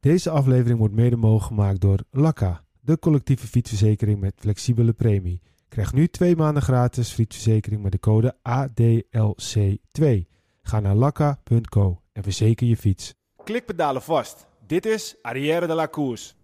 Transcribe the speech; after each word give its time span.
Deze 0.00 0.30
aflevering 0.30 0.78
wordt 0.78 0.94
mede 0.94 1.16
mogelijk 1.16 1.46
gemaakt 1.46 1.80
door 1.80 1.98
Lakka, 2.10 2.64
de 2.80 2.98
collectieve 2.98 3.46
fietsverzekering 3.46 4.20
met 4.20 4.34
flexibele 4.36 4.92
premie. 4.92 5.42
Krijg 5.68 5.92
nu 5.92 6.08
twee 6.08 6.36
maanden 6.36 6.62
gratis 6.62 7.12
fietsverzekering 7.12 7.82
met 7.82 7.92
de 7.92 7.98
code 7.98 8.36
ADLC2. 8.48 10.04
Ga 10.62 10.80
naar 10.80 10.94
lakka.co 10.94 12.00
en 12.12 12.22
verzeker 12.22 12.66
je 12.66 12.76
fiets. 12.76 13.14
Klikpedalen 13.44 14.02
vast. 14.02 14.46
Dit 14.66 14.86
is 14.86 15.16
Arrière 15.22 15.66
de 15.66 15.74
la 15.74 15.88
Course. 15.88 16.34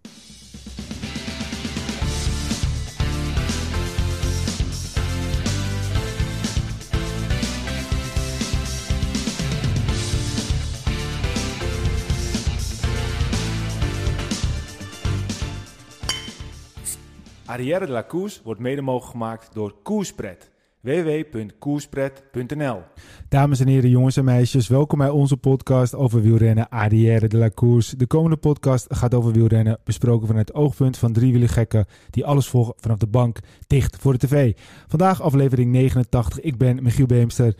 Arrière 17.55 17.85
de 17.85 17.91
la 17.91 18.03
Course 18.03 18.39
wordt 18.43 18.59
mede 18.59 18.81
mogelijk 18.81 19.11
gemaakt 19.11 19.53
door 19.53 19.75
Koerspret. 19.83 20.51
www.koerspret.nl 20.81 22.81
Dames 23.29 23.59
en 23.59 23.67
heren, 23.67 23.89
jongens 23.89 24.17
en 24.17 24.23
meisjes, 24.23 24.67
welkom 24.67 24.97
bij 24.97 25.09
onze 25.09 25.37
podcast 25.37 25.95
over 25.95 26.21
wielrennen 26.21 26.69
Arrière 26.69 27.27
de 27.27 27.37
la 27.37 27.49
Course. 27.49 27.97
De 27.97 28.07
komende 28.07 28.37
podcast 28.37 28.85
gaat 28.89 29.13
over 29.13 29.31
wielrennen, 29.31 29.79
besproken 29.83 30.27
vanuit 30.27 30.47
het 30.47 30.57
oogpunt 30.57 30.97
van 30.97 31.13
drie 31.13 31.47
gekken 31.47 31.85
die 32.09 32.25
alles 32.25 32.47
volgen 32.47 32.73
vanaf 32.77 32.97
de 32.97 33.07
bank, 33.07 33.39
dicht 33.67 33.97
voor 33.97 34.11
de 34.11 34.27
tv. 34.27 34.57
Vandaag 34.87 35.21
aflevering 35.21 35.71
89, 35.71 36.39
ik 36.39 36.57
ben 36.57 36.83
Michiel 36.83 37.05
Beemster. 37.05 37.55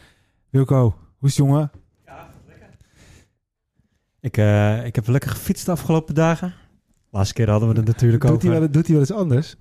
Wilco, 0.50 0.96
hoe 1.18 1.30
is 1.30 1.38
het 1.38 1.46
jongen? 1.46 1.72
Ik, 4.20 4.38
eh, 4.38 4.86
ik 4.86 4.96
heb 4.96 5.08
lekker 5.08 5.30
gefietst 5.30 5.66
de 5.66 5.72
afgelopen 5.72 6.16
dagen. 6.16 6.54
Laatste 7.10 7.34
keer 7.34 7.50
hadden 7.50 7.70
we 7.70 7.76
het 7.76 7.86
natuurlijk 7.86 8.22
Doet 8.22 8.32
over. 8.32 8.50
hij, 8.50 8.60
wel, 8.60 8.72
doet 8.72 8.86
hij 8.86 8.92
wel 8.92 9.00
eens 9.00 9.12
anders? 9.12 9.56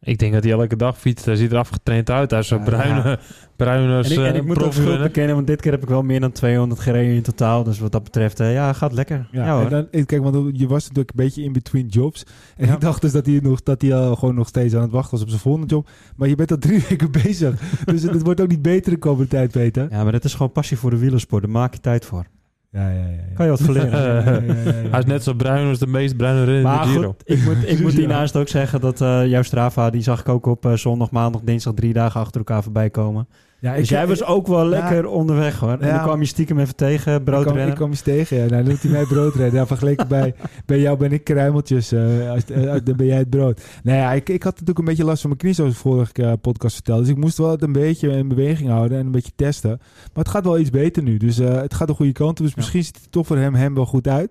Ik 0.00 0.18
denk 0.18 0.32
dat 0.32 0.42
hij 0.44 0.52
elke 0.52 0.76
dag 0.76 0.98
fietst. 0.98 1.24
Hij 1.24 1.36
ziet 1.36 1.52
er 1.52 1.58
afgetraind 1.58 2.10
uit. 2.10 2.30
Hij 2.30 2.40
is 2.40 2.48
zo 2.48 2.56
Ja, 2.56 2.62
bruine, 2.64 3.18
bruin 3.56 3.90
als 3.90 4.06
En 4.06 4.12
ik, 4.12 4.18
en 4.18 4.32
eh, 4.32 4.38
ik 4.38 4.46
moet 4.46 4.62
ook 4.62 4.72
schuld 4.72 5.02
bekennen, 5.02 5.34
want 5.34 5.46
dit 5.46 5.60
keer 5.60 5.72
heb 5.72 5.82
ik 5.82 5.88
wel 5.88 6.02
meer 6.02 6.20
dan 6.20 6.32
200 6.32 6.80
gereden 6.80 7.14
in 7.14 7.22
totaal. 7.22 7.62
Dus 7.64 7.78
wat 7.78 7.92
dat 7.92 8.04
betreft, 8.04 8.40
eh, 8.40 8.52
ja, 8.52 8.72
gaat 8.72 8.92
lekker. 8.92 9.28
Ja, 9.32 9.54
hoor. 9.56 9.70
en 9.70 9.88
dan, 9.90 10.04
kijk, 10.06 10.22
want 10.22 10.58
je 10.58 10.66
was 10.66 10.82
natuurlijk 10.82 11.10
een 11.10 11.24
beetje 11.24 11.42
in 11.42 11.52
between 11.52 11.86
jobs. 11.86 12.24
En 12.56 12.66
Ja. 12.66 12.74
ik 12.74 12.80
dacht 12.80 13.00
dus 13.02 13.12
dat 13.12 13.26
hij, 13.26 13.38
nog, 13.42 13.62
dat 13.62 13.82
hij 13.82 13.94
al 13.94 14.16
gewoon 14.16 14.34
nog 14.34 14.48
steeds 14.48 14.74
aan 14.74 14.82
het 14.82 14.90
wachten 14.90 15.10
was 15.12 15.22
op 15.22 15.28
zijn 15.28 15.40
volgende 15.40 15.66
job. 15.66 15.88
Maar 16.16 16.28
je 16.28 16.34
bent 16.34 16.50
al 16.50 16.58
drie 16.58 16.84
weken 16.88 17.10
bezig. 17.10 17.60
dus 17.84 18.02
het, 18.02 18.12
het 18.12 18.22
wordt 18.22 18.40
ook 18.40 18.48
niet 18.48 18.62
beter 18.62 18.92
de 18.92 18.98
komende 18.98 19.28
tijd, 19.28 19.50
Peter. 19.50 19.86
ja, 19.90 20.02
maar 20.02 20.12
dit 20.12 20.24
is 20.24 20.32
gewoon 20.34 20.52
passie 20.52 20.76
voor 20.76 20.90
de 20.90 20.98
wielersport. 20.98 21.42
Daar 21.42 21.50
maak 21.52 21.74
je 21.74 21.80
tijd 21.80 22.04
voor. 22.04 22.26
Ja, 22.70 22.88
ja. 22.88 23.06
Kan 23.34 23.44
je 23.44 23.50
wat 23.50 23.60
verleren. 23.60 23.90
Ja, 23.98 24.06
ja, 24.06 24.22
ja, 24.22 24.54
ja, 24.54 24.80
ja. 24.82 24.88
Hij 24.90 24.98
is 24.98 25.04
net 25.04 25.22
zo 25.22 25.34
bruin 25.34 25.68
als 25.68 25.78
de 25.78 25.86
meest 25.86 26.16
bruine 26.16 26.44
renner 26.44 26.74
in 26.74 26.80
de 26.80 26.88
Giro. 26.88 27.08
goed, 27.08 27.22
ik 27.24 27.44
moet, 27.44 27.68
ik 27.68 27.80
moet 27.80 27.92
hiernaast 28.02 28.36
ook 28.36 28.48
zeggen 28.48 28.80
dat 28.80 29.00
eh 29.00 29.26
jouw 29.26 29.42
Strava, 29.42 29.90
die 29.90 30.02
zag 30.02 30.20
ik 30.20 30.28
ook 30.28 30.46
op 30.46 30.66
eh, 30.66 30.72
zondag, 30.72 31.10
maandag, 31.10 31.40
dinsdag 31.40 31.74
drie 31.74 31.92
dagen 31.92 32.20
achter 32.20 32.38
elkaar 32.38 32.62
voorbij 32.62 32.90
komen. 32.90 33.28
Ja, 33.60 33.74
dus 33.76 33.88
jij 33.88 34.06
was 34.06 34.24
ook 34.24 34.46
wel 34.46 34.66
lekker 34.66 35.06
onderweg 35.06 35.58
hoor. 35.58 35.70
En 35.78 35.86
Ja. 35.86 35.94
dan 35.94 36.02
kwam 36.02 36.20
je 36.20 36.26
stiekem 36.26 36.58
even 36.58 36.76
tegen, 36.76 37.14
Ik 37.14 37.24
kwam, 37.24 37.24
broodrennen. 37.24 37.68
ik 37.68 37.74
kwam 37.74 37.90
eens 37.90 38.00
tegen, 38.00 38.36
ja. 38.36 38.42
Nou, 38.46 38.62
dan 38.62 38.64
doet 38.72 38.82
hij 38.82 38.90
mij 38.90 39.04
broodrennen. 39.04 39.54
Ja, 39.54 39.66
vergeleken 39.66 40.08
bij, 40.18 40.34
bij 40.66 40.80
jou 40.80 40.96
ben 40.98 41.12
ik 41.12 41.24
kruimeltjes. 41.24 41.92
eh, 41.92 42.30
als, 42.30 42.44
dan 42.84 42.96
ben 42.96 43.06
jij 43.06 43.16
het 43.18 43.30
brood. 43.30 43.62
Nou 43.82 43.98
ja, 43.98 44.12
ik, 44.12 44.28
ik 44.28 44.42
had 44.42 44.52
natuurlijk 44.52 44.78
een 44.78 44.84
beetje 44.84 45.04
last 45.04 45.20
van 45.20 45.28
mijn 45.30 45.42
knie, 45.42 45.54
zoals 45.54 45.72
ik 45.72 45.78
vorige 45.78 46.12
eh, 46.22 46.32
podcast 46.40 46.74
vertelde. 46.74 47.00
Dus 47.02 47.10
ik 47.10 47.16
moest 47.16 47.38
wel 47.38 47.50
het 47.50 47.62
een 47.62 47.72
beetje 47.72 48.08
in 48.10 48.28
beweging 48.28 48.68
houden 48.68 48.98
en 48.98 49.06
een 49.06 49.12
beetje 49.12 49.32
testen. 49.36 49.70
Maar 50.14 50.24
het 50.24 50.28
gaat 50.28 50.44
wel 50.44 50.58
iets 50.58 50.70
beter 50.70 51.02
nu. 51.02 51.16
Dus 51.16 51.36
het 51.36 51.74
gaat 51.74 51.88
de 51.88 51.94
goede 51.94 52.12
kant 52.12 52.38
op. 52.40 52.46
Dus 52.46 52.54
misschien 52.54 52.84
ziet 52.84 52.98
het 53.02 53.12
toch 53.12 53.26
voor 53.26 53.36
hem, 53.36 53.54
hem 53.54 53.74
wel 53.74 53.86
goed 53.86 54.08
uit. 54.08 54.30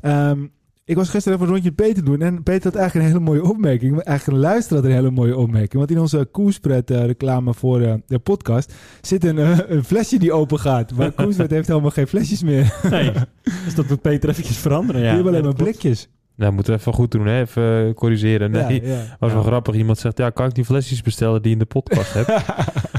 Ehm, 0.00 0.46
ik 0.88 0.96
was 0.96 1.08
gisteren 1.08 1.38
even 1.38 1.46
een 1.48 1.52
rondje 1.60 1.72
met 1.76 1.86
Peter 1.86 2.04
doen. 2.04 2.20
En 2.22 2.42
Peter 2.42 2.64
had 2.64 2.74
eigenlijk 2.80 3.06
een 3.08 3.12
hele 3.12 3.24
mooie 3.30 3.44
opmerking. 3.50 3.92
Eigenlijk 4.02 4.26
een 4.38 4.44
luisteraar 4.50 4.82
had 4.82 4.90
een 4.90 4.96
hele 4.96 5.10
mooie 5.10 5.36
opmerking. 5.36 5.72
Want 5.72 5.90
in 5.90 5.98
onze 5.98 6.28
Koerspret 6.32 6.90
eh, 6.90 7.04
reclame 7.04 7.54
voor 7.54 7.80
eh, 7.80 7.94
de 8.06 8.18
podcast 8.18 8.74
zit 9.00 9.24
een, 9.24 9.38
eh, 9.38 9.58
een 9.66 9.84
flesje 9.84 10.18
die 10.18 10.32
open 10.32 10.58
gaat. 10.60 10.92
Maar 10.94 11.10
Koerspret 11.22 11.50
heeft 11.50 11.68
helemaal 11.68 11.90
geen 11.90 12.06
flesjes 12.06 12.42
meer. 12.42 12.74
Nee. 12.90 13.10
Dus 13.64 13.74
dat 13.74 13.88
moet 13.88 14.00
Peter 14.00 14.28
eventjes 14.28 14.56
veranderen. 14.58 15.00
Ja, 15.00 15.06
Die 15.06 15.14
hebben 15.14 15.32
alleen 15.32 15.44
maar 15.44 15.64
blikjes. 15.64 16.08
Nou, 16.36 16.52
moeten 16.52 16.72
we 16.72 16.78
even 16.78 16.92
goed 16.92 17.10
doen, 17.10 17.26
hè? 17.26 17.40
Even 17.40 17.94
corrigeren. 17.94 18.50
Nee, 18.50 18.82
Ja, 18.82 18.88
ja. 18.92 19.16
was 19.18 19.32
wel 19.32 19.40
Ja. 19.42 19.46
grappig. 19.46 19.74
Iemand 19.74 19.98
zegt, 19.98 20.18
ja, 20.18 20.30
kan 20.30 20.46
ik 20.46 20.54
die 20.54 20.64
flesjes 20.64 21.02
bestellen 21.02 21.42
die 21.42 21.50
je 21.50 21.56
in 21.56 21.58
de 21.58 21.64
podcast 21.80 22.12
hebt? 22.14 22.30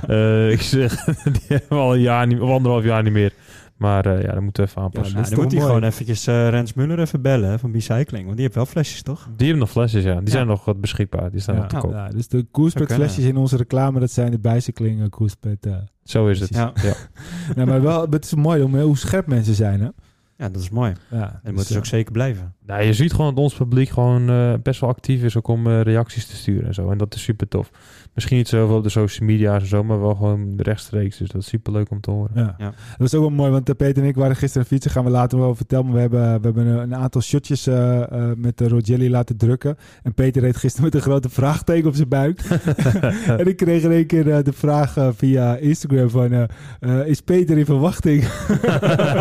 Eh, 0.07 0.51
ik 0.51 0.61
zeg, 0.61 1.03
die 1.05 1.41
hebben 1.47 1.67
we 1.69 1.75
al 1.75 1.93
een 1.93 2.01
jaar 2.01 2.27
niet, 2.27 2.39
of 2.39 2.49
anderhalf 2.49 2.83
jaar 2.83 3.03
niet 3.03 3.13
meer. 3.13 3.33
Maar 3.77 4.05
eh, 4.05 4.21
ja, 4.21 4.31
dat 4.33 4.41
moeten 4.41 4.63
we 4.63 4.69
even 4.69 4.81
aanpassen. 4.81 5.19
Ja, 5.19 5.29
dan 5.29 5.39
moet 5.39 5.51
hij 5.51 5.61
gewoon 5.61 5.83
eventjes 5.83 6.27
eh, 6.27 6.49
Rens 6.49 6.73
Muller 6.73 6.99
even 6.99 7.21
bellen 7.21 7.49
hè, 7.49 7.59
van 7.59 7.71
Bicycling. 7.71 8.23
Want 8.23 8.33
die 8.35 8.41
heeft 8.41 8.55
wel 8.55 8.65
flesjes, 8.65 9.01
toch? 9.01 9.23
Die 9.35 9.47
hebben 9.47 9.57
nog 9.59 9.69
flesjes, 9.69 10.03
ja. 10.03 10.15
Die 10.15 10.25
Ja. 10.25 10.31
zijn 10.31 10.47
nog 10.47 10.65
wat 10.65 10.81
beschikbaar. 10.81 11.31
Die 11.31 11.39
staan 11.39 11.55
Ja, 11.55 11.65
te 11.65 11.75
koop. 11.75 11.91
ja, 11.91 12.09
dus 12.09 12.27
de 12.27 12.45
kunnen. 12.51 12.87
flesjes 12.87 13.25
in 13.25 13.37
onze 13.37 13.57
reclame, 13.57 13.99
dat 13.99 14.11
zijn 14.11 14.31
de 14.31 14.39
bicycling 14.39 14.99
uh, 14.99 15.51
eh. 15.61 15.73
Zo 16.03 16.27
is 16.27 16.39
het. 16.39 16.53
Ja. 16.53 16.73
Ja. 16.83 16.93
nou, 17.55 17.67
maar 17.67 17.81
wel, 17.81 18.07
het 18.09 18.25
is 18.25 18.35
mooi 18.35 18.61
om, 18.61 18.79
hoe 18.79 18.97
scherp 18.97 19.27
mensen 19.27 19.55
zijn, 19.55 19.81
hè? 19.81 19.89
Ja, 20.37 20.49
dat 20.49 20.61
is 20.61 20.69
mooi. 20.69 20.93
Ja, 21.11 21.21
En 21.21 21.39
dus, 21.43 21.51
moeten 21.51 21.65
ze 21.73 21.77
ook 21.77 21.85
zeker 21.85 22.11
blijven. 22.11 22.55
Nou, 22.65 22.83
je 22.83 22.93
ziet 22.93 23.13
gewoon 23.13 23.35
dat 23.35 23.43
ons 23.43 23.53
publiek 23.55 23.89
gewoon 23.89 24.29
eh, 24.29 24.53
best 24.63 24.79
wel 24.81 24.89
actief 24.89 25.23
is 25.23 25.37
ook 25.37 25.47
om 25.47 25.67
eh, 25.67 25.81
reacties 25.81 26.25
te 26.25 26.35
sturen 26.35 26.67
en 26.67 26.73
zo. 26.73 26.91
En 26.91 26.97
dat 26.97 27.15
is 27.15 27.23
super 27.23 27.47
tof. 27.47 27.69
Misschien 28.17 28.37
niet 28.37 28.47
zoveel 28.47 28.75
op 28.75 28.83
de 28.83 28.89
social 28.89 29.27
media 29.27 29.53
en 29.59 29.65
zo, 29.65 29.83
maar 29.83 30.01
wel 30.01 30.15
gewoon 30.15 30.53
rechtstreeks. 30.57 31.17
Dus 31.17 31.29
dat 31.29 31.41
is 31.41 31.47
super 31.47 31.71
leuk 31.73 31.91
om 31.91 32.01
te 32.01 32.11
horen. 32.11 32.31
Ja. 32.35 32.55
Ja. 32.57 32.73
Dat 32.97 33.07
is 33.07 33.13
ook 33.13 33.21
wel 33.21 33.29
mooi, 33.29 33.51
want 33.51 33.69
eh, 33.69 33.75
Peter 33.75 34.03
en 34.03 34.09
ik 34.09 34.15
waren 34.15 34.35
gisteren 34.35 34.67
fietsen. 34.67 34.91
Gaan 34.91 35.03
we 35.03 35.09
later 35.09 35.39
wel 35.39 35.55
vertellen. 35.55 35.85
Maar 35.85 35.93
we 35.93 35.99
hebben, 35.99 36.19
we 36.41 36.45
hebben 36.45 36.65
een, 36.67 36.95
aantal 36.95 37.21
shotjes 37.21 37.67
eh, 37.67 38.01
eh, 38.01 38.07
met 38.37 38.57
de 38.57 38.67
Rogelli 38.67 39.09
laten 39.09 39.37
drukken. 39.37 39.77
En 40.03 40.13
Peter 40.13 40.41
reed 40.41 40.57
gisteren 40.57 40.85
met 40.85 40.95
een 40.95 41.01
grote 41.01 41.29
vraagteken 41.29 41.87
op 41.87 41.95
zijn 41.95 42.07
buik. 42.07 42.41
en 43.41 43.47
ik 43.47 43.57
kreeg 43.57 43.83
in 43.83 43.91
één 43.91 44.05
keer 44.05 44.31
eh, 44.31 44.43
de 44.43 44.53
vraag 44.53 44.97
eh, 44.97 45.07
via 45.15 45.55
Instagram 45.55 46.09
van... 46.09 46.31
eh, 46.31 46.43
eh, 46.79 47.07
is 47.07 47.21
Peter 47.21 47.57
in 47.57 47.65
verwachting? 47.65 48.23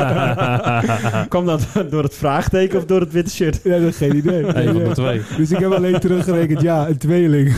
Kwam 1.28 1.46
dat 1.46 1.66
door 1.90 2.02
het 2.02 2.14
vraagteken 2.14 2.78
of 2.78 2.84
door 2.84 3.00
het 3.00 3.12
witte 3.12 3.30
shirt? 3.30 3.60
ja, 3.64 3.78
dat 3.78 3.88
is 3.88 3.96
geen 3.96 4.16
idee. 4.16 4.42
Een 4.44 4.72
van 4.72 4.84
de 4.84 4.90
twee. 4.92 5.20
Dus 5.36 5.50
ik 5.50 5.58
heb 5.58 5.72
alleen 5.72 6.00
teruggerekend, 6.00 6.60
ja, 6.60 6.88
een 6.88 6.98
tweeling. 6.98 7.54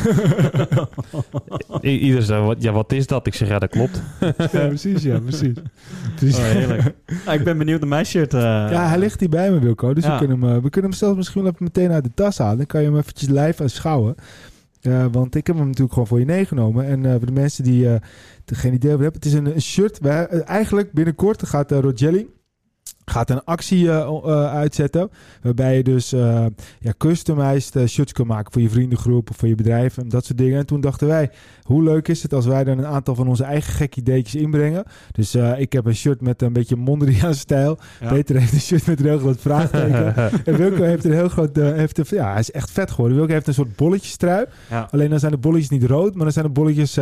I- 1.82 1.98
Ieder 1.98 2.22
zei, 2.22 2.42
wat, 2.44 2.62
ja, 2.62 2.72
wat 2.72 2.92
is 2.92 3.06
dat? 3.06 3.26
Ik 3.26 3.34
zeg, 3.34 3.48
ja, 3.48 3.58
dat 3.58 3.70
klopt. 3.70 4.02
ja, 4.52 4.66
precies, 4.66 5.02
ja, 5.02 5.18
precies. 5.20 5.56
Oh, 5.56 6.42
heerlijk. 6.42 6.94
Nou, 7.24 7.38
ik 7.38 7.44
ben 7.44 7.58
benieuwd 7.58 7.80
naar 7.80 7.88
mijn 7.88 8.06
shirt. 8.06 8.34
eh. 8.34 8.40
Ja, 8.40 8.88
hij 8.88 8.98
ligt 8.98 9.20
hier 9.20 9.28
bij 9.28 9.50
me, 9.50 9.58
Wilco. 9.58 9.94
Dus 9.94 10.04
Ja. 10.04 10.12
we, 10.12 10.26
kunnen 10.26 10.40
hem, 10.40 10.56
eh, 10.56 10.62
we 10.62 10.70
kunnen 10.70 10.90
hem 10.90 10.98
zelfs 11.00 11.16
misschien 11.16 11.42
wel 11.42 11.50
even 11.52 11.64
meteen 11.64 11.90
uit 11.92 12.04
de 12.04 12.10
tas 12.14 12.38
halen. 12.38 12.56
Dan 12.56 12.66
kan 12.66 12.80
je 12.80 12.86
hem 12.86 12.96
eventjes 12.96 13.28
live 13.28 13.62
aanschouwen. 13.62 14.14
Eh, 14.80 15.06
want 15.12 15.34
ik 15.34 15.46
heb 15.46 15.56
hem 15.56 15.64
natuurlijk 15.66 15.92
gewoon 15.92 16.08
voor 16.08 16.18
je 16.18 16.26
meegenomen. 16.26 16.84
En 16.86 17.04
eh, 17.06 17.10
voor 17.16 17.26
de 17.26 17.32
mensen 17.32 17.64
die 17.64 17.84
uh, 17.84 17.94
geen 18.46 18.72
idee 18.74 18.92
over 18.92 19.02
hebben. 19.02 19.20
Het 19.22 19.30
is 19.32 19.38
een, 19.38 19.46
een 19.54 19.62
shirt. 19.62 19.98
Wij, 19.98 20.28
uh, 20.32 20.40
eigenlijk 20.48 20.92
binnenkort 20.92 21.46
gaat 21.46 21.72
uh, 21.72 21.78
Rogelli 21.78 22.26
gaat 23.10 23.30
een 23.30 23.44
actie 23.44 23.84
uh, 23.84 24.10
uh, 24.24 24.54
uitzetten. 24.54 25.10
Waarbij 25.42 25.76
je 25.76 25.82
dus 25.82 26.12
uh, 26.12 26.46
ja, 26.80 26.92
customized 26.98 27.88
shirts 27.88 28.12
kan 28.12 28.26
maken 28.26 28.52
voor 28.52 28.62
je 28.62 28.70
vriendengroep 28.70 29.30
of 29.30 29.36
voor 29.36 29.48
je 29.48 29.54
bedrijf 29.54 29.98
en 29.98 30.08
dat 30.08 30.24
soort 30.24 30.38
dingen. 30.38 30.58
En 30.58 30.66
toen 30.66 30.80
dachten 30.80 31.06
wij, 31.06 31.30
hoe 31.62 31.82
leuk 31.82 32.08
is 32.08 32.22
het 32.22 32.34
als 32.34 32.46
wij 32.46 32.64
dan 32.64 32.78
een 32.78 32.86
aantal 32.86 33.14
van 33.14 33.28
onze 33.28 33.44
eigen 33.44 33.72
gekke 33.72 34.00
ideetjes 34.00 34.42
inbrengen. 34.42 34.84
Dus 35.12 35.34
ik 35.34 35.72
heb 35.72 35.86
een 35.86 35.94
shirt 35.94 36.20
met 36.20 36.42
een 36.42 36.52
beetje 36.52 36.76
Mondriaan 36.76 37.34
stijl. 37.34 37.78
Ja. 38.00 38.08
Peter 38.08 38.36
heeft 38.36 38.52
een 38.52 38.60
shirt 38.60 38.86
met 38.86 39.00
een 39.00 39.06
heel 39.06 39.18
groot 39.18 39.40
vraagteken. 39.40 40.14
en 40.46 40.56
Wilco 40.56 40.82
heeft 40.82 41.04
een 41.04 41.12
heel 41.12 41.28
groot, 41.28 41.56
heeft 41.56 41.98
een, 41.98 42.04
ja, 42.08 42.30
hij 42.30 42.40
is 42.40 42.50
echt 42.50 42.70
vet 42.70 42.90
geworden. 42.90 43.16
Wilco 43.16 43.32
heeft 43.32 43.46
een 43.46 43.54
soort 43.54 43.76
bolletjestrui. 43.76 44.44
Ja. 44.70 44.88
Alleen 44.90 45.10
dan 45.10 45.18
zijn 45.18 45.32
de 45.32 45.38
bolletjes 45.38 45.70
niet 45.70 45.84
rood, 45.84 46.14
maar 46.14 46.24
dan 46.24 46.32
zijn 46.32 46.44
de 46.44 46.52
bolletjes 46.52 46.98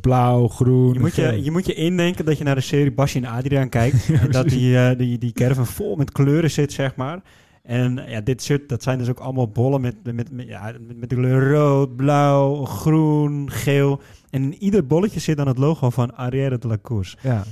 blauw, 0.00 0.48
groen. 0.48 0.92
Je 0.92 1.00
moet 1.00 1.14
je, 1.14 1.42
je 1.42 1.50
moet 1.50 1.66
je 1.66 1.74
indenken 1.74 2.24
dat 2.24 2.38
je 2.38 2.44
naar 2.44 2.54
de 2.54 2.60
serie 2.60 2.92
Basje 2.92 3.18
en 3.18 3.24
Adriaan 3.24 3.68
kijkt. 3.68 4.08
en 4.22 4.30
dat 4.30 4.48
die, 4.48 4.96
die, 4.96 5.27
die 5.32 5.42
caravan 5.42 5.66
vol 5.66 5.96
met 5.96 6.12
kleuren 6.12 6.50
zit, 6.50 6.72
zeg 6.72 6.96
maar. 6.96 7.20
En 7.62 8.04
ja, 8.06 8.20
dit 8.20 8.42
shirt, 8.42 8.68
dat 8.68 8.82
zijn 8.82 8.98
dus 8.98 9.08
ook 9.08 9.18
allemaal 9.18 9.48
bollen 9.48 9.80
met, 9.80 9.94
met, 10.02 10.30
met, 10.32 10.46
ja, 10.46 10.72
met, 10.96 11.10
de 11.10 11.16
kleur 11.16 11.52
rood, 11.52 11.96
blauw, 11.96 12.64
groen, 12.64 13.50
geel. 13.50 14.00
En 14.30 14.42
in 14.42 14.54
ieder 14.54 14.86
bolletje 14.86 15.20
zit 15.20 15.36
dan 15.36 15.46
het 15.46 15.58
logo 15.58 15.90
van 15.90 16.16
Arrière 16.16 16.58
de 16.58 16.68
la 16.68 16.78
Course. 16.82 17.16
Ja. 17.22 17.44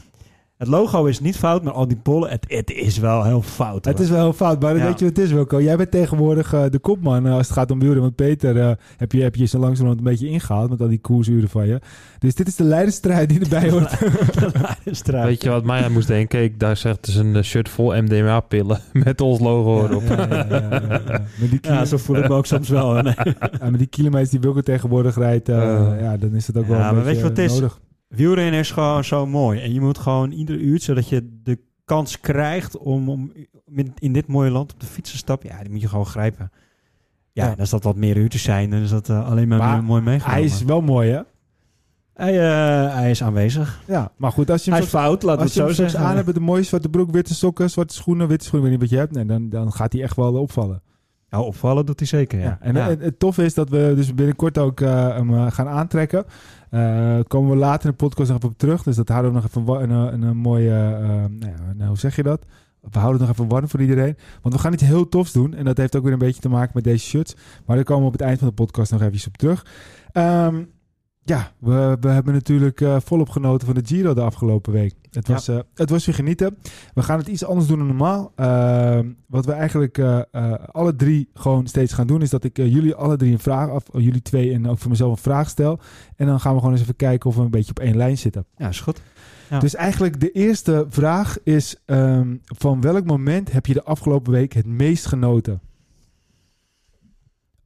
Het 0.57 0.69
logo 0.69 1.05
is 1.05 1.21
niet 1.21 1.37
fout, 1.37 1.63
maar 1.63 1.73
al 1.73 1.89
die 1.89 1.99
bollen, 2.03 2.31
het, 2.31 2.45
het 2.49 2.71
is 2.71 2.99
wel 2.99 3.25
heel 3.25 3.43
fout. 3.43 3.85
Hoor. 3.85 3.95
Het 3.95 4.03
is 4.03 4.11
wel 4.11 4.21
heel 4.21 4.33
fout, 4.33 4.61
maar 4.61 4.77
ja. 4.77 4.85
weet 4.85 4.99
je 4.99 5.05
wat 5.05 5.17
het 5.17 5.25
is, 5.25 5.33
Wilco? 5.33 5.61
Jij 5.61 5.77
bent 5.77 5.91
tegenwoordig 5.91 6.55
uh, 6.55 6.65
de 6.71 6.79
kopman 6.79 7.27
uh, 7.27 7.33
als 7.33 7.47
het 7.47 7.57
gaat 7.57 7.71
om 7.71 7.79
wielrennen. 7.79 8.05
Want 8.05 8.17
Peter 8.17 8.57
uh, 8.57 8.71
heb, 8.97 9.13
je, 9.13 9.23
heb 9.23 9.35
je 9.35 9.45
zo 9.45 9.59
langzamerhand 9.59 9.99
een 9.99 10.11
beetje 10.13 10.29
ingehaald 10.29 10.71
met 10.71 10.81
al 10.81 10.89
die 10.89 10.99
koersuren 10.99 11.49
van 11.49 11.67
je. 11.67 11.81
Dus 12.19 12.35
dit 12.35 12.47
is 12.47 12.57
de 12.57 12.65
leidersstrijd 12.65 13.29
die 13.29 13.41
erbij 13.41 13.71
hoort. 13.75 13.99
de. 15.05 15.21
Weet 15.23 15.43
je 15.43 15.51
wat 15.51 15.65
mij 15.65 15.85
aan 15.85 15.93
moest 15.93 16.09
denken? 16.09 16.43
Ik 16.43 16.61
daar 16.61 16.77
zegt 16.77 17.05
dus 17.05 17.15
een 17.15 17.45
shirt 17.45 17.69
vol 17.69 18.03
MDMA-pillen 18.03 18.81
met 19.05 19.21
ons 19.21 19.41
logo 19.41 19.87
erop. 19.87 20.03
Ja, 20.09 20.27
ja, 20.29 20.47
ja, 20.51 20.79
ja, 20.81 21.49
die 21.51 21.59
ja, 21.71 21.85
zo 21.85 21.97
voel 21.97 22.17
ik 22.17 22.29
me 22.29 22.35
ook 22.35 22.47
soms 22.47 22.69
wel. 22.69 22.93
Nee. 22.93 23.15
Ja, 23.61 23.71
met 23.71 23.79
die 23.79 23.89
kilometers 23.89 24.31
die 24.31 24.41
Wilco 24.41 24.61
tegenwoordig 24.61 25.17
rijdt, 25.17 25.47
ja, 25.47 26.17
dan 26.17 26.35
is 26.35 26.47
het 26.47 26.59
ook 26.59 26.67
wel 26.67 26.79
ja, 26.79 26.89
een 26.89 26.95
maar 26.95 27.05
weet 27.05 27.17
je 27.17 27.23
wat 27.23 27.37
het 27.37 27.51
is? 27.51 27.63
Wielrennen 28.09 28.61
is 28.61 28.71
gewoon 28.71 29.05
zo 29.05 29.27
mooi. 29.27 29.61
En 29.61 29.73
je 29.73 29.81
moet 29.81 29.99
gewoon 29.99 30.31
ieder 30.31 30.57
uur, 30.57 30.81
zodat 30.81 31.09
je 31.09 31.41
de 31.43 31.59
kans 31.85 32.21
krijgt 32.21 32.79
om, 32.79 33.09
om 33.09 33.33
in- 33.75 33.95
in 33.99 34.13
dit 34.13 34.27
mooie 34.27 34.51
land 34.51 34.73
op 34.73 34.81
de 34.81 34.87
fiets 34.87 35.11
te 35.11 35.17
stappen, 35.17 35.49
ja, 35.49 35.61
die 35.63 35.71
moet 35.71 35.81
je 35.81 35.89
gewoon 35.89 36.07
grijpen. 36.07 36.51
Ja, 37.33 37.45
Ja. 37.45 37.53
en 37.53 37.59
als 37.59 37.71
dat 37.71 37.83
wat 37.83 37.97
meer 37.97 38.17
uurtjes 38.17 38.43
zijn, 38.43 38.71
dan 38.71 38.81
is 38.81 38.91
dat 38.91 39.09
eh, 39.09 39.29
alleen 39.29 39.49
maar, 39.49 39.59
Maar 39.59 39.85
mooi 39.85 40.03
meegenomen. 40.03 40.35
Hij 40.35 40.45
is 40.45 40.63
wel 40.63 40.81
mooi, 40.81 41.11
hè? 41.11 41.21
hij, 42.15 42.33
eh, 42.41 42.95
hij 42.95 43.11
is 43.11 43.23
aanwezig. 43.23 43.81
Ja, 43.87 44.13
maar 44.17 44.33
goed, 44.33 44.51
als 44.51 44.65
je 44.65 44.71
Hij 44.71 44.79
hem 44.79 44.89
is 44.89 44.95
fout, 44.95 45.23
laten 45.23 45.37
we 45.37 45.43
als 45.43 45.43
het 45.45 45.53
je 45.55 45.61
hem 45.61 45.69
zo 45.69 45.75
straks 45.75 45.91
zeggen. 45.91 46.09
aan 46.09 46.15
hebt 46.15 46.27
met 46.27 46.35
de 46.37 46.41
mooie 46.43 46.63
zwarte 46.63 46.89
broek, 46.89 47.11
witte 47.11 47.35
sokken, 47.35 47.71
zwarte 47.71 47.95
schoenen, 47.95 48.29
witte 48.29 48.45
schoenen, 48.45 48.73
ik 48.73 48.79
weet 48.79 48.81
niet 48.91 48.91
wat 48.91 48.99
je 48.99 49.05
hebt, 49.07 49.27
nee, 49.29 49.39
dan, 49.39 49.49
dan 49.49 49.73
gaat 49.73 49.93
hij 49.93 50.03
echt 50.03 50.17
wel 50.17 50.35
opvallen. 50.35 50.83
Ja, 51.31 51.41
opvallen 51.41 51.87
doet 51.87 51.99
hij 51.99 52.09
zeker, 52.09 52.39
ja. 52.39 52.45
Ja. 52.45 52.59
En 52.61 52.75
Ja. 52.75 52.89
Het, 52.89 53.01
het 53.01 53.19
toffe 53.19 53.45
is 53.45 53.55
dat 53.55 53.69
we 53.69 53.93
dus 53.97 54.15
binnenkort 54.15 54.59
ook 54.59 54.81
eh, 54.81 55.09
hem 55.17 55.35
eh, 55.35 55.47
gaan 55.51 55.69
aantrekken. 55.69 56.25
Eh 56.71 57.19
komen 57.29 57.51
we 57.51 57.57
later 57.57 57.85
in 57.85 57.91
de 57.91 57.97
podcast 57.97 58.29
nog 58.29 58.39
even 58.39 58.51
op 58.51 58.59
terug. 58.59 58.83
Dus 58.83 58.97
dat 58.97 59.09
houden 59.09 59.33
we 59.33 59.37
nog 59.37 59.47
even 59.47 59.83
een, 59.83 60.13
een, 60.13 60.23
een 60.23 60.37
mooie, 60.37 60.71
eh, 60.71 61.25
eh, 61.25 61.31
nou 61.75 61.89
hoe 61.89 61.99
zeg 61.99 62.17
je 62.17 62.23
dat? 62.23 62.45
We 62.91 62.99
houden 62.99 63.21
het 63.21 63.29
nog 63.29 63.39
even 63.39 63.55
warm 63.55 63.69
voor 63.69 63.81
iedereen. 63.81 64.17
Want 64.43 64.55
we 64.55 64.61
gaan 64.61 64.73
iets 64.73 64.83
heel 64.83 65.09
tofs 65.09 65.33
doen. 65.33 65.55
En 65.55 65.65
dat 65.65 65.77
heeft 65.77 65.97
ook 65.97 66.03
weer 66.03 66.13
een 66.13 66.19
beetje 66.19 66.41
te 66.41 66.49
maken 66.49 66.71
met 66.75 66.85
deze 66.85 67.05
shirts. 67.05 67.37
Maar 67.67 67.77
daar 67.77 67.85
komen 67.85 68.03
we 68.03 68.09
op 68.09 68.13
het 68.13 68.23
eind 68.23 68.39
van 68.39 68.49
de 68.49 68.55
podcast 68.55 68.93
nog 68.93 69.03
even 69.03 69.29
op 69.29 69.37
terug. 69.37 69.67
Ehm, 70.13 70.63
ja, 71.27 71.53
we, 71.59 71.97
we 72.01 72.09
hebben 72.09 72.35
natuurlijk 72.35 72.81
eh, 72.81 72.97
volop 73.05 73.29
genoten 73.29 73.67
van 73.67 73.77
de 73.77 73.87
Giro 73.87 74.15
de 74.15 74.21
afgelopen 74.21 74.73
week. 74.73 74.95
Het 75.11 75.27
Ja. 75.27 75.33
was, 75.33 75.49
eh, 75.49 75.59
het 75.75 75.91
was 75.91 76.07
weer 76.07 76.15
genieten. 76.15 76.57
We 76.95 77.03
gaan 77.03 77.19
het 77.19 77.29
iets 77.29 77.45
anders 77.45 77.67
doen 77.67 77.79
dan 77.79 77.87
normaal. 77.87 78.33
Ehm, 78.35 79.09
wat 79.27 79.45
we 79.47 79.53
eigenlijk 79.53 79.99
eh, 79.99 80.21
alle 80.73 80.97
drie 80.97 81.29
gewoon 81.35 81.67
steeds 81.67 81.93
gaan 81.93 82.07
doen... 82.07 82.23
is 82.23 82.31
dat 82.31 82.45
ik 82.45 82.57
jullie 82.57 82.95
alle 82.95 83.17
drie 83.17 83.33
een 83.33 83.39
vraag... 83.39 83.69
oh, 83.71 83.81
jullie 83.93 84.23
twee 84.23 84.53
en 84.53 84.69
ook 84.69 84.79
voor 84.79 84.91
mezelf 84.91 85.11
een 85.11 85.17
vraag 85.23 85.49
stel. 85.49 85.79
En 86.17 86.27
dan 86.27 86.41
gaan 86.41 86.53
we 86.53 86.59
gewoon 86.59 86.73
eens 86.73 86.83
even 86.83 86.97
kijken 86.97 87.31
of 87.31 87.37
we 87.37 87.43
een 87.43 87.51
beetje 87.51 87.71
op 87.71 87.79
één 87.79 87.97
lijn 87.97 88.19
zitten. 88.19 88.47
Ja, 88.57 88.69
is 88.69 88.81
goed. 88.81 89.03
Ja. 89.51 89.59
Dus 89.59 89.75
eigenlijk 89.75 90.21
de 90.21 90.31
eerste 90.31 90.87
vraag 90.89 91.37
is... 91.43 91.77
ehm, 91.85 92.37
van 92.43 92.81
welk 92.81 93.05
moment 93.05 93.53
heb 93.53 93.67
je 93.67 93.73
de 93.75 93.85
afgelopen 93.85 94.33
week 94.33 94.53
het 94.53 94.67
meest 94.67 95.07
genoten? 95.07 95.61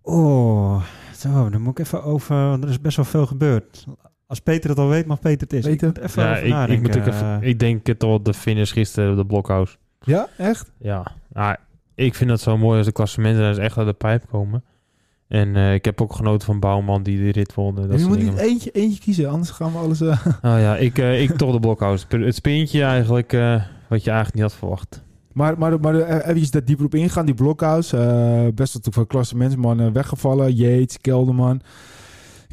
Oh, 0.03 0.83
zo, 1.21 1.51
dan 1.51 1.61
moet 1.63 1.79
ik 1.79 1.85
even 1.87 2.03
over... 2.03 2.37
Want 2.37 2.65
er 2.65 2.71
is 2.71 2.81
best 2.81 2.97
wel 2.97 3.05
veel 3.05 3.27
gebeurd. 3.27 3.87
Als 4.27 4.41
Peter 4.41 4.71
het 4.71 4.79
al 4.79 4.89
weet, 4.89 5.07
mag 5.07 5.21
Peter 5.21 5.41
het 5.41 5.53
is. 5.53 5.65
Peter? 5.65 5.89
Ik 5.89 5.95
moet 5.97 6.05
even 6.05 6.23
Ja, 6.23 6.31
over 6.31 6.71
ik, 6.71 6.77
ik, 6.77 6.83
moet 6.83 7.07
even, 7.07 7.43
ik 7.43 7.59
denk 7.59 7.87
het 7.87 8.03
al 8.05 8.23
de 8.23 8.35
finish 8.35 8.73
gisteren 8.73 9.11
op 9.11 9.17
de 9.17 9.27
Blokhouse. 9.27 9.77
Ja, 10.01 10.29
echt? 10.37 10.73
Ja, 10.79 11.13
nou, 11.33 11.57
ik 11.95 12.15
vind 12.15 12.31
dat 12.31 12.41
zo 12.41 12.59
mooi 12.59 12.77
als 12.77 12.87
de 12.87 12.93
klassementen 12.93 13.49
eens 13.49 13.59
echt 13.59 13.79
uit 13.79 13.87
de 13.87 13.93
pijp 13.93 14.25
komen. 14.31 14.65
En 15.29 15.57
eh, 15.57 15.75
ik 15.75 15.85
heb 15.85 16.01
ook 16.01 16.15
genoten 16.15 16.47
van 16.47 16.61
Bouwman 16.61 17.03
die 17.03 17.19
de 17.19 17.31
rit 17.31 17.55
won. 17.55 17.75
Dat 17.75 18.01
je 18.01 18.07
moet 18.07 18.17
dingen. 18.17 18.33
niet 18.33 18.43
eentje, 18.43 18.71
eentje 18.71 19.01
kiezen, 19.01 19.31
anders 19.31 19.51
gaan 19.51 19.73
we 19.73 19.79
alles... 19.79 20.01
eh, 20.01 20.27
Oh 20.27 20.33
ja, 20.43 20.77
ik, 20.77 20.99
eh, 20.99 21.23
ik 21.23 21.37
toch 21.37 21.53
de 21.53 21.61
Blokhouse. 21.61 22.07
Het 22.09 22.35
spintje 22.35 22.83
eigenlijk, 22.83 23.33
eh, 23.33 23.63
wat 23.89 24.05
je 24.05 24.11
eigenlijk 24.11 24.35
niet 24.35 24.43
had 24.43 24.55
verwacht. 24.55 25.03
Maar, 25.33 25.59
maar, 25.59 25.81
maar 25.81 25.95
eh, 25.95 26.17
eventjes 26.17 26.51
daar 26.51 26.65
dieper 26.65 26.85
op 26.85 26.95
ingaan. 26.95 27.27
Die 27.27 27.35
Blokhuis, 27.35 27.93
eh 27.93 28.47
best 28.55 28.73
wel 28.73 28.93
veel 28.93 29.07
klassementsmannen 29.07 29.93
weggevallen. 29.93 30.55
Yates, 30.55 30.99
Kelderman. 31.01 31.61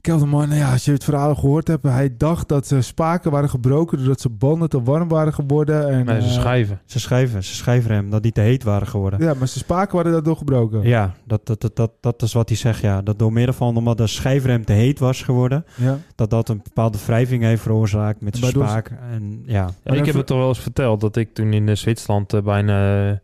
Kelderman, 0.08 0.50
ja, 0.50 0.72
als 0.72 0.86
je 0.86 0.92
het 0.92 1.04
verhaal 1.04 1.36
gehoord 1.36 1.68
hebt. 1.68 1.84
Hij 1.84 2.14
dacht 2.18 2.48
dat 2.48 2.68
ze 2.68 2.82
spaken 2.82 3.32
waren 3.32 3.50
gebroken 3.50 3.98
doordat 3.98 4.22
ze 4.22 4.30
banden 4.30 4.70
te 4.70 4.84
warm 4.84 5.08
waren 5.08 5.34
geworden. 5.34 5.90
En, 5.90 6.06
Nee, 6.06 6.22
ze 6.22 6.28
eh, 6.28 6.34
schijven. 6.34 6.80
Ze 6.86 7.00
schrijven, 7.00 7.44
ze 7.44 7.56
schrijven 7.56 7.92
hem 7.92 8.10
dat 8.10 8.24
die 8.24 8.32
te 8.32 8.42
heet 8.42 8.64
waren 8.64 8.88
geworden. 8.88 9.20
Ja, 9.20 9.26
maar 9.26 9.48
zijn 9.48 9.64
spaken 9.64 9.96
waren 9.96 10.12
daardoor 10.12 10.36
gebroken. 10.36 10.82
Ja, 10.84 11.14
dat, 11.26 11.46
dat, 11.46 11.62
dat, 11.62 11.76
dat, 11.76 11.92
dat 12.00 12.22
is 12.22 12.34
wat 12.34 12.50
hij 12.50 12.58
zegt, 12.58 12.82
ja. 12.82 13.02
Dat 13.02 13.20
door 13.20 13.34
middel 13.34 13.54
van, 13.54 13.78
omdat 13.78 13.98
de 13.98 14.08
schijfrem 14.08 14.66
te 14.66 14.74
heet 14.74 15.00
was 15.00 15.22
geworden, 15.22 15.66
Ja. 15.76 15.98
dat 16.16 16.30
dat 16.30 16.50
een 16.50 16.62
bepaalde 16.64 16.98
wrijving 17.06 17.44
heeft 17.44 17.62
veroorzaakt 17.62 18.22
met 18.22 18.38
zijn 18.38 18.52
spaak. 18.52 18.92
En 19.12 19.44
ja, 19.46 19.70
Ja, 19.84 19.94
ik 19.94 20.06
heb 20.06 20.16
het 20.16 20.28
toch 20.28 20.38
wel 20.38 20.48
eens 20.48 20.60
verteld 20.60 21.02
dat 21.02 21.16
ik 21.16 21.34
toen 21.34 21.54
in 21.54 21.70
eh, 21.70 21.76
Zwitserland 21.76 22.34
eh, 22.34 22.42
bijna 22.42 23.08
uh, 23.10 23.16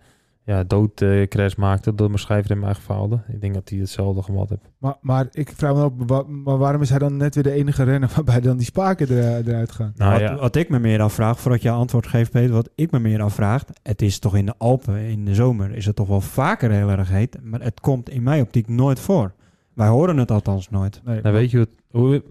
ja, 0.45 0.63
doodcrash 0.63 1.55
maakte 1.55 1.95
door 1.95 2.07
mijn 2.07 2.19
schijfrem 2.19 2.63
eigen 2.63 2.83
faalde. 2.83 3.19
Ik 3.27 3.41
denk 3.41 3.53
dat 3.53 3.69
hij 3.69 3.79
hetzelfde 3.79 4.21
gehad 4.21 4.49
heeft. 4.49 4.61
Maar, 4.77 4.95
maar 5.01 5.27
ik 5.31 5.53
vraag 5.55 5.73
me 5.75 5.83
op, 5.83 6.09
wa- 6.09 6.23
maar 6.27 6.57
waarom 6.57 6.81
is 6.81 6.89
hij 6.89 6.99
dan 6.99 7.17
net 7.17 7.33
weer 7.35 7.43
de 7.43 7.51
enige 7.51 7.83
renner 7.83 8.11
waarbij 8.15 8.41
dan 8.41 8.57
die 8.57 8.65
spaken 8.65 9.09
er, 9.09 9.47
eruit 9.47 9.71
gaan? 9.71 9.93
Nou 9.95 10.11
wat, 10.11 10.21
ja, 10.21 10.35
wat 10.35 10.55
ik 10.55 10.69
me 10.69 10.79
meer 10.79 11.01
afvraag, 11.01 11.39
voordat 11.39 11.61
je 11.61 11.69
antwoord 11.69 12.07
geeft, 12.07 12.31
Peter, 12.31 12.53
wat 12.53 12.69
ik 12.75 12.91
me 12.91 12.99
meer 12.99 13.21
afvraag, 13.21 13.63
het 13.83 14.01
is 14.01 14.19
toch 14.19 14.35
in 14.35 14.45
de 14.45 14.53
Alpen, 14.57 14.97
in 14.97 15.25
de 15.25 15.35
zomer, 15.35 15.75
is 15.75 15.85
het 15.85 15.95
toch 15.95 16.07
wel 16.07 16.21
vaker 16.21 16.71
heel 16.71 16.89
erg 16.89 17.09
heet, 17.09 17.37
maar 17.43 17.61
het 17.61 17.79
komt 17.79 18.09
in 18.09 18.23
mijn 18.23 18.41
optiek 18.41 18.67
nooit 18.67 18.99
voor. 18.99 19.33
Wij 19.73 19.87
horen 19.87 20.17
het 20.17 20.31
althans 20.31 20.69
nooit. 20.69 21.01
Nee, 21.05 21.21
nou 21.21 21.35
weet 21.35 21.51
je 21.51 21.57
wat, 21.57 21.69
hoe, 21.91 22.23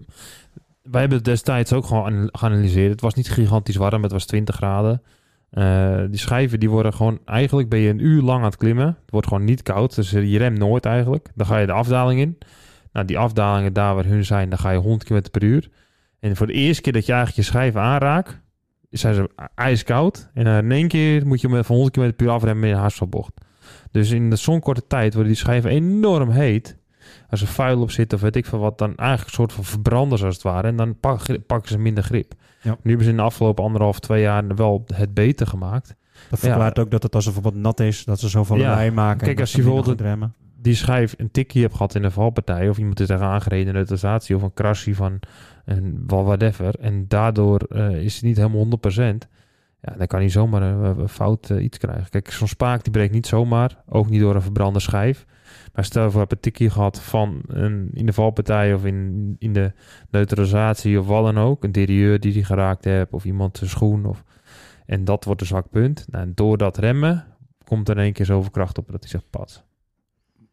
wij 0.81 0.99
hebben 0.99 1.17
het 1.17 1.27
destijds 1.27 1.73
ook 1.73 1.85
gewoon 1.85 2.03
an- 2.05 2.29
geanalyseerd. 2.31 2.91
Het 2.91 3.01
was 3.01 3.13
niet 3.13 3.29
gigantisch 3.29 3.75
warm, 3.75 4.03
het 4.03 4.11
was 4.11 4.25
20 4.25 4.55
graden. 4.55 5.01
Eh, 5.53 6.03
die 6.09 6.19
schijven 6.19 6.59
die 6.59 6.69
worden 6.69 6.93
gewoon, 6.93 7.19
eigenlijk 7.25 7.69
ben 7.69 7.79
je 7.79 7.89
een 7.89 8.05
uur 8.05 8.21
lang 8.21 8.39
aan 8.39 8.45
het 8.45 8.57
klimmen. 8.57 8.85
Het 8.87 9.11
wordt 9.11 9.27
gewoon 9.27 9.43
niet 9.43 9.63
koud, 9.63 9.95
dus 9.95 10.09
je 10.11 10.37
remt 10.37 10.57
nooit 10.57 10.85
eigenlijk. 10.85 11.29
Dan 11.35 11.45
ga 11.45 11.57
je 11.57 11.65
de 11.65 11.71
afdaling 11.71 12.19
in. 12.19 12.37
Nou, 12.91 13.05
die 13.05 13.17
afdalingen 13.17 13.73
daar 13.73 13.95
waar 13.95 14.05
hun 14.05 14.25
zijn, 14.25 14.49
dan 14.49 14.59
ga 14.59 14.69
je 14.69 14.77
100 14.77 15.03
km 15.03 15.21
per 15.31 15.43
uur. 15.43 15.69
En 16.19 16.35
voor 16.35 16.47
de 16.47 16.53
eerste 16.53 16.81
keer 16.81 16.93
dat 16.93 17.05
je 17.05 17.11
eigenlijk 17.11 17.45
je 17.45 17.51
schijven 17.53 17.81
aanraakt, 17.81 18.39
zijn 18.89 19.13
ze 19.13 19.29
ijskoud. 19.55 20.29
En 20.33 20.47
in 20.47 20.71
één 20.71 20.87
keer 20.87 21.27
moet 21.27 21.41
je 21.41 21.49
met 21.49 21.65
van 21.65 21.75
100 21.75 21.95
km 21.95 22.13
per 22.15 22.25
uur 22.25 22.31
afremmen 22.31 22.67
in 22.69 22.73
een 22.73 22.79
hartslagbocht. 22.79 23.33
Dus 23.91 24.11
in 24.11 24.37
zo'n 24.37 24.59
korte 24.59 24.87
tijd 24.87 25.13
worden 25.13 25.31
die 25.31 25.41
schijven 25.41 25.69
enorm 25.69 26.29
heet. 26.29 26.77
Als 27.29 27.41
er 27.41 27.47
vuil 27.47 27.81
op 27.81 27.91
zit 27.91 28.13
of 28.13 28.21
weet 28.21 28.35
ik 28.35 28.45
veel 28.45 28.59
wat, 28.59 28.77
dan 28.77 28.95
eigenlijk 28.95 29.29
een 29.29 29.35
soort 29.35 29.53
van 29.53 29.63
verbranden 29.63 30.17
ze 30.17 30.25
als 30.25 30.33
het 30.33 30.43
ware. 30.43 30.67
En 30.67 30.75
dan 30.75 30.99
pak- 30.99 31.45
pakken 31.47 31.69
ze 31.71 31.77
minder 31.79 32.03
grip. 32.03 32.33
Ja. 32.63 32.69
Nu 32.81 32.89
hebben 32.89 33.03
ze 33.03 33.11
in 33.11 33.17
de 33.17 33.23
afgelopen 33.23 33.63
anderhalf, 33.63 33.99
twee 33.99 34.21
jaar 34.21 34.55
wel 34.55 34.83
het 34.93 35.13
beter 35.13 35.47
gemaakt. 35.47 35.95
Dat 36.29 36.39
verklaart 36.39 36.79
ook 36.79 36.91
dat 36.91 37.03
het 37.03 37.15
als 37.15 37.25
het 37.25 37.33
bijvoorbeeld 37.33 37.63
nat 37.63 37.79
is, 37.79 38.05
dat 38.05 38.19
ze 38.19 38.29
zoveel 38.29 38.55
Ja. 38.57 38.69
lawaai 38.69 38.91
maken. 38.91 39.25
Kijk, 39.25 39.39
als 39.39 39.51
je 39.51 39.61
bijvoorbeeld- 39.61 40.01
remmen. 40.01 40.33
Die 40.61 40.75
schijf 40.75 41.13
een 41.17 41.31
tikje 41.31 41.61
hebt 41.61 41.73
gehad 41.73 41.95
in 41.95 42.01
de 42.01 42.11
valpartij, 42.11 42.69
of 42.69 42.77
iemand 42.77 42.99
is 42.99 43.07
tegen 43.07 43.25
aangereden 43.25 43.75
in 43.75 43.85
de 43.85 44.35
of 44.35 44.41
een 44.41 44.53
crassie 44.53 44.95
van 44.95 45.19
een 45.65 46.03
whatever, 46.05 46.75
en 46.79 47.05
daardoor 47.07 47.59
eh, 47.59 48.03
is 48.03 48.13
het 48.15 48.23
niet 48.23 48.37
helemaal 48.37 48.59
100%. 48.59 49.27
Ja, 49.81 49.93
dan 49.97 50.07
kan 50.07 50.19
hij 50.19 50.29
zomaar 50.29 50.61
een, 50.61 50.99
een 50.99 51.09
fout 51.09 51.49
eh, 51.49 51.63
iets 51.63 51.77
krijgen. 51.77 52.09
Kijk, 52.09 52.31
zo'n 52.31 52.47
spaak 52.47 52.83
die 52.83 52.91
breekt 52.91 53.13
niet 53.13 53.27
zomaar, 53.27 53.83
ook 53.89 54.09
niet 54.09 54.19
door 54.21 54.35
een 54.35 54.41
verbrande 54.41 54.79
schijf. 54.79 55.25
Maar 55.73 55.85
stel 55.85 56.03
voor, 56.03 56.11
je 56.11 56.17
hebt 56.17 56.31
een 56.31 56.39
tikje 56.39 56.69
gehad 56.69 57.01
van 57.01 57.41
een, 57.47 57.89
in 57.93 58.05
de 58.05 58.13
valpartij 58.13 58.73
of 58.73 58.85
in, 58.85 59.35
in 59.39 59.53
de 59.53 59.71
neutralisatie 60.09 60.99
of 60.99 61.07
wat 61.07 61.23
dan 61.23 61.43
ook. 61.43 61.63
Een 61.63 61.71
derieur 61.71 62.19
die 62.19 62.33
die 62.33 62.45
geraakt 62.45 62.83
hebt 62.83 63.13
of 63.13 63.25
iemand 63.25 63.57
zijn 63.57 63.69
schoen. 63.69 64.05
Of, 64.05 64.23
en 64.85 65.05
dat 65.05 65.25
wordt 65.25 65.41
een 65.41 65.47
zwak 65.47 65.69
punt. 65.69 66.05
Nou, 66.09 66.23
en 66.23 66.31
door 66.35 66.57
dat 66.57 66.77
remmen 66.77 67.25
komt 67.63 67.89
er 67.89 67.97
in 67.97 68.03
één 68.03 68.13
keer 68.13 68.25
zoveel 68.25 68.51
kracht 68.51 68.77
op 68.77 68.91
dat 68.91 69.01
hij 69.01 69.09
zegt 69.09 69.29
pat. 69.29 69.65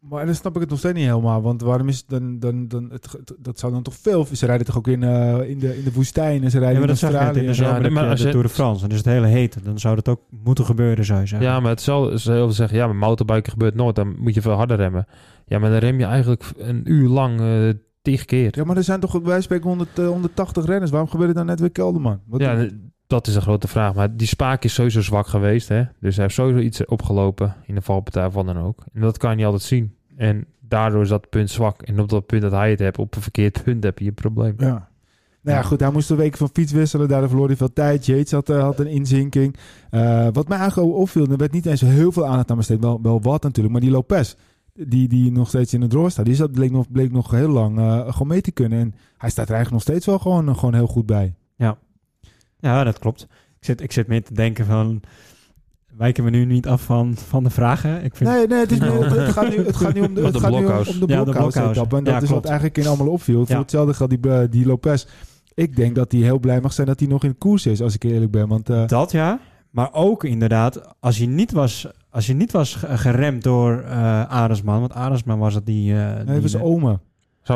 Maar 0.09 0.25
dan 0.25 0.35
snap 0.35 0.55
ik 0.55 0.61
het 0.61 0.69
nog 0.69 0.79
steeds 0.79 0.97
niet 0.97 1.05
helemaal. 1.07 1.41
Want 1.41 1.61
waarom 1.61 1.87
is 1.87 1.97
het 1.97 2.05
dan... 2.09 2.39
dan, 2.39 2.67
dan 2.67 2.89
het, 2.91 3.11
het- 3.11 3.33
dat 3.39 3.59
zou 3.59 3.71
dan 3.73 3.81
toch 3.83 3.93
veel... 3.93 4.25
Ze 4.31 4.45
rijden 4.45 4.65
toch 4.65 4.77
ook 4.77 4.87
in, 4.87 5.03
eh, 5.03 5.49
in, 5.49 5.59
de, 5.59 5.77
in 5.77 5.83
de 5.83 5.91
woestijn 5.93 6.43
en 6.43 6.49
ze 6.51 6.57
Ja, 6.59 6.63
rijden 6.63 6.79
maar 6.79 6.81
in 6.81 6.87
dat 6.87 6.97
zag 6.97 7.09
je 7.09 7.15
net 7.15 7.25
Australië. 7.25 7.45
in 7.47 7.51
de 7.51 7.57
zomer, 7.57 7.83
Ja, 7.83 7.89
maar 7.89 8.03
je 8.03 8.09
als 8.09 8.19
de 8.19 8.25
je- 8.25 8.31
Tour 8.31 8.47
de 8.47 8.53
France. 8.53 8.81
Dan 8.81 8.89
is 8.91 8.97
het 8.97 9.05
hele 9.05 9.27
heet. 9.27 9.63
Dan 9.63 9.79
zou 9.79 9.95
dat 9.95 10.07
ook 10.07 10.21
moeten 10.29 10.65
gebeuren, 10.65 11.05
zou 11.05 11.19
je 11.19 11.25
zeggen. 11.25 11.47
Ja, 11.47 11.59
maar 11.59 11.69
het 11.71 11.81
zal 11.81 12.17
ze 12.17 12.31
heel 12.31 12.43
veel 12.45 12.51
zeggen, 12.51 12.77
ja, 12.77 12.85
maar 12.85 12.95
motorbiken 12.95 13.51
gebeurt 13.51 13.75
nooit. 13.75 13.95
Dan 13.95 14.15
moet 14.19 14.33
je 14.33 14.41
veel 14.41 14.51
harder 14.51 14.77
remmen. 14.77 15.05
Ja, 15.45 15.59
maar 15.59 15.69
dan 15.69 15.79
rem 15.79 15.99
je 15.99 16.05
eigenlijk 16.05 16.43
een 16.57 16.81
uur 16.91 17.07
lang 17.09 17.39
eh 17.39 17.69
tig 18.01 18.25
keer. 18.25 18.49
Ja, 18.57 18.63
maar 18.63 18.77
er 18.77 18.83
zijn 18.83 18.99
toch 18.99 19.21
bij 19.21 19.41
spreken 19.41 19.67
100, 19.67 19.99
eh, 19.99 20.07
180 20.07 20.65
renners. 20.65 20.91
Waarom 20.91 21.09
gebeurt 21.09 21.27
het 21.29 21.37
dan 21.37 21.45
net 21.45 21.59
weer 21.59 21.71
Kelderman? 21.71 22.19
Wat 22.27 22.41
Ja, 22.41 22.67
dat 23.11 23.27
is 23.27 23.35
een 23.35 23.41
grote 23.41 23.67
vraag. 23.67 23.93
Maar 23.93 24.15
die 24.15 24.27
spaak 24.27 24.63
is 24.63 24.73
sowieso 24.73 25.01
zwak 25.01 25.27
geweest. 25.27 25.67
Hè? 25.67 25.83
Dus 25.99 26.15
hij 26.15 26.23
heeft 26.23 26.35
sowieso 26.35 26.59
iets 26.59 26.85
opgelopen 26.85 27.55
in 27.65 27.75
de 27.75 27.81
valpartij 27.81 28.29
wat 28.29 28.45
dan 28.45 28.57
ook. 28.57 28.83
En 28.93 29.01
dat 29.01 29.17
kan 29.17 29.37
je 29.37 29.45
altijd 29.45 29.63
zien. 29.63 29.95
En 30.15 30.45
daardoor 30.59 31.01
is 31.01 31.09
dat 31.09 31.29
punt 31.29 31.49
zwak. 31.49 31.81
En 31.81 31.99
op 31.99 32.09
dat 32.09 32.25
punt 32.25 32.41
dat 32.41 32.51
hij 32.51 32.69
het 32.69 32.79
hebt, 32.79 32.97
op 32.97 33.15
een 33.15 33.21
verkeerd 33.21 33.63
punt 33.63 33.83
heb 33.83 33.99
je 33.99 34.05
een 34.05 34.13
probleem. 34.13 34.53
Ja. 34.57 34.89
Nou 35.43 35.57
ja, 35.57 35.63
goed, 35.63 35.79
hij 35.79 35.91
moest 35.91 36.09
een 36.09 36.17
week 36.17 36.37
van 36.37 36.49
fiets 36.53 36.71
wisselen. 36.71 37.07
Daardoor 37.07 37.29
verloor 37.29 37.47
hij 37.47 37.55
veel 37.55 37.73
tijd. 37.73 38.05
Yates 38.05 38.31
had, 38.31 38.49
eh, 38.49 38.61
had 38.61 38.79
een 38.79 38.87
inzinking. 38.87 39.55
Eh, 39.89 40.27
wat 40.31 40.47
mij 40.47 40.57
eigenlijk 40.57 40.93
opviel, 40.93 41.27
er 41.27 41.37
werd 41.37 41.51
niet 41.51 41.65
eens 41.65 41.81
heel 41.81 42.11
veel 42.11 42.25
aandacht 42.25 42.51
aan 42.51 42.57
besteed. 42.57 42.79
Wel, 42.79 42.99
wel 43.01 43.21
wat 43.21 43.43
natuurlijk, 43.43 43.73
maar 43.73 43.81
die 43.83 43.91
Lopez, 43.91 44.35
die, 44.73 45.07
die 45.07 45.31
nog 45.31 45.47
steeds 45.47 45.73
in 45.73 45.79
de 45.79 45.87
droom 45.87 46.09
staat, 46.09 46.25
die 46.25 46.35
zat, 46.35 46.51
bleek, 46.51 46.71
nog, 46.71 46.91
bleek 46.91 47.11
nog 47.11 47.31
heel 47.31 47.49
lang 47.49 47.79
eh, 47.79 47.99
gewoon 48.11 48.27
mee 48.27 48.41
te 48.41 48.51
kunnen. 48.51 48.79
En 48.79 48.93
hij 49.17 49.29
staat 49.29 49.49
er 49.49 49.55
eigenlijk 49.55 49.85
nog 49.85 49.95
steeds 49.95 50.05
wel 50.05 50.19
gewoon, 50.19 50.55
gewoon 50.55 50.73
heel 50.73 50.87
goed 50.87 51.05
bij. 51.05 51.35
Ja, 51.55 51.77
dat 52.61 52.99
klopt. 52.99 53.21
Ik 53.59 53.65
zit, 53.65 53.81
ik 53.81 53.91
zit 53.91 54.07
meer 54.07 54.23
te 54.23 54.33
denken 54.33 54.65
van... 54.65 55.01
Wijken 55.97 56.23
we 56.23 56.29
nu 56.29 56.45
niet 56.45 56.67
af 56.67 56.81
van, 56.81 57.15
van 57.27 57.43
de 57.43 57.49
vragen? 57.49 58.03
Ik 58.03 58.15
vind, 58.15 58.29
Nee, 58.29 58.47
nee, 58.47 58.59
het, 58.59 58.71
is 58.71 58.79
meer, 58.89 59.15
het, 59.19 59.31
gaat 59.31 59.49
nu, 59.49 59.65
het 59.65 59.75
gaat 59.75 59.93
nu 59.93 60.01
om 60.01 60.13
de, 60.13 60.21
het 60.23 60.33
de 60.33 60.39
gaat 60.39 60.49
nu 60.51 60.57
om, 60.57 60.65
de 60.65 60.69
Ja, 60.73 61.23
de 61.23 61.31
blokhouse. 61.31 61.81
En 61.89 62.03
Ja, 62.03 62.11
dat 62.13 62.21
is 62.23 62.29
wat 62.29 62.45
eigenlijk 62.45 62.77
in 62.77 62.87
allemaal 62.87 63.07
opviel. 63.07 63.45
Voor 63.45 63.55
Ja. 63.55 63.61
hetzelfde 63.61 63.93
geldt 63.93 64.21
die, 64.21 64.31
eh, 64.31 64.47
die 64.49 64.65
Lopez. 64.65 65.05
Ik 65.53 65.75
denk 65.75 65.95
dat 65.95 66.11
hij 66.11 66.21
heel 66.21 66.39
blij 66.39 66.61
mag 66.61 66.73
zijn 66.73 66.87
dat 66.87 66.99
hij 66.99 67.09
nog 67.09 67.23
in 67.23 67.37
koers 67.37 67.65
is, 67.65 67.81
als 67.81 67.95
ik 67.95 68.03
eerlijk 68.03 68.31
ben. 68.31 68.47
Want 68.47 68.69
eh, 68.69 68.87
Dat 68.87 69.11
ja. 69.11 69.39
Maar 69.69 69.89
ook 69.93 70.23
inderdaad, 70.23 70.95
als 70.99 71.17
je 71.17 71.27
niet 71.27 71.51
was, 71.51 71.87
als 72.09 72.27
je 72.27 72.33
niet 72.33 72.51
was 72.51 72.75
ge- 72.75 72.97
geremd 72.97 73.43
door 73.43 73.79
eh 73.79 74.23
Arendsman... 74.25 74.79
Want 74.79 74.93
Arendsman 74.93 75.39
was 75.39 75.53
het 75.53 75.65
die... 75.65 75.93
eh 75.93 75.99
hij 75.99 76.25
die 76.25 76.41
was 76.41 76.55
oma. 76.57 76.99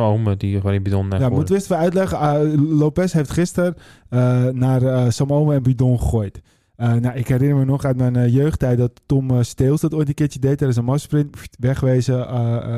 Ome 0.02 0.38
die 0.38 0.56
gewoon 0.56 0.74
in 0.74 0.84
bidon 0.84 1.10
Ja, 1.10 1.30
moeten 1.30 1.48
we 1.48 1.54
eens 1.54 1.64
even 1.64 1.78
uitleggen. 1.78 2.18
Ah, 2.18 2.60
Lopez 2.80 3.14
heeft 3.14 3.32
gisteren 3.32 3.76
eh, 4.10 4.44
naar 4.46 4.82
eh 4.84 5.10
Samome 5.10 5.54
en 5.54 5.64
Bidon 5.64 6.00
gegooid. 6.00 6.42
Eh, 6.76 6.94
nou, 6.94 7.16
ik 7.18 7.28
herinner 7.28 7.58
me 7.58 7.66
nog 7.66 7.84
uit 7.86 7.98
mijn 7.98 8.30
jeugdtijd 8.32 8.78
dat 8.78 8.92
Tom 9.06 9.44
Steels 9.44 9.82
dat 9.82 9.94
ooit 9.94 10.08
een 10.08 10.14
keertje 10.14 10.40
deed 10.40 10.58
tijdens 10.58 10.80
een 10.80 10.86
massasprint. 10.86 11.32
pft, 11.32 11.56
Wegwezen 11.60 12.28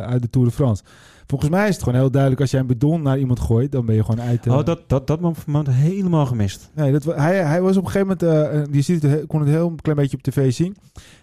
uit 0.05 0.21
de 0.21 0.29
Tour 0.29 0.47
de 0.47 0.53
France. 0.53 0.83
Volgens 1.29 1.49
mij 1.49 1.67
is 1.67 1.73
het 1.73 1.83
gewoon 1.83 1.99
heel 1.99 2.11
duidelijk, 2.11 2.41
als 2.41 2.51
jij 2.51 2.59
een 2.59 2.67
bidon 2.67 3.01
naar 3.01 3.19
iemand 3.19 3.39
gooit, 3.39 3.71
dan 3.71 3.85
ben 3.85 3.95
je 3.95 4.03
gewoon 4.03 4.21
uit. 4.25 4.47
Oh, 4.47 4.63
dat, 4.65 4.79
dat, 4.87 5.07
dat 5.07 5.19
moment 5.19 5.69
helemaal 5.69 6.25
gemist. 6.25 6.71
Nee, 6.75 6.91
dat, 6.91 7.03
hij, 7.03 7.35
hij 7.43 7.61
was 7.61 7.77
op 7.77 7.85
een 7.85 7.91
gegeven 7.91 8.17
moment, 8.19 8.75
je 8.75 8.81
ziet 8.81 9.01
het, 9.01 9.11
he- 9.11 9.25
kon 9.25 9.39
het 9.39 9.49
heel 9.49 9.75
klein 9.81 9.97
beetje 9.97 10.17
op 10.17 10.23
tv 10.23 10.51
zien. 10.53 10.75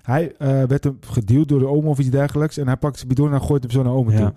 Hij 0.03 0.33
eh, 0.39 0.49
werd 0.63 0.85
hem 0.85 0.99
geduwd 1.01 1.49
door 1.49 1.59
de 1.59 1.67
oom 1.69 1.87
of 1.87 1.99
iets 1.99 2.11
dergelijks. 2.11 2.59
En 2.59 2.67
hij 2.67 2.77
pakt 2.77 2.97
zijn 2.97 3.09
bidon 3.09 3.33
en 3.33 3.43
gooit 3.43 3.63
hem 3.63 3.73
zo 3.73 3.83
naar 3.83 3.93
oma 3.93 4.13
Ja. 4.13 4.19
toe. 4.19 4.33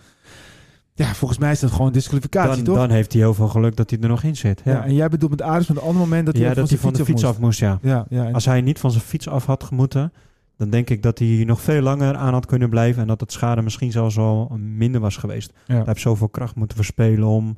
Ja, 0.98 1.14
volgens 1.14 1.40
mij 1.40 1.52
is 1.52 1.60
dat 1.60 1.72
gewoon 1.72 1.92
disqualificatie, 1.92 2.56
Dan, 2.56 2.64
toch? 2.64 2.76
dan 2.76 2.90
heeft 2.90 3.14
hij 3.14 3.22
heel 3.22 3.34
veel 3.34 3.48
geluk 3.48 3.76
dat 3.76 3.90
hij 3.90 4.00
er 4.00 4.08
nog 4.10 4.24
in 4.24 4.36
zit. 4.36 4.62
ja. 4.66 4.72
Ja, 4.72 4.84
en 4.86 4.94
jij 4.94 5.10
bedoelt 5.10 5.32
met 5.32 5.42
Aris 5.42 5.68
met 5.68 5.78
een 5.78 5.84
ander 5.84 6.02
moment 6.02 6.26
dat 6.26 6.36
hij 6.36 6.44
ja 6.46 6.54
dat 6.54 6.70
hij 6.70 6.78
van 6.78 6.94
de 6.94 7.06
fiets 7.06 7.26
af 7.26 7.40
moest. 7.40 7.60
ja. 7.60 7.80
Ja, 7.82 8.06
ja. 8.10 8.30
Als 8.32 8.46
hij 8.46 8.62
niet 8.62 8.80
van 8.80 8.92
zijn 8.92 9.04
fiets 9.04 9.28
af 9.30 9.46
had 9.46 9.64
gemoeten, 9.64 10.14
dan 10.58 10.70
denk 10.70 10.90
ik 10.90 11.04
dat 11.04 11.20
hij 11.20 11.44
nog 11.46 11.62
veel 11.62 11.82
langer 11.82 12.16
aan 12.16 12.34
had 12.34 12.46
kunnen 12.46 12.70
blijven 12.70 13.02
en 13.02 13.08
dat 13.08 13.20
het 13.20 13.32
schade 13.32 13.62
misschien 13.62 13.92
zelfs 13.92 14.18
al 14.18 14.58
minder 14.60 15.02
was 15.02 15.18
geweest. 15.18 15.54
ja. 15.66 15.74
Hij 15.76 15.84
heeft 15.86 16.02
zoveel 16.02 16.30
kracht 16.30 16.56
moeten 16.56 16.78
verspelen 16.78 17.28
om 17.28 17.58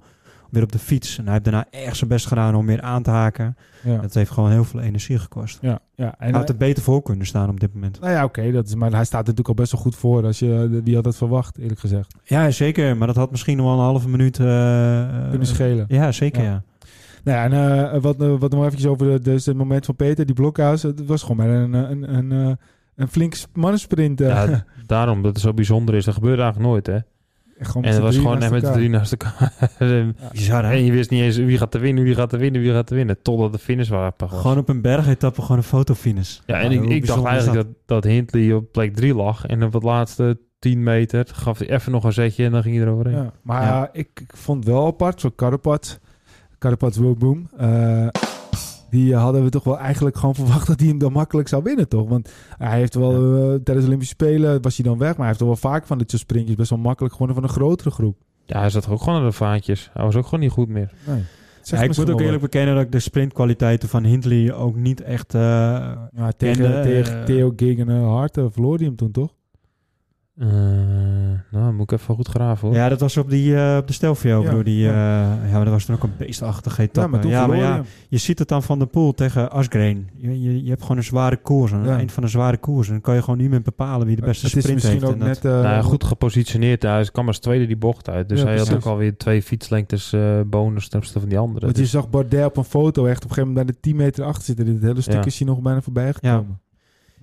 weer 0.51 0.63
op 0.63 0.71
de 0.71 0.79
fiets. 0.79 1.17
En 1.17 1.23
hij 1.23 1.31
heeft 1.33 1.43
daarna 1.45 1.65
echt 1.71 1.97
zijn 1.97 2.09
best 2.09 2.27
gedaan 2.27 2.55
om 2.55 2.65
weer 2.65 2.81
aan 2.81 3.03
te 3.03 3.09
haken. 3.09 3.55
ja. 3.83 3.97
Dat 3.97 4.13
heeft 4.13 4.31
gewoon 4.31 4.51
heel 4.51 4.63
veel 4.63 4.79
energie 4.79 5.19
gekost. 5.19 5.57
ja, 5.61 5.79
ja. 5.95 6.05
En 6.17 6.29
Hij 6.29 6.31
had 6.39 6.49
er 6.49 6.57
beter 6.57 6.83
voor 6.83 7.01
kunnen 7.01 7.25
staan 7.25 7.49
op 7.49 7.59
dit 7.59 7.73
moment. 7.73 7.99
Nou 7.99 8.11
ja, 8.13 8.23
oké, 8.23 8.51
dat 8.51 8.67
is 8.67 8.75
maar 8.75 8.91
hij 8.91 9.05
staat 9.05 9.21
er 9.21 9.27
natuurlijk 9.27 9.47
al 9.47 9.53
best 9.53 9.71
wel 9.71 9.81
goed 9.81 9.95
voor. 9.95 10.25
Als 10.25 10.39
je, 10.39 10.81
wie 10.83 10.95
had 10.95 11.03
dat 11.03 11.17
verwacht, 11.17 11.57
eerlijk 11.57 11.79
gezegd. 11.79 12.15
Ja, 12.23 12.51
zeker. 12.51 12.97
Maar 12.97 13.07
dat 13.07 13.15
had 13.15 13.31
misschien 13.31 13.57
nog 13.57 13.65
wel 13.65 13.75
een 13.75 13.81
halve 13.83 14.09
minuut... 14.09 14.39
eh, 14.39 14.45
Kunnen 15.29 15.47
schelen. 15.47 15.85
Ja, 15.87 16.11
zeker 16.11 16.43
Ja. 16.43 16.49
ja. 16.49 16.63
Nou 17.23 17.37
ja, 17.37 17.43
en 17.59 17.91
eh, 17.93 18.01
wat, 18.01 18.21
eh, 18.21 18.33
wat 18.39 18.51
nog 18.51 18.63
eventjes 18.65 18.87
over 18.87 19.07
de, 19.07 19.19
dus 19.19 19.45
het 19.45 19.57
moment 19.57 19.85
van 19.85 19.95
Peter, 19.95 20.25
die 20.25 20.35
blokhuis. 20.35 20.83
Het 20.83 21.05
was 21.05 21.21
gewoon 21.21 21.37
maar 21.37 21.49
een, 21.49 21.73
een, 21.73 22.13
een, 22.15 22.31
een, 22.31 22.57
een 22.95 23.07
flink 23.07 23.35
mannensprint. 23.53 24.21
eh. 24.21 24.27
Ja, 24.27 24.65
daarom 24.85 25.21
dat 25.21 25.31
het 25.33 25.41
zo 25.41 25.53
bijzonder 25.53 25.95
is. 25.95 26.05
Dat 26.05 26.13
gebeurt 26.13 26.39
eigenlijk 26.39 26.69
nooit, 26.69 26.87
hè? 26.87 26.97
Gewoon 27.59 27.83
En 27.83 27.93
het 27.93 28.01
was 28.01 28.15
gewoon 28.15 28.31
echt 28.31 28.39
naast 28.39 28.51
met 28.51 28.61
de 28.61 28.71
drie 28.71 28.89
naast 28.89 29.11
elkaar. 29.11 29.53
En 29.77 30.15
Bizar, 30.31 30.63
hè? 30.65 30.71
je 30.71 30.91
wist 30.91 31.09
niet 31.09 31.21
eens 31.21 31.37
wie 31.37 31.57
gaat 31.57 31.73
er 31.73 31.79
winnen, 31.81 32.03
wie 32.03 32.15
gaat 32.15 32.33
er 32.33 32.39
winnen, 32.39 32.61
wie 32.61 32.71
gaat 32.71 32.89
er 32.89 32.95
winnen. 32.95 33.21
Totdat 33.21 33.51
de 33.53 33.59
finish 33.59 33.89
was. 33.89 34.11
Gewoon 34.17 34.57
op 34.57 34.69
een 34.69 34.81
bergetappe 34.81 35.41
gewoon 35.41 35.57
een 35.57 35.63
fotofinish. 35.63 36.39
Ja, 36.45 36.59
en 36.59 36.71
ik, 36.71 36.83
ik 36.85 37.05
dacht 37.05 37.23
eigenlijk 37.23 37.55
dat, 37.67 37.75
dat 37.85 38.03
Hindley 38.11 38.53
op 38.53 38.71
plek 38.71 38.95
3 38.95 39.15
lag. 39.15 39.45
En 39.45 39.63
op 39.63 39.73
het 39.73 39.83
laatste 39.83 40.39
10 40.59 40.83
meter 40.83 41.25
gaf 41.33 41.57
hij 41.59 41.69
even 41.69 41.91
nog 41.91 42.03
een 42.03 42.13
zetje 42.13 42.45
en 42.45 42.51
dan 42.51 42.61
ging 42.63 42.75
hij 42.75 42.85
eroverheen. 42.85 43.15
Ja, 43.15 43.31
maar 43.41 43.61
Ja. 43.63 43.89
ik, 43.93 44.09
ik 44.13 44.31
vond 44.35 44.65
wel 44.65 44.85
apart, 44.85 45.19
zo 45.21 45.29
Karapat, 45.29 45.99
Karapat 46.57 47.17
Boom. 47.19 47.49
eh 47.57 48.07
die 48.89 49.13
eh, 49.13 49.21
hadden 49.21 49.43
we 49.43 49.49
toch 49.49 49.63
wel 49.63 49.77
eigenlijk 49.79 50.17
gewoon 50.17 50.35
verwacht 50.35 50.67
dat 50.67 50.79
hij 50.79 50.89
hem 50.89 50.97
dan 50.97 51.11
makkelijk 51.11 51.47
zou 51.47 51.63
winnen, 51.63 51.87
toch? 51.87 52.09
Want 52.09 52.29
hij 52.57 52.77
heeft 52.77 52.95
wel 52.95 53.13
eh, 53.13 53.41
tijdens 53.41 53.79
de 53.79 53.85
Olympische 53.85 54.13
Spelen 54.13 54.61
was 54.61 54.75
hij 54.77 54.85
dan 54.85 54.97
weg, 54.97 55.09
maar 55.09 55.17
hij 55.17 55.27
heeft 55.27 55.39
toch 55.39 55.47
wel 55.47 55.57
vaak 55.71 55.85
van 55.87 55.97
dit 55.97 56.09
soort 56.09 56.21
sprintjes 56.21 56.55
best 56.55 56.69
wel 56.69 56.79
makkelijk 56.79 57.13
gewonnen 57.13 57.35
van 57.35 57.45
een 57.45 57.55
grotere 57.55 57.91
groep. 57.91 58.17
Ja, 58.45 58.59
hij 58.59 58.69
zat 58.69 58.89
ook 58.89 59.01
gewoon 59.01 59.19
aan 59.19 59.25
de 59.25 59.31
vaatjes. 59.31 59.89
Hij 59.93 60.05
was 60.05 60.15
ook 60.15 60.23
gewoon 60.23 60.39
niet 60.39 60.51
goed 60.51 60.69
meer. 60.69 60.91
Nee. 61.07 61.23
Ja, 61.63 61.81
ik 61.81 61.97
moet 61.97 62.09
ook 62.09 62.21
eerlijk 62.21 62.41
bekennen 62.41 62.75
dat 62.75 62.83
ik 62.83 62.91
de 62.91 62.99
sprintkwaliteiten 62.99 63.89
van 63.89 64.03
Hindley 64.03 64.53
ook 64.53 64.75
niet 64.75 65.01
echt... 65.01 65.33
eh, 65.33 65.41
wat. 65.41 66.09
Ja, 66.15 66.31
tegen, 66.31 66.63
kende, 66.63 66.81
tegen 66.81 67.25
Theo 67.25 67.53
Gegen 67.55 67.89
Hart 67.89 68.37
eh, 68.37 68.45
verloor 68.49 68.75
hij 68.75 68.85
hem 68.85 68.95
toen, 68.95 69.11
toch? 69.11 69.33
Eh, 70.39 70.47
nou, 71.51 71.73
moet 71.73 71.91
ik 71.91 71.99
even 71.99 72.15
goed 72.15 72.27
graven 72.27 72.67
hoor. 72.67 72.77
Ja, 72.77 72.89
dat 72.89 72.99
was 72.99 73.17
op, 73.17 73.29
die, 73.29 73.55
eh, 73.55 73.77
op 73.77 73.87
de 73.87 73.93
Stelvio. 73.93 74.39
Ja, 74.41 74.45
bedoel, 74.49 74.63
die, 74.63 74.77
ja. 74.77 74.89
eh, 75.41 75.49
ja, 75.49 75.55
maar 75.55 75.63
dat 75.63 75.73
was 75.73 75.85
toen 75.85 75.95
ook 75.95 76.03
een 76.03 76.11
beestachtige 76.17 76.81
etappe. 76.81 77.01
Ja, 77.01 77.07
maar 77.07 77.19
toen 77.21 77.31
ja, 77.31 77.47
maar 77.47 77.57
ja, 77.57 77.83
je 78.09 78.17
ziet 78.17 78.39
het 78.39 78.47
dan 78.47 78.63
van 78.63 78.79
de 78.79 78.85
Poel 78.85 79.13
tegen 79.13 79.51
Asgreen. 79.51 80.09
Je, 80.15 80.41
je, 80.41 80.63
je 80.63 80.69
hebt 80.69 80.81
gewoon 80.81 80.97
een 80.97 81.03
zware 81.03 81.37
koers. 81.37 81.73
Aan 81.73 81.79
het 81.79 81.89
Ja. 81.89 81.97
eind 81.97 82.11
van 82.11 82.23
een 82.23 82.29
zware 82.29 82.57
koers. 82.57 82.87
En 82.87 82.93
dan 82.93 83.01
kan 83.01 83.15
je 83.15 83.21
gewoon 83.21 83.39
niet 83.39 83.49
meer 83.49 83.61
bepalen 83.61 84.07
wie 84.07 84.15
de 84.15 84.21
beste 84.21 84.45
het 84.45 84.55
is 84.55 84.61
sprint 84.63 84.83
misschien 84.83 85.01
heeft. 85.01 85.13
ook 85.13 85.27
net... 85.27 85.45
eh, 85.45 85.51
nou, 85.51 85.63
ja, 85.63 85.81
goed 85.81 86.03
gepositioneerd. 86.03 86.81
Hij 86.83 87.09
kwam 87.11 87.27
als 87.27 87.39
tweede 87.39 87.65
die 87.65 87.77
bocht 87.77 88.09
uit. 88.09 88.29
Dus 88.29 88.39
Ja, 88.41 88.45
hij 88.47 88.57
had 88.57 88.73
ook 88.73 88.85
alweer 88.85 89.17
twee 89.17 89.41
fietslengtes 89.41 90.13
eh 90.13 90.39
bonus 90.45 90.87
ten 90.87 90.97
opzichte 90.97 91.19
van 91.19 91.29
die 91.29 91.37
andere. 91.39 91.65
Want 91.65 91.75
je 91.77 91.81
Dus- 91.81 91.91
zag 91.91 92.09
Bardet 92.09 92.45
op 92.45 92.57
een 92.57 92.63
foto 92.63 93.05
echt 93.05 93.23
op 93.23 93.29
een 93.29 93.35
gegeven 93.35 93.47
moment 93.47 93.65
bij 93.65 93.75
de 93.75 93.79
10 93.81 93.95
meter 93.95 94.23
achter 94.25 94.43
zitten. 94.43 94.65
Dit 94.65 94.81
hele 94.81 95.01
stuk 95.01 95.13
Ja. 95.13 95.25
is 95.25 95.39
hij 95.39 95.47
nog 95.47 95.61
bijna 95.61 95.81
voorbij 95.81 96.13
gekomen. 96.13 96.59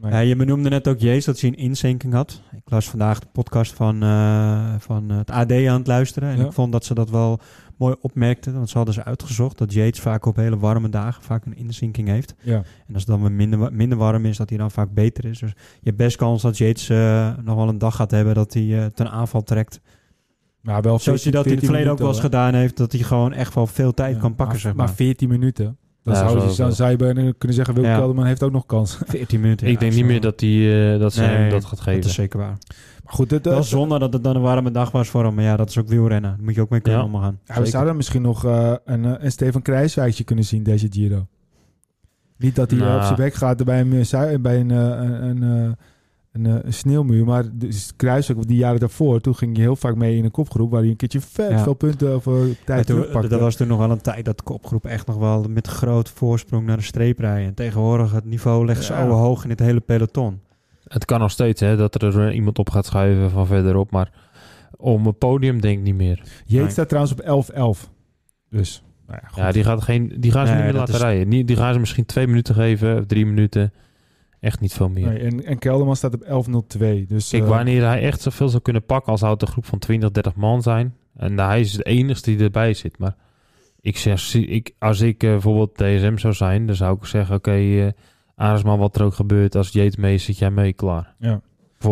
Ja, 0.03 0.19
je 0.19 0.37
benoemde 0.37 0.69
net 0.69 0.89
ook 0.89 0.99
Jees 0.99 1.25
dat 1.25 1.41
hij 1.41 1.51
een 1.51 1.57
inzinking 1.57 2.13
had. 2.13 2.43
Ik 2.53 2.71
las 2.71 2.89
vandaag 2.91 3.19
de 3.19 3.27
podcast 3.33 3.73
van, 3.73 4.03
eh, 4.03 4.75
van 4.79 5.09
het 5.09 5.31
AD 5.31 5.53
aan 5.53 5.79
het 5.79 5.87
luisteren. 5.87 6.29
En 6.29 6.39
Ja. 6.39 6.45
ik 6.45 6.53
vond 6.53 6.73
dat 6.73 6.85
ze 6.85 6.95
dat 6.95 7.11
wel 7.11 7.41
mooi 7.79 7.95
opmerkten. 8.01 8.55
Want 8.55 8.69
ze 8.71 8.77
hadden 8.77 8.95
ze 8.95 9.05
uitgezocht 9.05 9.59
dat 9.59 9.73
Yates 9.73 10.01
vaak 10.01 10.27
op 10.27 10.37
hele 10.37 10.59
warme 10.59 10.89
dagen 10.89 11.23
vaak 11.23 11.45
een 11.47 11.57
inzinking 11.57 12.09
heeft. 12.09 12.35
ja. 12.43 12.55
En 12.87 12.95
als 12.95 13.03
het 13.03 13.07
dan 13.07 13.21
weer 13.21 13.33
minder, 13.33 13.73
minder 13.73 13.99
warm 13.99 14.25
is, 14.25 14.37
dat 14.37 14.49
hij 14.49 14.59
dan 14.59 14.71
vaak 14.71 14.95
beter 14.95 15.25
is. 15.25 15.39
Dus 15.39 15.51
je 15.57 15.81
hebt 15.83 15.97
best 15.97 16.17
kans 16.17 16.43
dat 16.43 16.59
Yates 16.59 16.89
eh, 16.89 17.31
nog 17.45 17.57
wel 17.57 17.69
een 17.69 17.79
dag 17.79 17.97
gaat 17.97 18.11
hebben 18.11 18.35
dat 18.35 18.55
hij 18.55 18.79
eh, 18.79 18.87
ten 18.87 19.11
aanval 19.11 19.43
trekt. 19.43 19.81
Maar 20.61 20.83
wel 20.83 20.99
Zoals 20.99 21.23
hij 21.23 21.33
dat 21.33 21.45
in 21.47 21.51
het 21.51 21.61
14 21.61 21.69
verleden 21.69 21.93
ook 21.93 21.99
wel 21.99 22.09
eens 22.09 22.21
gedaan 22.21 22.55
heeft. 22.55 22.77
Dat 22.77 22.93
hij 22.93 23.03
gewoon 23.03 23.33
echt 23.33 23.55
wel 23.55 23.67
veel 23.67 23.95
tijd 23.95 24.15
Ja, 24.15 24.21
kan 24.21 24.35
pakken, 24.35 24.55
maar, 24.55 24.63
zeg 24.63 24.75
maar. 24.75 24.87
Maar 24.87 24.95
14 24.95 25.29
minuten. 25.29 25.77
Dan 26.07 26.15
Ja, 26.15 26.21
zou, 26.21 26.31
zo 26.41 26.47
je, 26.49 26.57
dan 26.57 26.67
wel. 26.67 26.75
zou 26.75 26.91
je 26.91 26.97
bijna 26.97 27.33
kunnen 27.39 27.57
zeggen, 27.57 27.75
Wilke 27.75 27.89
Ja. 27.91 27.97
Kelderman 27.97 28.25
heeft 28.27 28.43
ook 28.43 28.53
nog 28.53 28.67
kans. 28.67 28.99
14 29.07 29.41
minuten. 29.41 29.67
ik 29.67 29.73
ja, 29.73 29.79
denk 29.79 29.93
zo. 29.93 29.99
niet 29.99 30.07
meer 30.09 30.21
dat, 30.21 30.41
hij, 30.41 30.93
eh, 30.95 31.01
dat 31.01 31.13
ze 31.13 31.21
Nee, 31.21 31.29
hem 31.29 31.51
dat 31.51 31.65
gaat 31.65 31.81
geven. 31.81 32.01
Dat 32.01 32.11
is 32.11 32.17
zeker 32.17 32.39
waar. 32.39 32.57
Maar 33.05 33.15
goed, 33.15 33.31
het, 33.31 33.45
Wel 33.47 33.63
zonde 33.63 33.99
dat 33.99 34.13
het 34.13 34.25
dan 34.25 34.37
een 34.37 34.43
warme 34.43 34.71
dag 34.71 34.91
was 34.91 35.09
voor 35.09 35.25
hem. 35.25 35.35
Maar 35.35 35.45
ja, 35.45 35.57
dat 35.57 35.69
is 35.69 35.79
ook 35.79 35.89
wielrennen. 35.89 36.31
Daar 36.31 36.45
moet 36.45 36.55
je 36.55 36.61
ook 36.61 36.71
mee 36.71 36.81
kunnen 36.81 37.01
Ja. 37.01 37.07
omgaan. 37.07 37.39
ja, 37.45 37.61
we 37.61 37.67
zouden 37.67 37.97
misschien 37.97 38.23
nog 38.23 38.45
eh, 38.45 38.73
een, 38.85 39.05
eh, 39.05 39.13
een 39.19 39.33
Stefan 39.33 39.63
Krijswijkje 39.63 40.25
kunnen 40.25 40.45
zien, 40.45 40.63
deze 40.63 40.87
Giro. 40.91 41.27
Niet 42.39 42.57
dat 42.57 42.71
hij 42.71 42.81
Nou. 42.81 42.97
op 42.97 43.03
zijn 43.03 43.17
bek 43.17 43.35
gaat 43.35 43.65
bij 43.65 43.81
een, 43.81 44.43
bij 44.43 44.61
een, 44.61 44.71
een, 44.71 45.43
een, 45.43 45.43
eh, 45.67 45.73
een, 46.37 46.47
eh, 46.47 46.55
een 46.63 46.73
sneeuwmuur. 46.73 47.25
Maar 47.25 47.45
dus 47.53 47.93
Kruiswijk, 47.97 48.47
die 48.49 48.57
jaren 48.57 48.81
daarvoor, 48.81 49.21
toen 49.21 49.35
ging 49.35 49.57
je 49.57 49.63
heel 49.63 49.77
vaak 49.77 49.95
mee 49.97 50.17
in 50.17 50.25
een 50.25 50.31
kopgroep... 50.31 50.71
waar 50.71 50.81
hij 50.81 50.91
een 50.91 50.97
keertje 50.97 51.21
vet 51.21 51.51
Ja. 51.51 51.63
veel 51.63 51.75
punten 51.75 52.09
Ja, 52.11 52.19
tijd 52.65 52.87
toen, 52.87 52.97
terugpakte. 52.97 53.29
dat 53.29 53.41
was 53.41 53.57
toen 53.57 53.69
nog 53.69 53.79
wel 53.79 53.91
een 53.91 54.01
tijd 54.01 54.25
dat 54.25 54.37
de 54.37 54.43
kopgroep 54.43 54.85
echt 54.87 55.07
nog 55.07 55.17
wel 55.17 55.45
met 55.49 55.67
groot 55.67 56.09
voorsprong 56.11 56.67
naar 56.67 56.77
de 56.77 56.83
streep 56.83 57.19
rijden. 57.19 57.47
En 57.49 57.55
tegenwoordig 57.55 58.13
het 58.13 58.25
niveau 58.25 58.67
legt 58.67 58.85
zo 58.85 58.95
Ja. 58.95 59.07
hoog 59.07 59.45
in 59.45 59.51
het 59.51 59.61
hele 59.61 59.81
peloton. 59.81 60.41
Het 60.89 61.05
kan 61.05 61.21
nog 61.21 61.31
steeds 61.31 61.61
hè, 61.61 61.77
dat 61.77 62.03
er 62.03 62.33
iemand 62.33 62.59
op 62.59 62.71
gaat 62.71 62.87
schuiven 62.87 63.31
van 63.31 63.47
verderop. 63.47 63.91
Maar 63.91 64.13
om 64.77 65.07
het 65.07 65.19
podium 65.19 65.61
denk 65.61 65.79
ik 65.79 65.85
niet 65.85 65.95
meer. 65.95 66.23
Jeet 66.47 66.61
Nee. 66.63 66.71
staat 66.71 66.89
trouwens 66.89 67.15
op 67.15 67.21
11-11. 67.21 67.91
Dus, 68.51 68.83
nou 69.07 69.19
ja, 69.23 69.29
goed. 69.29 69.37
Ja, 69.37 69.53
die, 69.53 69.65
gaat 69.65 69.83
geen, 69.83 70.13
die 70.19 70.31
gaan 70.33 70.47
ze 70.47 70.53
Nee, 70.53 70.63
niet 70.63 70.71
meer 70.71 70.81
laten 70.81 70.95
is- 70.95 71.01
rijden. 71.01 71.29
Die, 71.29 71.45
die 71.45 71.57
gaan 71.57 71.73
ze 71.73 71.79
misschien 71.81 72.05
twee 72.07 72.27
minuten 72.27 72.55
geven, 72.55 72.99
of 72.99 73.07
drie 73.07 73.27
minuten. 73.27 73.73
Echt 74.41 74.61
niet 74.61 74.73
veel 74.73 74.89
meer. 74.89 75.07
Nee, 75.09 75.19
en, 75.19 75.45
en 75.45 75.59
Kelderman 75.59 75.97
staat 75.97 76.15
op 76.15 76.47
11-02. 76.49 77.07
Dus, 77.09 77.31
Kijk, 77.31 77.43
eh, 77.43 77.49
wanneer 77.49 77.85
hij 77.87 78.03
echt 78.03 78.21
zoveel 78.21 78.49
zou 78.49 78.63
kunnen 78.63 78.85
pakken, 78.85 79.11
als 79.11 79.21
zou 79.21 79.33
het 79.33 79.43
een 79.43 79.49
groep 79.49 79.65
van 79.67 79.79
20, 79.79 80.11
30 80.11 80.35
man 80.35 80.63
zijn. 80.63 80.95
En 81.17 81.39
hij 81.39 81.61
is 81.61 81.73
de 81.73 81.83
enige 81.83 82.23
die 82.23 82.39
erbij 82.39 82.75
zit. 82.75 82.99
Maar 82.99 83.17
ik 83.81 83.97
zeg, 83.97 84.19
zie- 84.21 84.47
ik, 84.47 84.75
als 84.79 85.01
ik 85.01 85.23
eh, 85.23 85.31
bijvoorbeeld 85.31 85.75
DSM 85.77 86.17
zou 86.17 86.35
zijn, 86.35 86.67
dan 86.67 86.75
zou 86.77 86.97
ik 86.97 87.05
zeggen: 87.05 87.37
Oké, 87.37 87.51
eh 87.51 87.89
Aresman, 88.35 88.79
wat 88.79 88.97
er 88.97 89.05
ook 89.05 89.15
gebeurt, 89.15 89.55
als 89.55 89.69
Jeet 89.69 89.97
mee 89.97 90.19
zit 90.19 90.39
jij 90.39 90.51
mee 90.51 90.73
klaar. 90.73 91.15
Ja. 91.19 91.41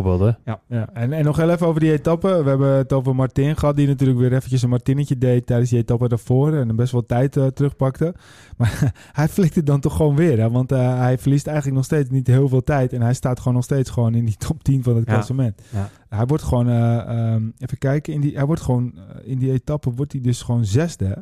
Bijvoorbeeld, 0.02 0.36
hè? 0.44 0.52
Ja, 0.68 0.88
en, 0.92 1.12
en 1.12 1.24
nog 1.24 1.36
heel 1.36 1.50
even 1.50 1.66
over 1.66 1.80
die 1.80 1.92
etappe. 1.92 2.42
We 2.42 2.48
hebben 2.48 2.68
het 2.76 2.92
over 2.92 3.14
Martin 3.14 3.56
gehad, 3.56 3.76
die 3.76 3.86
natuurlijk 3.86 4.18
weer 4.18 4.32
eventjes 4.32 4.62
een 4.62 4.68
Martinnetje 4.68 5.18
deed 5.18 5.46
tijdens 5.46 5.70
die 5.70 5.78
etappe 5.78 6.08
daarvoor. 6.08 6.52
En 6.54 6.76
best 6.76 6.92
wel 6.92 7.06
tijd 7.06 7.36
eh, 7.36 7.46
terugpakte. 7.46 8.14
Maar 8.56 8.92
hij 9.12 9.28
flikt 9.28 9.54
het 9.54 9.66
dan 9.66 9.80
toch 9.80 9.96
gewoon 9.96 10.16
weer. 10.16 10.38
Hè? 10.40 10.50
Want 10.50 10.72
eh, 10.72 10.98
hij 10.98 11.18
verliest 11.18 11.46
eigenlijk 11.46 11.76
nog 11.76 11.84
steeds 11.84 12.10
niet 12.10 12.26
heel 12.26 12.48
veel 12.48 12.62
tijd. 12.62 12.92
En 12.92 13.02
hij 13.02 13.14
staat 13.14 13.38
gewoon 13.38 13.54
nog 13.54 13.64
steeds 13.64 13.90
gewoon 13.90 14.14
in 14.14 14.24
die 14.24 14.36
top 14.46 14.64
10 14.64 14.82
van 14.82 14.96
het 14.96 15.06
Ja. 15.06 15.12
klassement. 15.12 15.62
Ja. 15.72 15.88
Hij 16.08 16.26
wordt 16.26 16.42
gewoon, 16.42 16.68
eh, 16.68 16.98
ehm, 16.98 17.50
even 17.58 17.78
kijken, 17.78 18.12
in 18.12 18.20
die, 18.20 18.34
hij 18.36 18.46
wordt 18.46 18.62
gewoon, 18.62 18.94
in 19.24 19.38
die 19.38 19.52
etappe 19.52 19.90
wordt 19.92 20.12
hij 20.12 20.20
dus 20.20 20.42
gewoon 20.42 20.64
zesde. 20.64 21.04
Hè? 21.04 21.14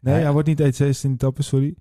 Nee, 0.00 0.14
Ja. 0.14 0.20
hij 0.22 0.32
wordt 0.32 0.48
niet 0.48 0.60
eens 0.60 0.76
zesde 0.76 1.08
in 1.08 1.14
de 1.14 1.18
etappe, 1.24 1.42
sorry. 1.42 1.74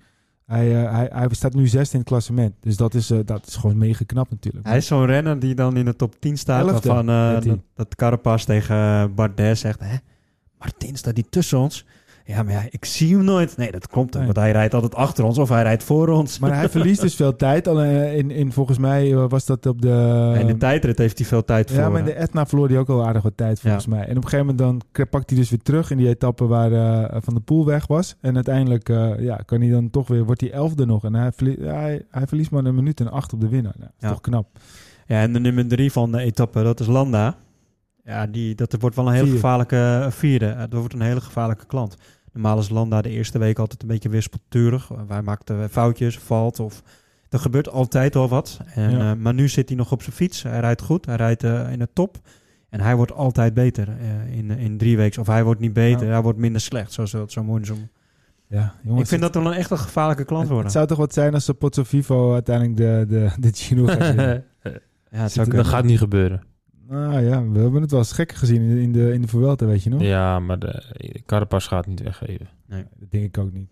Hij, 0.49 0.83
eh, 0.83 0.91
hij, 0.91 1.09
hij 1.13 1.27
staat 1.29 1.53
nu 1.53 1.67
zesde 1.67 1.93
in 1.93 1.99
het 1.99 2.07
klassement. 2.07 2.53
Dus 2.59 2.77
dat 2.77 2.93
is, 2.93 3.09
eh, 3.09 3.19
dat 3.25 3.47
is 3.47 3.55
gewoon 3.55 3.77
mega 3.77 4.03
knap 4.05 4.29
natuurlijk. 4.29 4.65
Hij 4.65 4.77
is 4.77 4.85
zo'n 4.85 5.05
renner 5.05 5.39
die 5.39 5.55
dan 5.55 5.77
in 5.77 5.85
de 5.85 5.95
top 5.95 6.15
10 6.19 6.37
staat. 6.37 6.67
Elfde, 6.67 6.87
Waarvan 6.87 7.09
eh, 7.09 7.51
dat, 7.51 7.59
dat 7.73 7.95
Carapaz 7.95 8.43
tegen 8.43 9.13
Bardet 9.15 9.57
zegt... 9.57 9.79
Hè, 9.79 9.95
Martin 10.57 10.95
staat 10.95 11.15
die 11.15 11.25
tussen 11.29 11.57
ons? 11.57 11.85
Ja, 12.29 12.43
maar 12.43 12.53
ja, 12.53 12.63
ik 12.69 12.86
zie 12.86 13.15
hem 13.15 13.24
nooit. 13.25 13.57
Nee, 13.57 13.71
dat 13.71 13.88
klopt 13.88 14.07
ook. 14.09 14.15
Nee. 14.15 14.25
Want 14.25 14.38
hij 14.38 14.51
rijdt 14.51 14.74
altijd 14.74 14.95
achter 14.95 15.24
ons 15.24 15.38
of 15.38 15.50
hij 15.50 15.62
rijdt 15.63 15.83
voor 15.83 16.07
ons. 16.07 16.39
Maar 16.39 16.55
hij 16.55 16.69
verliest 16.69 17.01
dus 17.01 17.15
veel 17.15 17.36
tijd. 17.36 17.67
Alleen 17.67 18.13
in, 18.15 18.31
in, 18.31 18.51
volgens 18.51 18.77
mij 18.77 19.13
eh, 19.13 19.25
was 19.29 19.45
dat 19.45 19.65
op 19.65 19.81
de... 19.81 20.31
en 20.36 20.39
in 20.41 20.48
de 20.48 20.57
tijdrit 20.57 20.98
heeft 20.98 21.17
hij 21.17 21.27
veel 21.27 21.45
tijd 21.45 21.71
voor. 21.71 21.79
Ja, 21.79 21.89
maar 21.89 22.00
in 22.00 22.05
de 22.05 22.13
Etna 22.13 22.45
verloor 22.45 22.67
hij 22.67 22.77
ook 22.77 22.89
al 22.89 23.05
aardig 23.05 23.21
wat 23.24 23.38
tijd 23.38 23.59
volgens 23.59 23.86
mij. 23.88 24.00
En 24.05 24.17
op 24.17 24.24
een 24.24 24.29
gegeven 24.29 24.55
moment 24.55 24.57
dan 24.93 25.05
pakt 25.09 25.29
hij 25.29 25.39
dus 25.39 25.50
weer 25.50 25.62
terug 25.62 25.91
in 25.91 25.98
die 25.98 26.07
etappe 26.07 26.45
waar 26.48 26.71
eh, 26.71 27.17
Van 27.21 27.33
de 27.33 27.39
Poel 27.39 27.65
weg 27.65 27.88
was. 27.88 28.15
En 28.21 28.36
uiteindelijk 28.36 28.89
eh, 28.89 29.19
ja, 29.19 29.36
kan 29.36 29.62
hij 29.62 29.69
dan 29.69 29.89
toch 29.89 30.07
weer, 30.07 30.24
wordt 30.25 30.41
hij 30.41 30.51
elfde 30.51 30.86
nog. 30.86 31.03
En 31.03 31.13
hij, 31.13 31.31
verlie- 31.36 31.65
hij, 31.65 32.01
hij 32.12 32.27
verliest 32.27 32.51
maar 32.51 32.65
een 32.65 32.75
minuut 32.75 33.00
en 33.00 33.12
acht 33.12 33.33
op 33.33 33.41
de 33.41 33.50
winnaar. 33.50 33.75
Nou, 33.77 33.89
dat 33.89 34.01
is 34.01 34.07
Ja. 34.07 34.09
toch 34.09 34.21
knap. 34.21 34.48
Ja, 35.05 35.21
en 35.21 35.33
de 35.33 35.39
nummer 35.39 35.67
drie 35.67 35.91
van 35.91 36.12
de 36.12 36.19
etappe, 36.19 36.63
dat 36.63 36.79
is 36.79 36.88
Landa. 36.88 37.36
Ja, 38.03 38.27
die, 38.27 38.55
dat 38.55 38.75
wordt 38.79 38.95
wel 38.95 39.07
een 39.07 39.13
hele 39.13 39.25
Vier. 39.25 39.33
gevaarlijke 39.36 40.01
eh, 40.03 40.12
vierde. 40.12 40.45
Eh, 40.45 40.59
Dat 40.59 40.74
wordt 40.79 40.93
een 40.93 41.01
hele 41.01 41.21
gevaarlijke 41.21 41.65
klant. 41.65 41.95
Normaal 42.33 42.59
is 42.59 42.69
Landa 42.69 43.01
de 43.01 43.09
eerste 43.09 43.38
week 43.38 43.59
altijd 43.59 43.81
een 43.81 43.88
beetje 43.88 44.09
wispelturig. 44.09 44.89
Eh, 44.91 44.98
Hij 45.07 45.21
maakt 45.21 45.50
eh, 45.50 45.57
foutjes, 45.71 46.17
valt 46.17 46.59
of 46.59 46.81
Er 47.29 47.39
gebeurt 47.39 47.69
altijd 47.69 48.13
wel 48.13 48.29
wat. 48.29 48.59
En, 48.74 48.91
Ja. 48.91 49.12
eh, 49.12 49.17
maar 49.17 49.33
nu 49.33 49.48
zit 49.48 49.69
hij 49.69 49.77
nog 49.77 49.91
op 49.91 50.01
zijn 50.01 50.15
fiets. 50.15 50.43
Hij 50.43 50.59
rijdt 50.59 50.81
goed. 50.81 51.05
Hij 51.05 51.15
rijdt 51.15 51.43
eh, 51.43 51.71
in 51.71 51.79
de 51.79 51.88
top. 51.93 52.17
En 52.69 52.81
hij 52.81 52.95
wordt 52.95 53.12
altijd 53.12 53.53
beter 53.53 53.88
eh, 53.89 54.38
in, 54.38 54.51
in 54.51 54.77
drie 54.77 54.98
weken. 54.98 55.21
Of 55.21 55.27
hij 55.27 55.43
wordt 55.43 55.59
niet 55.59 55.74
beter, 55.74 56.05
Ja. 56.05 56.12
hij 56.13 56.21
wordt 56.21 56.39
minder 56.39 56.62
slecht. 56.62 56.91
Zoals 56.93 57.12
we 57.12 57.17
het 57.19 57.31
zo 57.31 57.43
mooi 57.43 57.62
noemen. 57.67 57.91
Ja, 58.48 58.75
jongens, 58.83 59.01
Ik 59.01 59.07
vind 59.07 59.21
dat 59.21 59.36
wel 59.36 59.45
een 59.45 59.57
echt 59.57 59.71
een 59.71 59.77
gevaarlijke 59.77 60.24
klant 60.25 60.41
het, 60.41 60.50
worden. 60.51 60.65
het 60.67 60.75
zou 60.75 60.88
toch 60.88 60.98
wat 60.98 61.13
zijn 61.13 61.33
als 61.33 61.45
de 61.45 61.53
Pozzo 61.53 61.83
Vivo 61.83 62.33
uiteindelijk 62.33 62.77
de, 62.77 63.05
de, 63.09 63.29
de 63.39 63.50
Giro 63.53 63.86
gaat 63.86 64.15
ja, 64.15 64.31
het 65.09 65.31
zit 65.31 65.31
zou 65.31 65.50
dat 65.50 65.67
gaat 65.67 65.83
niet 65.83 65.98
gebeuren. 65.98 66.41
Ah 66.91 67.22
ja, 67.24 67.43
we 67.50 67.60
hebben 67.60 67.81
het 67.81 67.91
wel 67.91 68.00
eens 68.00 68.12
gekker 68.12 68.38
gezien 68.38 68.62
in 68.62 68.75
de, 68.75 68.81
in 68.81 68.91
de, 68.91 69.13
in 69.13 69.22
de 69.22 69.27
Vuelta, 69.27 69.65
weet 69.65 69.84
je 69.84 69.89
nog? 69.89 70.01
Ja, 70.01 70.39
maar 70.39 70.60
de 70.60 70.84
Carapaz 71.25 71.67
gaat 71.67 71.86
niet 71.88 72.01
weggeven. 72.03 72.48
Dat 72.67 73.12
denk 73.12 73.24
ik 73.24 73.38
ook 73.38 73.51
niet. 73.53 73.69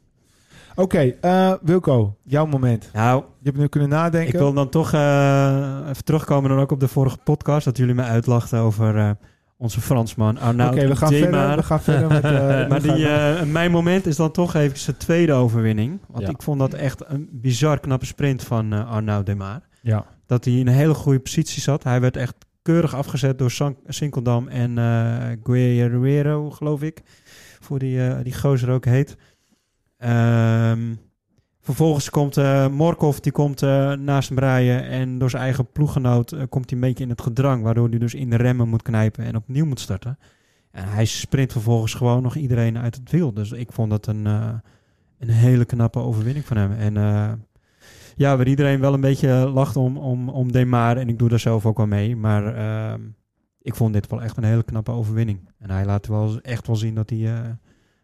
Oké, 0.75 0.99
eh, 1.21 1.53
Wilco, 1.61 2.15
jouw 2.23 2.45
moment. 2.45 2.89
Nou, 2.93 3.23
Je 3.39 3.45
hebt 3.45 3.57
nu 3.57 3.67
kunnen 3.67 3.89
nadenken. 3.89 4.33
ik 4.33 4.39
wil 4.39 4.53
dan 4.53 4.69
toch 4.69 4.93
eh, 4.93 5.77
even 5.89 6.03
terugkomen 6.03 6.49
dan 6.49 6.59
ook 6.59 6.71
op 6.71 6.79
de 6.79 6.87
vorige 6.87 7.17
podcast. 7.23 7.65
Dat 7.65 7.77
jullie 7.77 7.93
me 7.95 8.01
uitlachten 8.03 8.59
over 8.59 8.97
eh, 8.97 9.09
onze 9.57 9.81
Fransman 9.81 10.37
Arnaud 10.37 10.73
Oké, 10.75 10.87
we 10.87 10.95
gaan 10.95 11.09
Demar. 11.09 11.31
verder. 11.31 11.55
We 11.55 11.63
gaan 11.63 11.81
verder 11.81 12.07
met. 12.07 12.23
eh, 12.23 12.67
maar 12.69 12.81
die, 12.81 13.07
eh, 13.07 13.43
mijn 13.43 13.71
moment 13.71 14.05
is 14.05 14.15
dan 14.15 14.31
toch 14.31 14.53
even 14.53 14.77
zijn 14.77 14.97
tweede 14.97 15.33
overwinning. 15.33 15.99
Want 16.07 16.23
Ja. 16.23 16.29
ik 16.29 16.41
vond 16.41 16.59
dat 16.59 16.73
echt 16.73 17.03
een 17.07 17.29
bizar 17.31 17.79
knappe 17.79 18.05
sprint 18.05 18.43
van 18.43 18.73
eh 18.73 18.91
Arnaud 18.91 19.25
Demar. 19.25 19.61
ja. 19.81 20.05
Dat 20.25 20.45
hij 20.45 20.53
in 20.53 20.67
een 20.67 20.73
hele 20.73 20.93
goede 20.93 21.19
positie 21.19 21.61
zat. 21.61 21.83
Hij 21.83 22.01
werd 22.01 22.17
echt 22.17 22.35
keurig 22.67 22.95
afgezet 22.95 23.37
door 23.37 23.51
San 23.51 23.77
Sinkeldam 23.85 24.47
en 24.47 24.77
eh 24.77 25.37
Guerrero, 25.43 26.49
geloof 26.49 26.81
ik. 26.81 27.01
Voor 27.59 27.79
die, 27.79 28.07
eh, 28.07 28.23
die 28.23 28.33
gozer 28.33 28.69
ook 28.69 28.85
heet. 28.85 29.17
Ehm, 29.97 30.95
vervolgens 31.61 32.09
komt 32.09 32.37
eh 32.37 32.67
Morkov, 32.67 33.17
die 33.17 33.31
komt 33.31 33.61
naast 33.99 34.29
hem. 34.29 34.37
En 34.39 35.17
door 35.17 35.29
zijn 35.29 35.43
eigen 35.43 35.71
ploeggenoot 35.71 36.35
komt 36.49 36.69
hij 36.69 36.79
een 36.79 36.87
beetje 36.87 37.03
in 37.03 37.09
het 37.09 37.21
gedrang. 37.21 37.63
Waardoor 37.63 37.89
hij 37.89 37.99
dus 37.99 38.13
in 38.13 38.29
de 38.29 38.35
remmen 38.35 38.69
moet 38.69 38.81
knijpen 38.81 39.25
en 39.25 39.35
opnieuw 39.35 39.65
moet 39.65 39.79
starten. 39.79 40.17
En 40.71 40.89
hij 40.89 41.05
sprint 41.05 41.51
vervolgens 41.51 41.93
gewoon 41.93 42.23
nog 42.23 42.35
iedereen 42.35 42.77
uit 42.77 42.95
het 42.95 43.11
wiel. 43.11 43.33
Dus 43.33 43.51
ik 43.51 43.71
vond 43.71 43.89
dat 43.89 44.07
een, 44.07 44.25
een 44.25 45.29
hele 45.29 45.65
knappe 45.65 45.99
overwinning 45.99 46.45
van 46.45 46.57
hem. 46.57 46.71
En 46.71 46.95
ja, 48.17 48.37
waar 48.37 48.47
iedereen 48.47 48.79
wel 48.79 48.93
een 48.93 49.01
beetje 49.01 49.29
lacht 49.53 49.75
om, 49.75 49.97
om, 49.97 50.29
om 50.29 50.51
Demar. 50.51 50.97
En 50.97 51.09
ik 51.09 51.19
doe 51.19 51.29
daar 51.29 51.39
zelf 51.39 51.65
ook 51.65 51.77
wel 51.77 51.87
mee. 51.87 52.15
Maar 52.15 52.55
ehm, 52.55 53.01
ik 53.61 53.75
vond 53.75 53.93
dit 53.93 54.07
wel 54.07 54.21
echt 54.21 54.37
een 54.37 54.43
hele 54.43 54.63
knappe 54.63 54.91
overwinning. 54.91 55.39
En 55.59 55.69
hij 55.69 55.85
laat 55.85 56.07
wel 56.07 56.39
echt 56.41 56.67
wel 56.67 56.75
zien 56.75 56.95
dat 56.95 57.09
hij 57.09 57.19
eh, 57.19 57.39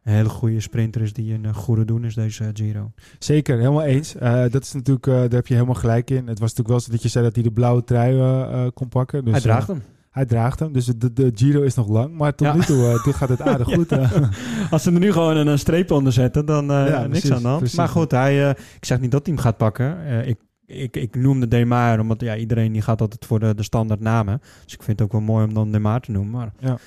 een 0.03 0.13
hele 0.13 0.29
goede 0.29 0.59
sprinter 0.59 1.01
is 1.01 1.13
die 1.13 1.33
een 1.33 1.45
eh, 1.45 1.53
goede 1.53 1.85
doen 1.85 2.05
is, 2.05 2.15
deze 2.15 2.43
eh, 2.43 2.49
Giro. 2.53 2.91
Zeker, 3.19 3.57
helemaal 3.57 3.83
eens. 3.83 4.15
Eh, 4.15 4.41
dat 4.49 4.63
is 4.63 4.73
natuurlijk, 4.73 5.07
eh, 5.07 5.13
daar 5.13 5.29
heb 5.29 5.47
je 5.47 5.53
helemaal 5.53 5.75
gelijk 5.75 6.09
in. 6.09 6.27
Het 6.27 6.39
was 6.39 6.53
natuurlijk 6.53 6.69
wel 6.69 6.79
zo 6.79 6.91
dat 6.91 7.01
je 7.01 7.09
zei 7.09 7.25
dat 7.25 7.35
hij 7.35 7.43
de 7.43 7.51
blauwe 7.51 7.83
trui 7.83 8.19
eh, 8.19 8.65
eh, 8.65 8.71
kon 8.73 8.89
pakken. 8.89 9.23
Dus, 9.23 9.33
hij 9.33 9.41
draagt 9.41 9.69
eh, 9.69 9.75
hem. 9.75 9.83
Hij 10.13 10.25
draagt 10.25 10.59
hem, 10.59 10.73
dus 10.73 10.85
de, 10.85 11.13
de 11.13 11.31
Giro 11.35 11.61
is 11.61 11.75
nog 11.75 11.87
lang. 11.87 12.13
Maar 12.17 12.35
tot 12.35 12.47
Ja. 12.47 12.53
nu 12.53 12.61
toe 12.61 12.87
eh, 12.89 13.03
toe 13.03 13.13
gaat 13.13 13.29
het 13.29 13.41
aardig 13.51 13.67
goed. 13.73 13.91
eh. 13.91 14.11
Als 14.71 14.83
ze 14.83 14.91
er 14.91 14.99
nu 14.99 15.11
gewoon 15.11 15.37
een, 15.37 15.47
een 15.47 15.59
streep 15.59 15.91
onder 15.91 16.13
zetten, 16.13 16.45
dan 16.45 16.71
eh 16.71 16.87
Ja, 16.87 16.97
niks 16.99 17.09
precies, 17.09 17.31
aan 17.31 17.41
de 17.41 17.47
hand. 17.47 17.59
precies. 17.59 17.77
Maar 17.77 17.87
goed, 17.89 18.11
hij, 18.11 18.43
eh, 18.43 18.49
ik 18.75 18.85
zeg 18.85 18.99
niet 18.99 19.11
dat 19.11 19.25
hij 19.25 19.33
hem 19.35 19.43
gaat 19.43 19.57
pakken. 19.57 20.05
Eh, 20.05 20.27
ik, 20.27 20.39
ik, 20.65 20.95
ik 20.97 21.15
noemde 21.15 21.47
Demar, 21.47 21.99
omdat 21.99 22.21
ja, 22.21 22.35
iedereen 22.35 22.71
die 22.71 22.81
gaat 22.81 23.01
altijd 23.01 23.25
voor 23.25 23.39
de, 23.39 23.55
de 23.55 23.63
standaard 23.63 23.99
namen. 23.99 24.41
Dus 24.63 24.73
ik 24.73 24.83
vind 24.83 24.99
het 24.99 25.07
ook 25.07 25.11
wel 25.13 25.21
mooi 25.21 25.45
om 25.45 25.53
dan 25.53 25.71
Demar 25.71 25.99
te 25.99 26.11
noemen. 26.11 26.31
Maar 26.31 26.51
Ja. 26.59 26.77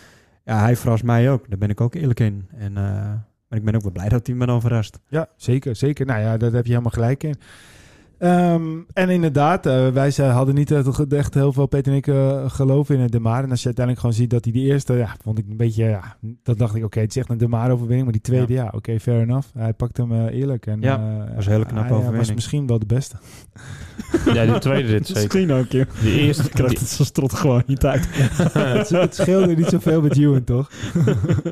ja, 0.44 0.58
hij 0.60 0.76
verrast 0.76 1.04
mij 1.04 1.30
ook. 1.30 1.48
Daar 1.48 1.58
ben 1.58 1.70
ik 1.70 1.80
ook 1.80 1.94
eerlijk 1.94 2.20
in. 2.20 2.48
En, 2.56 2.76
eh, 2.76 2.82
maar 3.48 3.58
ik 3.58 3.64
ben 3.64 3.74
ook 3.74 3.82
wel 3.82 3.92
blij 3.92 4.08
dat 4.08 4.26
hij 4.26 4.36
me 4.36 4.46
dan 4.46 4.60
verrast. 4.60 4.98
Ja, 5.08 5.28
zeker, 5.36 5.76
zeker. 5.76 6.06
Nou 6.06 6.20
ja, 6.20 6.36
daar 6.36 6.52
heb 6.52 6.64
je 6.64 6.70
helemaal 6.70 6.90
gelijk 6.92 7.22
in. 7.22 7.34
Ehm, 8.18 8.62
en 8.92 9.08
inderdaad, 9.08 9.66
eh, 9.66 9.88
wij 9.88 10.10
ze 10.10 10.22
hadden 10.22 10.54
niet 10.54 10.70
echt 10.70 11.12
echt 11.12 11.34
heel 11.34 11.52
veel, 11.52 11.66
Peter 11.66 11.92
en 11.92 11.98
ik, 11.98 12.06
eh, 12.06 12.50
geloof 12.50 12.90
in 12.90 13.06
De 13.06 13.20
Maar. 13.20 13.42
En 13.44 13.50
als 13.50 13.60
je 13.60 13.66
uiteindelijk 13.66 14.04
gewoon 14.06 14.20
ziet 14.20 14.30
dat 14.30 14.44
hij 14.44 14.52
die 14.52 14.64
eerste, 14.64 14.94
ja, 14.94 15.16
vond 15.22 15.38
ik 15.38 15.44
een 15.50 15.56
beetje, 15.56 15.84
ja, 15.84 16.16
dat 16.42 16.58
dacht 16.58 16.74
ik, 16.74 16.84
oké, 16.84 17.00
het 17.00 17.10
is 17.10 17.16
echt 17.16 17.28
een 17.30 17.38
De 17.38 17.48
Maar 17.48 17.70
overwinning. 17.70 18.02
Maar 18.02 18.12
die 18.12 18.20
tweede, 18.20 18.52
ja, 18.52 18.72
oké, 18.74 19.00
fair 19.00 19.20
enough. 19.20 19.48
Hij 19.58 19.72
pakt 19.72 19.96
hem 19.96 20.12
eh, 20.12 20.38
eerlijk. 20.38 20.66
En, 20.66 20.80
Ja, 20.80 20.96
eh, 21.28 21.34
was 21.34 21.46
een 21.46 21.52
hele 21.52 21.64
knappe 21.64 21.72
hij, 21.80 21.86
eh, 21.88 21.90
was 21.90 21.98
overwinning. 21.98 22.34
misschien 22.34 22.66
wel 22.66 22.78
de 22.78 22.86
beste. 22.86 23.16
Ja, 24.34 24.44
die 24.46 24.58
tweede 24.58 24.88
rit 24.88 25.06
zeker. 25.06 25.22
Misschien 25.22 25.52
ook, 25.52 25.66
joh. 25.70 25.84
Die 26.00 26.20
eerste, 26.20 26.42
Ik 26.44 26.50
krijg 26.50 26.70
die- 26.70 26.78
het 26.78 26.88
zo 26.88 27.04
strot 27.04 27.32
gewoon 27.34 27.62
niet 27.66 27.84
uit. 27.84 28.08
het, 28.52 28.88
het 28.88 29.14
scheelde 29.14 29.54
niet 29.56 29.66
zoveel 29.66 30.00
met 30.02 30.16
Ewan, 30.18 30.44
toch? 30.44 30.70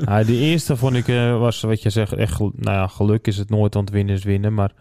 Ja, 0.05 0.23
die 0.25 0.39
eerste 0.41 0.77
vond 0.77 0.95
ik, 0.95 1.09
eh, 1.09 1.39
was 1.39 1.61
wat 1.61 1.83
je 1.83 1.91
zegt, 1.91 2.13
echt, 2.13 2.39
nou 2.39 2.53
ja, 2.63 2.87
geluk 2.87 3.27
is 3.27 3.37
het 3.37 3.51
nooit, 3.51 3.75
want 3.75 3.91
winnen 3.91 4.15
is 4.15 4.25
winnen. 4.25 4.55
Maar 4.55 4.73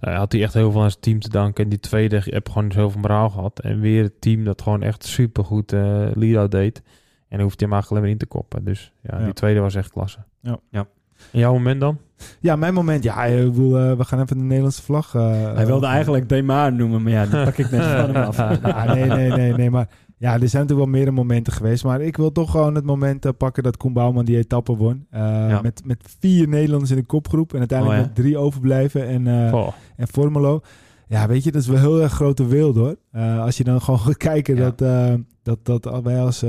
eh, 0.00 0.16
had 0.16 0.32
hij 0.32 0.42
echt 0.42 0.54
heel 0.54 0.70
veel 0.72 0.82
aan 0.82 0.90
zijn 0.90 1.02
team 1.02 1.20
te 1.20 1.28
danken. 1.28 1.64
En 1.64 1.70
die 1.70 1.80
tweede 1.80 2.20
heb 2.24 2.48
gewoon 2.48 2.72
zoveel 2.72 3.00
moraal 3.00 3.30
gehad. 3.30 3.60
En 3.60 3.80
weer 3.80 4.02
het 4.02 4.20
team 4.20 4.44
dat 4.44 4.62
gewoon 4.62 4.82
echt 4.82 5.04
supergoed 5.04 5.72
eh 5.72 6.06
lead-out 6.14 6.50
deed. 6.50 6.82
En 7.28 7.36
dan 7.36 7.40
hoeft 7.46 7.60
hij 7.60 7.68
hem 7.68 7.72
eigenlijk 7.78 7.90
alleen 7.90 8.02
maar 8.02 8.10
in 8.10 8.18
te 8.18 8.26
koppen. 8.26 8.64
Dus 8.64 8.92
ja, 9.02 9.18
Ja. 9.18 9.24
die 9.24 9.32
tweede 9.34 9.60
was 9.60 9.74
echt 9.74 9.90
klasse. 9.90 10.18
Ja. 10.40 10.58
Ja. 10.70 10.86
En 11.32 11.38
jouw 11.38 11.52
moment 11.52 11.80
dan? 11.80 11.98
Ja, 12.40 12.56
mijn 12.56 12.74
moment. 12.74 13.02
Ja, 13.04 13.24
ik 13.24 13.44
bedoel, 13.52 13.78
eh, 13.78 13.92
we 13.96 14.04
gaan 14.04 14.20
even 14.20 14.38
de 14.38 14.44
Nederlandse 14.44 14.82
vlag. 14.82 15.14
eh, 15.14 15.54
Hij 15.54 15.66
wilde 15.66 15.86
eigenlijk 15.86 16.28
Demar 16.28 16.72
noemen, 16.72 17.02
maar 17.02 17.12
ja, 17.12 17.26
dat 17.26 17.44
pak 17.44 17.56
ik 17.56 17.70
net 17.70 17.84
van 18.00 18.14
hem 18.14 18.16
af. 18.16 18.38
Ah, 18.38 18.92
nee, 18.92 19.04
nee, 19.04 19.30
nee, 19.30 19.52
nee. 19.52 19.70
Maar 19.70 19.88
ja, 20.18 20.32
er 20.32 20.48
zijn 20.48 20.62
natuurlijk 20.62 20.78
wel 20.78 20.86
meerdere 20.98 21.16
momenten 21.16 21.52
geweest. 21.52 21.84
Maar 21.84 22.00
ik 22.00 22.16
wil 22.16 22.32
toch 22.32 22.50
gewoon 22.50 22.74
het 22.74 22.84
moment 22.84 23.24
eh, 23.24 23.32
pakken 23.38 23.62
dat 23.62 23.76
Koen 23.76 23.92
Bouwman 23.92 24.24
die 24.24 24.36
etappe 24.36 24.76
won. 24.76 25.06
Eh, 25.10 25.20
Ja. 25.20 25.60
met, 25.62 25.80
met 25.84 26.14
vier 26.18 26.48
Nederlanders 26.48 26.90
in 26.90 26.96
de 26.96 27.02
kopgroep. 27.06 27.52
En 27.52 27.58
uiteindelijk 27.58 27.98
Oh, 27.98 28.04
ja. 28.04 28.12
met 28.14 28.22
drie 28.24 28.38
overblijven 28.38 29.06
en, 29.06 29.50
Goh. 29.50 29.68
en 29.96 30.08
Formelo. 30.08 30.60
Ja, 31.08 31.26
weet 31.28 31.44
je, 31.44 31.52
dat 31.52 31.62
is 31.62 31.68
wel 31.68 31.78
heel 31.80 32.02
erg 32.02 32.12
grote 32.12 32.46
wilde 32.46 32.80
hoor. 33.12 33.20
Als 33.40 33.56
je 33.56 33.64
dan 33.64 33.80
gewoon 33.80 34.00
gaat 34.06 34.16
kijken 34.16 34.56
Ja. 34.56 34.72
dat, 34.76 35.64
dat, 35.64 35.82
dat 35.82 36.02
wij 36.02 36.20
als, 36.20 36.44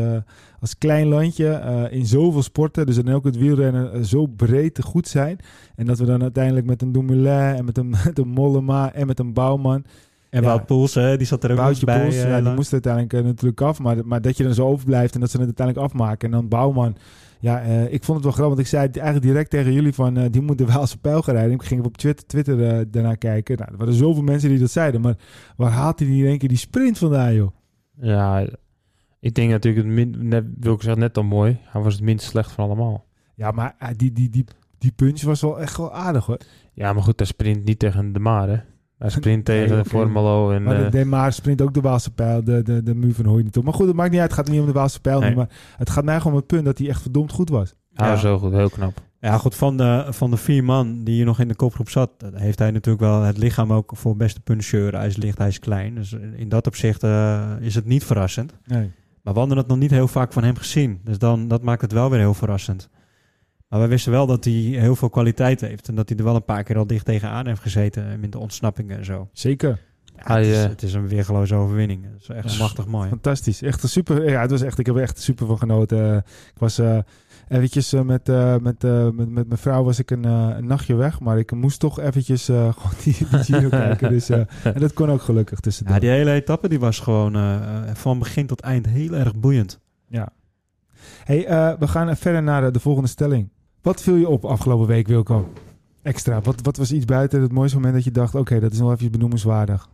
als 0.60 0.78
klein 0.78 1.08
landje 1.08 1.88
in 1.92 2.06
zoveel 2.06 2.42
sporten, 2.44 2.86
dus 2.86 2.96
dan 2.96 3.14
ook 3.14 3.24
het 3.26 3.38
wielrennen, 3.38 4.06
zo 4.06 4.26
breed 4.26 4.84
goed 4.84 5.08
zijn. 5.08 5.38
En 5.76 5.86
dat 5.86 6.00
we 6.00 6.06
dan 6.06 6.22
uiteindelijk 6.22 6.66
met 6.66 6.82
een 6.82 6.92
Dumoulin 6.92 7.56
en 7.56 7.66
met 7.66 7.78
een, 7.78 7.90
met 8.06 8.20
een 8.20 8.28
Mollema 8.28 8.94
en 8.94 9.08
met 9.08 9.20
een 9.20 9.34
Bouwman 9.34 9.84
En 10.30 10.42
Ja. 10.42 10.48
Wout 10.48 10.66
Poels, 10.66 10.94
hè, 10.94 11.18
die 11.18 11.28
zat 11.28 11.44
er 11.44 11.52
ook 11.52 11.58
Woutje 11.58 11.86
bij. 11.86 12.02
Poels, 12.02 12.16
eh, 12.16 12.30
ja, 12.30 12.42
die 12.42 12.54
moest 12.54 12.72
uiteindelijk 12.74 13.14
eh, 13.14 13.24
natuurlijk 13.24 13.62
af. 13.62 13.80
Maar, 13.80 14.06
maar 14.06 14.22
dat 14.22 14.38
je 14.38 14.44
dan 14.44 14.54
zo 14.54 14.66
overblijft 14.68 15.14
en 15.14 15.20
dat 15.20 15.30
ze 15.30 15.38
het 15.38 15.46
uiteindelijk 15.46 15.86
afmaken. 15.88 16.26
En 16.26 16.32
dan 16.32 16.48
Bouwman. 16.48 16.96
Ja, 17.40 17.62
eh, 17.62 17.94
ik 17.94 18.04
vond 18.04 18.18
het 18.18 18.24
wel 18.26 18.32
grappig. 18.34 18.56
Want 18.56 18.60
ik 18.60 18.68
zei 18.68 18.88
eigenlijk 18.92 19.26
direct 19.26 19.50
tegen 19.50 19.74
jullie 19.74 19.94
van... 19.94 20.18
eh, 20.18 20.26
die 20.32 20.42
moeten 20.42 20.68
wel 20.68 20.88
zijn 20.88 21.00
pijl 21.00 21.22
gaan 21.22 21.36
rijden. 21.36 21.54
Ik 21.54 21.64
ging 21.64 21.86
op 21.86 21.98
Twitter, 21.98 22.28
Twitter 22.28 22.92
daarna 22.92 23.16
kijken. 23.16 23.58
Nou, 23.58 23.72
er 23.72 23.78
waren 23.78 23.94
zoveel 23.94 24.24
mensen 24.24 24.50
die 24.50 24.60
dat 24.60 24.72
zeiden. 24.72 25.02
Maar 25.02 25.16
waar 25.56 25.72
haalt 25.72 26.00
hij 26.00 26.08
die 26.08 26.24
in 26.24 26.30
één 26.30 26.38
keer 26.38 26.50
die 26.50 26.58
sprint 26.58 26.98
vandaan, 26.98 27.34
joh? 27.34 27.52
Ja, 28.02 28.46
ik 29.20 29.34
denk 29.34 29.50
natuurlijk, 29.50 29.86
het 29.86 29.96
min, 29.96 30.28
net, 30.28 30.46
wil 30.60 30.74
ik 30.74 30.82
zeggen, 30.82 31.02
net 31.02 31.14
dan 31.14 31.26
mooi. 31.26 31.58
Hij 31.64 31.82
was 31.82 31.94
het 31.94 32.04
minst 32.04 32.26
slecht 32.26 32.52
van 32.52 32.66
allemaal. 32.66 33.06
Ja, 33.36 33.52
maar 33.52 33.76
die, 33.96 34.14
die, 34.14 34.30
die, 34.30 34.46
die 34.78 34.92
punch 34.92 35.22
was 35.22 35.42
wel 35.42 35.60
echt 35.60 35.78
wel 35.78 35.94
aardig, 35.94 36.26
hoor. 36.26 36.38
Ja, 36.74 36.94
maar 36.94 37.04
goed, 37.04 37.20
hij 37.20 37.28
sprint 37.28 37.66
niet 37.66 37.80
tegen 37.80 38.14
de 38.14 38.20
Maar, 38.20 38.50
hè. 38.50 38.58
Hij 39.00 39.10
sprint 39.10 39.48
Nee, 39.48 39.68
tegen. 39.68 39.86
Formelo 39.86 40.52
en... 40.52 40.64
Maar 40.64 40.76
eh, 40.78 40.84
de 40.84 40.90
Demar 40.90 41.34
sprint 41.34 41.62
ook 41.62 41.74
de 41.74 41.82
Waalse 41.82 42.12
pijl. 42.12 42.44
De, 42.44 42.62
de, 42.64 42.84
de 42.84 42.96
muur 42.96 43.14
van 43.14 43.26
hoor 43.26 43.38
je 43.38 43.44
niet 43.44 43.58
op. 43.58 43.64
Maar 43.64 43.74
goed, 43.74 43.88
het 43.88 43.96
maakt 43.96 44.12
niet 44.12 44.20
uit. 44.20 44.30
Het 44.30 44.40
gaat 44.40 44.50
niet 44.50 44.60
om 44.60 44.66
de 44.66 44.72
Waalse 44.72 45.02
pijl. 45.02 45.20
Nee. 45.20 45.30
nu, 45.30 45.36
Maar 45.36 45.50
het 45.78 45.90
gaat 45.90 46.04
mij 46.04 46.18
gewoon 46.18 46.32
om 46.34 46.38
het 46.38 46.48
punt 46.48 46.66
dat 46.66 46.78
hij 46.78 46.90
echt 46.90 47.02
verdomd 47.02 47.32
goed 47.32 47.50
was. 47.50 47.74
hij 47.94 48.10
was 48.10 48.22
Ja. 48.22 48.28
zo 48.28 48.40
goed, 48.40 48.52
heel 48.52 48.70
knap. 48.70 49.02
Ja, 49.20 49.38
goed, 49.38 49.56
van 49.56 49.78
de, 49.78 50.06
van 50.10 50.30
de 50.32 50.38
vier 50.38 50.64
man 50.64 51.04
die 51.04 51.16
hier 51.16 51.26
nog 51.26 51.40
in 51.40 51.48
de 51.48 51.56
kopgroep 51.56 51.90
zat, 51.90 52.12
eh, 52.18 52.30
heeft 52.34 52.60
hij 52.60 52.72
natuurlijk 52.72 53.04
wel 53.04 53.22
het 53.22 53.38
lichaam 53.38 53.74
ook 53.74 53.92
voor 53.96 54.16
beste 54.16 54.40
puncheur. 54.42 54.96
Hij 54.96 55.08
is 55.08 55.18
licht, 55.18 55.38
hij 55.38 55.48
is 55.48 55.60
klein. 55.60 55.96
Dus 55.96 56.16
in 56.36 56.50
dat 56.50 56.68
opzicht 56.68 57.04
eh, 57.04 57.50
is 57.60 57.76
het 57.76 57.86
niet 57.86 58.04
verrassend. 58.04 58.54
Nee. 58.66 58.92
Maar 59.24 59.34
we 59.34 59.40
hadden 59.40 59.58
het 59.58 59.68
nog 59.68 59.78
niet 59.78 59.92
heel 59.92 60.08
vaak 60.08 60.34
van 60.34 60.44
hem 60.44 60.56
gezien. 60.56 61.00
Dus 61.04 61.18
dan, 61.18 61.48
dat 61.48 61.64
maakt 61.64 61.82
het 61.82 61.92
wel 61.92 62.10
weer 62.10 62.20
heel 62.20 62.34
verrassend. 62.34 62.90
Maar 63.70 63.80
we 63.82 63.88
wisten 63.88 64.12
wel 64.12 64.26
dat 64.28 64.44
hij 64.44 64.54
heel 64.54 64.96
veel 64.96 65.10
kwaliteit 65.10 65.62
heeft. 65.62 65.88
En 65.88 65.96
dat 65.96 66.10
hij 66.10 66.18
er 66.18 66.24
wel 66.24 66.36
een 66.36 66.46
paar 66.46 66.64
keer 66.64 66.78
al 66.78 66.88
dicht 66.88 67.06
tegenaan 67.06 67.48
heeft 67.48 67.62
gezeten. 67.62 68.20
Met 68.20 68.32
de 68.32 68.40
ontsnappingen 68.40 68.98
en 68.98 69.06
zo. 69.06 69.30
Zeker. 69.34 69.80
Ja, 70.26 70.36
het, 70.38 70.46
is, 70.46 70.56
eh, 70.64 70.70
het 70.70 70.84
is 70.84 70.94
een 70.94 71.08
weergeloze 71.08 71.56
overwinning. 71.56 72.04
Het 72.14 72.22
is 72.22 72.30
echt 72.30 72.54
Ja. 72.54 72.62
machtig 72.64 72.88
mooi. 72.88 73.10
Fantastisch. 73.10 73.62
Echt 73.62 73.84
een 73.84 73.90
super. 73.90 74.30
Ja, 74.30 74.42
het 74.42 74.52
was 74.52 74.62
echt. 74.62 74.80
Ik 74.80 74.86
heb 74.86 74.96
er 74.96 75.02
echt 75.02 75.22
super 75.22 75.48
van 75.48 75.58
genoten. 75.58 76.12
Eh, 76.12 76.16
Ik 76.54 76.58
was 76.60 76.78
eh 76.80 76.98
eventjes 77.48 77.94
eh, 77.94 78.02
met, 78.02 78.30
eh, 78.30 78.56
met, 78.58 78.84
eh, 78.84 79.10
met, 79.10 79.30
met 79.30 79.48
mijn 79.48 79.60
vrouw 79.60 79.84
was 79.84 80.00
ik 80.00 80.12
een, 80.12 80.26
eh, 80.26 80.50
een 80.58 80.66
nachtje 80.68 80.96
weg, 80.96 81.20
maar 81.20 81.38
ik 81.38 81.52
moest 81.52 81.80
toch 81.80 82.00
eventjes 82.00 82.50
eh, 82.50 82.74
gewoon 82.78 82.92
die, 83.04 83.16
die 83.30 83.40
Giro 83.44 83.70
kijken. 83.86 84.10
Dus, 84.10 84.30
eh, 84.30 84.40
en 84.64 84.80
dat 84.80 84.94
kon 84.94 85.10
ook 85.12 85.22
gelukkig 85.22 85.60
tussendoor. 85.60 85.94
Ja, 85.96 86.02
die 86.02 86.10
hele 86.10 86.32
etappe 86.32 86.70
die 86.70 86.80
was 86.80 87.00
gewoon 87.00 87.36
eh, 87.36 87.56
eh, 87.90 87.96
van 87.96 88.20
begin 88.20 88.48
tot 88.48 88.62
eind 88.62 88.86
heel 88.86 89.14
erg 89.14 89.36
boeiend. 89.36 89.80
Ja. 90.08 90.30
Hey, 91.24 91.46
eh, 91.46 91.74
we 91.80 91.88
gaan 91.88 92.18
verder 92.18 92.44
naar 92.44 92.62
de, 92.62 92.72
de 92.72 92.80
volgende 92.80 93.10
stelling. 93.10 93.50
Wat 93.82 94.02
viel 94.02 94.16
je 94.16 94.28
op 94.28 94.46
afgelopen 94.46 94.88
week, 94.88 95.08
Wilco? 95.08 95.54
Extra. 96.02 96.42
Wat, 96.42 96.62
wat 96.62 96.78
was 96.78 96.92
iets 96.92 97.06
buiten 97.06 97.42
het 97.42 97.52
mooiste 97.52 97.76
moment 97.78 97.96
dat 97.96 98.04
je 98.04 98.12
dacht: 98.12 98.36
oké, 98.36 98.60
dat 98.60 98.72
is 98.72 98.80
nog 98.80 98.92
even 98.92 99.12
benoemenswaardig? 99.12 99.90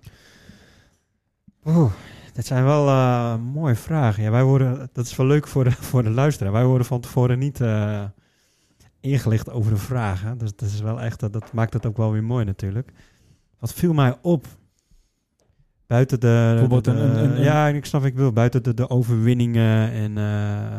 Oeh, 1.65 1.91
dat 2.33 2.45
zijn 2.45 2.63
wel 2.63 2.87
eh, 2.87 3.35
mooie 3.53 3.75
vragen. 3.75 4.23
Ja, 4.23 4.31
wij 4.31 4.43
worden, 4.43 4.89
dat 4.93 5.05
is 5.05 5.15
wel 5.15 5.25
leuk 5.25 5.47
voor 5.47 5.63
de, 5.63 5.71
voor 5.91 6.03
de 6.03 6.09
luisteraar. 6.09 6.51
Wij 6.51 6.65
worden 6.65 6.87
van 6.87 6.99
tevoren 7.01 7.39
niet 7.39 7.61
eh, 7.61 8.03
ingelicht 8.99 9.51
over 9.51 9.71
de 9.71 9.77
vragen. 9.77 10.37
Dus 10.37 10.55
dat 10.55 10.69
is 10.69 10.81
wel 10.81 11.01
echt, 11.01 11.19
dat 11.19 11.53
maakt 11.53 11.73
het 11.73 11.85
ook 11.85 11.97
wel 11.97 12.11
weer 12.11 12.23
mooi 12.23 12.45
natuurlijk. 12.45 12.91
Wat 13.59 13.73
viel 13.73 13.93
mij 13.93 14.17
op? 14.21 14.47
Buiten 15.87 16.19
de... 16.19 16.47
Bijvoorbeeld 16.51 16.83
de- 16.83 16.91
een- 16.91 17.17
een- 17.23 17.35
een- 17.35 17.41
ja, 17.43 17.67
ik 17.67 17.85
snap 17.85 18.03
ik 18.05 18.15
wil. 18.15 18.31
Buiten 18.31 18.63
de, 18.63 18.73
de 18.73 18.89
overwinningen 18.89 19.91
en, 19.91 20.17
eh, 20.17 20.77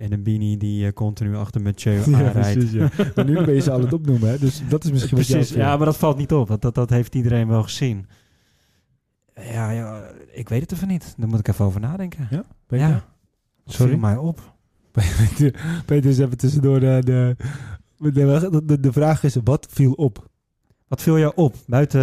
en 0.00 0.12
een 0.12 0.22
Bini 0.22 0.56
die 0.56 0.86
eh, 0.86 0.92
continu 0.92 1.36
achter 1.36 1.60
met 1.60 1.84
Mathieu 1.84 1.94
Ja, 2.10 2.18
aanrijdt. 2.26 2.52
precies, 2.58 2.72
ja. 2.72 2.90
Maar 3.14 3.24
nu 3.24 3.44
ben 3.44 3.54
je 3.54 3.60
ze 3.60 3.70
alle 3.70 3.84
het 3.84 3.92
opnoemen, 3.92 4.28
hè? 4.28 4.38
Dus 4.38 4.62
dat 4.68 4.84
is 4.84 4.90
misschien 4.90 5.16
wat 5.16 5.26
Precies, 5.26 5.54
ja, 5.54 5.76
maar 5.76 5.86
dat 5.86 5.96
valt 5.96 6.16
niet 6.16 6.32
op. 6.32 6.48
Dat, 6.48 6.62
dat, 6.62 6.74
dat 6.74 6.90
heeft 6.90 7.14
iedereen 7.14 7.48
wel 7.48 7.62
gezien. 7.62 8.06
Ja, 9.34 9.70
ja, 9.70 10.02
ik 10.32 10.48
weet 10.48 10.60
het 10.60 10.72
even 10.72 10.88
niet. 10.88 11.14
Daar 11.16 11.28
moet 11.28 11.38
ik 11.38 11.48
even 11.48 11.64
over 11.64 11.80
nadenken. 11.80 12.26
Ja, 12.30 12.36
Ja, 12.36 12.44
Peter? 12.66 13.04
sorry. 13.66 13.96
mij 13.98 14.16
op. 14.16 14.54
Peter, 14.92 15.82
Peter 15.86 16.10
is 16.10 16.18
even 16.18 16.36
tussendoor 16.36 16.80
de, 16.80 17.00
de, 17.04 17.36
de, 17.98 18.62
de, 18.64 18.80
de 18.80 18.92
vraag 18.92 19.22
is, 19.22 19.36
wat 19.44 19.66
viel 19.70 19.92
op? 19.92 20.29
Wat 20.90 21.02
viel 21.02 21.18
jou 21.18 21.32
op? 21.36 21.54
Buiten 21.66 22.00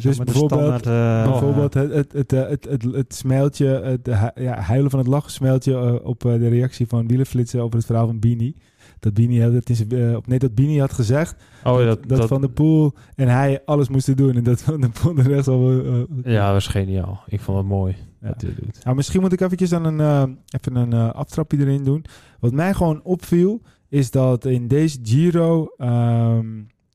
zeg 0.00 0.02
Dus 0.02 0.16
maar, 0.16 0.26
de 0.26 0.32
bijvoorbeeld- 0.32 0.78
standaard... 0.80 1.24
eh, 1.26 1.30
Bijvoorbeeld 1.30 1.74
het, 1.74 1.92
het, 1.92 2.12
het, 2.12 2.32
eh, 2.32 2.48
het, 2.48 2.64
het, 2.70 2.82
het 2.82 3.14
smeltje, 3.14 3.66
het 3.66 4.06
ja, 4.34 4.58
huilen 4.60 4.90
van 4.90 4.98
het 4.98 5.08
lachen 5.08 5.30
smeltje 5.30 5.72
eh, 5.74 5.94
op 6.06 6.24
eh, 6.24 6.32
de 6.32 6.48
reactie 6.48 6.86
van 6.86 7.06
Wielenflitsen 7.06 7.60
over 7.60 7.76
het 7.76 7.86
verhaal 7.86 8.06
van 8.06 8.18
Bini. 8.18 8.54
Dat 9.00 9.14
Bini, 9.14 9.38
heel- 9.38 9.52
dat 9.52 9.68
is, 9.68 9.86
eh, 9.86 10.14
op, 10.14 10.26
nee, 10.26 10.38
dat 10.38 10.54
Bini 10.54 10.78
had 10.80 10.92
gezegd 10.92 11.36
Oh, 11.64 11.78
dat, 11.84 11.98
dat, 12.08 12.28
Van 12.28 12.40
de 12.40 12.48
Poel 12.48 12.92
en 13.14 13.28
hij 13.28 13.62
alles 13.64 13.88
moesten 13.88 14.16
doen. 14.16 14.34
En 14.36 14.42
dat 14.42 14.62
Van 14.62 14.80
de 14.80 14.88
Poel 15.02 15.14
de 15.14 15.22
rest 15.22 15.48
al... 15.48 15.70
eh, 15.70 16.00
eh, 16.00 16.04
ja, 16.24 16.44
dat 16.44 16.52
was 16.52 16.66
geniaal. 16.66 17.20
Ik 17.26 17.40
vond 17.40 17.58
het 17.58 17.66
mooi. 17.66 17.96
Ja. 18.20 18.28
Dat 18.28 18.40
hij 18.40 18.54
doet. 18.60 18.84
Nou, 18.84 18.96
misschien 18.96 19.20
moet 19.20 19.32
ik 19.32 19.40
eventjes 19.40 19.72
aan 19.72 19.84
een, 19.84 20.00
eh, 20.00 20.22
even 20.60 20.76
een 20.76 20.92
eh, 20.92 21.10
aftrapje 21.12 21.58
erin 21.58 21.84
doen. 21.84 22.04
Wat 22.40 22.52
mij 22.52 22.74
gewoon 22.74 23.00
opviel, 23.02 23.60
is 23.88 24.10
dat 24.10 24.44
in 24.44 24.68
deze 24.68 24.98
Giro 25.02 25.66
ehm 25.76 26.46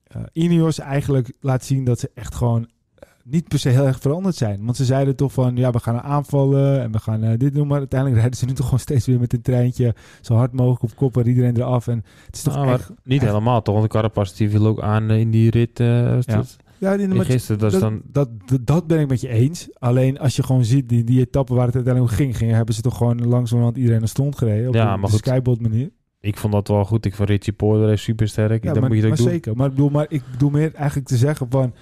eh, 0.07 0.21
Ineos 0.33 0.79
eigenlijk 0.79 1.33
laat 1.39 1.65
zien 1.65 1.83
dat 1.83 1.99
ze 1.99 2.11
echt 2.13 2.35
gewoon 2.35 2.61
eh, 2.95 3.09
niet 3.23 3.47
per 3.47 3.59
se 3.59 3.69
heel 3.69 3.85
erg 3.85 3.99
veranderd 3.99 4.35
zijn. 4.35 4.65
Want 4.65 4.77
ze 4.77 4.85
zeiden 4.85 5.15
toch 5.15 5.33
van, 5.33 5.55
ja, 5.55 5.71
we 5.71 5.79
gaan 5.79 6.01
aanvallen 6.01 6.81
en 6.81 6.91
we 6.91 6.99
gaan 6.99 7.23
eh, 7.23 7.37
dit 7.37 7.53
doen. 7.53 7.67
Maar 7.67 7.77
uiteindelijk 7.79 8.19
rijden 8.21 8.39
ze 8.39 8.45
nu 8.45 8.53
toch 8.53 8.65
gewoon 8.65 8.79
steeds 8.79 9.05
weer 9.05 9.19
met 9.19 9.33
een 9.33 9.41
treintje 9.41 9.95
zo 10.21 10.33
hard 10.35 10.53
mogelijk 10.53 10.83
op 10.83 10.95
kop 10.95 11.13
waar 11.15 11.27
iedereen 11.27 11.57
eraf. 11.57 11.87
En 11.87 12.03
het 12.25 12.35
is 12.35 12.41
toch 12.41 12.65
echt... 12.65 12.89
niet 13.03 13.21
echt- 13.21 13.31
helemaal, 13.31 13.61
toch? 13.61 13.75
Want 13.75 13.85
de 13.91 13.97
Carapaz 13.97 14.33
die 14.33 14.49
viel 14.49 14.65
ook 14.67 14.81
aan 14.81 15.11
in 15.11 15.31
die 15.31 15.49
rit. 15.51 15.77
Ja. 15.79 16.19
Ja, 16.79 16.97
die- 16.97 17.07
maar 17.07 17.25
gisteren, 17.25 17.59
dat 17.59 17.79
dan... 17.79 18.01
dat, 18.11 18.29
dat, 18.45 18.65
dat 18.65 18.87
ben 18.87 18.99
ik 18.99 19.07
met 19.07 19.21
je 19.21 19.27
eens. 19.27 19.69
Alleen 19.79 20.19
als 20.19 20.35
je 20.35 20.43
gewoon 20.43 20.65
ziet, 20.65 20.89
die, 20.89 21.03
die 21.03 21.19
etappe 21.19 21.53
waar 21.53 21.65
het 21.65 21.75
uiteindelijk 21.75 22.13
om 22.13 22.19
ging, 22.19 22.37
ging, 22.37 22.51
hebben 22.51 22.75
ze 22.75 22.81
toch 22.81 22.97
gewoon 22.97 23.27
langzamerhand 23.27 23.77
iedereen 23.77 24.01
een 24.01 24.07
stond 24.07 24.37
gereden. 24.37 24.67
Op 24.67 24.73
Ja, 24.73 24.93
een 24.93 24.99
maar 24.99 25.41
manier. 25.61 25.91
Ik 26.27 26.37
vond 26.37 26.53
dat 26.53 26.67
wel 26.67 26.85
goed. 26.85 27.05
Ik 27.05 27.15
vond 27.15 27.29
Richie 27.29 27.53
Porter 27.53 27.89
echt 27.91 28.01
super 28.01 28.27
sterk. 28.27 28.63
Ja, 28.63 28.71
dat 28.71 28.79
maar, 28.79 28.89
moet 28.89 28.97
je 28.97 29.03
maar 29.03 29.11
ook 29.11 29.17
doen. 29.17 29.27
zeker. 29.29 29.55
Maar 29.55 29.65
ik 29.67 29.71
bedoel, 29.71 29.89
maar 29.89 30.05
ik 30.09 30.21
bedoel 30.31 30.49
meer 30.49 30.73
eigenlijk 30.73 31.07
te 31.07 31.17
zeggen 31.17 31.47
van... 31.49 31.73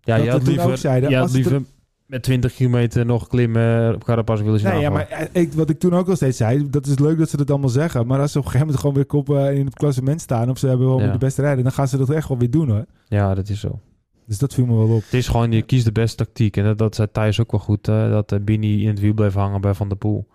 Ja, 0.00 0.16
dat 0.16 0.24
je 0.24 0.30
had 0.30 0.40
toen 0.44 0.48
liever, 0.52 0.70
ook 0.70 0.76
zeiden, 0.76 1.10
je 1.10 1.16
had 1.16 1.32
liever 1.32 1.62
met 2.06 2.22
20 2.22 2.54
kilometer 2.54 3.06
nog 3.06 3.26
klimmen 3.26 3.94
op 3.94 4.04
Carapaz 4.04 4.40
willen 4.40 4.60
zien 4.60 4.68
Nee, 4.70 4.80
ja, 4.80 4.90
maar 4.90 5.08
eh, 5.08 5.42
ik, 5.42 5.52
wat 5.52 5.70
ik 5.70 5.78
toen 5.78 5.94
ook 5.94 6.08
al 6.08 6.16
steeds 6.16 6.36
zei, 6.36 6.70
dat 6.70 6.86
is 6.86 6.98
leuk 6.98 7.18
dat 7.18 7.30
ze 7.30 7.36
dat 7.36 7.50
allemaal 7.50 7.68
zeggen. 7.68 8.06
Maar 8.06 8.20
als 8.20 8.32
ze 8.32 8.38
op 8.38 8.44
een 8.44 8.50
gegeven 8.50 8.66
moment 8.74 8.80
gewoon 8.80 8.94
weer 8.94 9.06
kop 9.06 9.30
eh, 9.36 9.58
in 9.58 9.64
het 9.64 9.74
klassement 9.74 10.20
staan... 10.20 10.50
of 10.50 10.58
ze 10.58 10.66
hebben 10.68 10.86
wel 10.86 11.00
Ja. 11.00 11.12
de 11.12 11.18
beste 11.18 11.42
rijden, 11.42 11.62
dan 11.62 11.72
gaan 11.72 11.88
ze 11.88 11.96
dat 11.96 12.10
echt 12.10 12.28
wel 12.28 12.38
weer 12.38 12.50
doen 12.50 12.68
hoor. 12.70 12.84
Ja, 13.08 13.34
dat 13.34 13.48
is 13.48 13.60
zo. 13.60 13.80
Dus 14.26 14.38
dat 14.38 14.54
viel 14.54 14.66
me 14.66 14.74
wel 14.74 14.96
op. 14.96 15.02
Het 15.02 15.14
is 15.14 15.28
gewoon, 15.28 15.52
je 15.52 15.62
kiest 15.62 15.84
de 15.84 15.92
beste 15.92 16.16
tactiek. 16.24 16.56
En 16.56 16.64
dat, 16.64 16.78
dat 16.78 16.94
zei 16.94 17.08
Thijs 17.12 17.40
ook 17.40 17.50
wel 17.50 17.60
goed. 17.60 17.88
eh, 17.88 18.10
dat 18.10 18.32
uh, 18.32 18.38
Bini 18.40 18.82
in 18.82 18.88
het 18.88 19.00
wiel 19.00 19.14
bleef 19.14 19.34
hangen 19.34 19.60
bij 19.60 19.74
Van 19.74 19.88
der 19.88 19.98
Poel. 19.98 20.26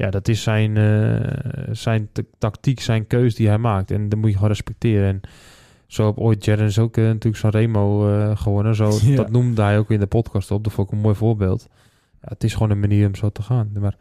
Ja, 0.00 0.10
dat 0.10 0.28
is 0.28 0.42
zijn, 0.42 0.76
eh, 0.76 1.72
zijn 1.72 2.10
tactiek, 2.38 2.80
zijn 2.80 3.06
keus 3.06 3.34
die 3.34 3.48
hij 3.48 3.58
maakt. 3.58 3.90
En 3.90 4.08
dat 4.08 4.18
moet 4.18 4.28
je 4.28 4.34
gewoon 4.34 4.48
respecteren. 4.48 5.08
En 5.08 5.20
zo 5.86 6.06
heb 6.06 6.18
ooit 6.18 6.44
Jerdens 6.44 6.78
ook 6.78 6.96
eh, 6.96 7.04
natuurlijk 7.04 7.36
zo'n 7.36 7.50
Remo 7.50 8.08
eh, 8.08 8.36
gewonnen. 8.36 8.74
Zo, 8.74 8.90
Ja. 9.02 9.16
Dat 9.16 9.30
noemde 9.30 9.62
hij 9.62 9.78
ook 9.78 9.90
in 9.90 10.00
de 10.00 10.06
podcast 10.06 10.50
op. 10.50 10.64
Dat 10.64 10.72
vond 10.72 10.88
ik 10.88 10.94
een 10.94 11.00
mooi 11.00 11.14
voorbeeld. 11.14 11.68
Ja, 12.22 12.28
het 12.28 12.44
is 12.44 12.52
gewoon 12.52 12.70
een 12.70 12.80
manier 12.80 13.06
om 13.06 13.14
zo 13.14 13.28
te 13.30 13.42
gaan. 13.42 13.70
Maar 13.80 13.96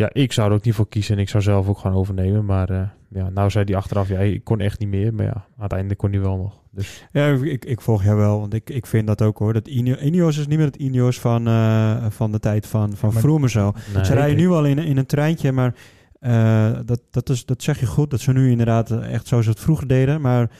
ja, 0.00 0.10
ik 0.12 0.32
zou 0.32 0.48
er 0.48 0.54
ook 0.56 0.64
niet 0.64 0.74
voor 0.74 0.88
kiezen. 0.88 1.14
En 1.16 1.20
ik 1.20 1.28
zou 1.28 1.42
zelf 1.42 1.68
ook 1.68 1.78
gewoon 1.78 1.96
overnemen. 1.96 2.44
Maar 2.44 2.70
eh, 2.70 2.82
ja, 3.08 3.28
nou 3.28 3.50
zei 3.50 3.64
hij 3.64 3.76
achteraf, 3.76 4.08
ja, 4.08 4.18
ik 4.18 4.44
kon 4.44 4.60
echt 4.60 4.78
niet 4.78 4.88
meer. 4.88 5.14
Maar 5.14 5.26
ja, 5.26 5.46
uiteindelijk 5.58 5.98
kon 5.98 6.10
hij 6.10 6.20
wel 6.20 6.36
nog. 6.36 6.58
Dus 6.70 7.06
Ja, 7.12 7.26
ik, 7.28 7.64
ik 7.64 7.80
volg 7.80 8.04
jou 8.04 8.16
wel, 8.16 8.40
want 8.40 8.54
ik, 8.54 8.70
ik 8.70 8.86
vind 8.86 9.06
dat 9.06 9.22
ook 9.22 9.38
hoor. 9.38 9.52
Dat 9.52 9.68
Ine- 9.68 10.00
Ineos 10.00 10.38
is 10.38 10.46
niet 10.46 10.58
meer 10.58 10.66
het 10.66 10.76
Ineos 10.76 11.20
van, 11.20 11.46
eh, 11.46 12.06
van 12.08 12.32
de 12.32 12.38
tijd 12.38 12.66
van, 12.66 12.96
van 12.96 13.42
en 13.42 13.50
zo. 13.50 13.72
nee. 13.94 14.04
Ze 14.04 14.14
rijden 14.14 14.36
nu 14.36 14.48
wel 14.48 14.64
in, 14.64 14.78
in 14.78 14.96
een 14.96 15.06
treintje, 15.06 15.52
maar 15.52 15.74
eh, 16.20 16.70
dat, 16.84 17.00
dat, 17.10 17.28
is, 17.28 17.44
dat 17.44 17.62
zeg 17.62 17.80
je 17.80 17.86
goed. 17.86 18.10
Dat 18.10 18.20
ze 18.20 18.32
nu 18.32 18.50
inderdaad 18.50 18.90
echt 18.90 19.26
zoals 19.26 19.44
ze 19.44 19.50
het 19.50 19.60
vroeger 19.60 19.86
deden. 19.88 20.20
Maar 20.20 20.50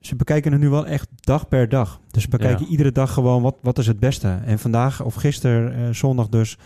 ze 0.00 0.16
bekijken 0.16 0.52
het 0.52 0.60
nu 0.60 0.68
wel 0.68 0.86
echt 0.86 1.08
dag 1.14 1.48
per 1.48 1.68
dag. 1.68 2.00
Dus 2.10 2.22
ze 2.22 2.28
bekijken 2.28 2.64
Ja. 2.64 2.70
iedere 2.70 2.92
dag 2.92 3.12
gewoon 3.12 3.42
wat, 3.42 3.56
wat 3.62 3.78
is 3.78 3.86
het 3.86 3.98
beste. 4.00 4.38
En 4.44 4.58
vandaag 4.58 5.02
of 5.02 5.14
gisteren, 5.14 5.74
eh, 5.74 5.92
zondag 5.92 6.28
dus... 6.28 6.58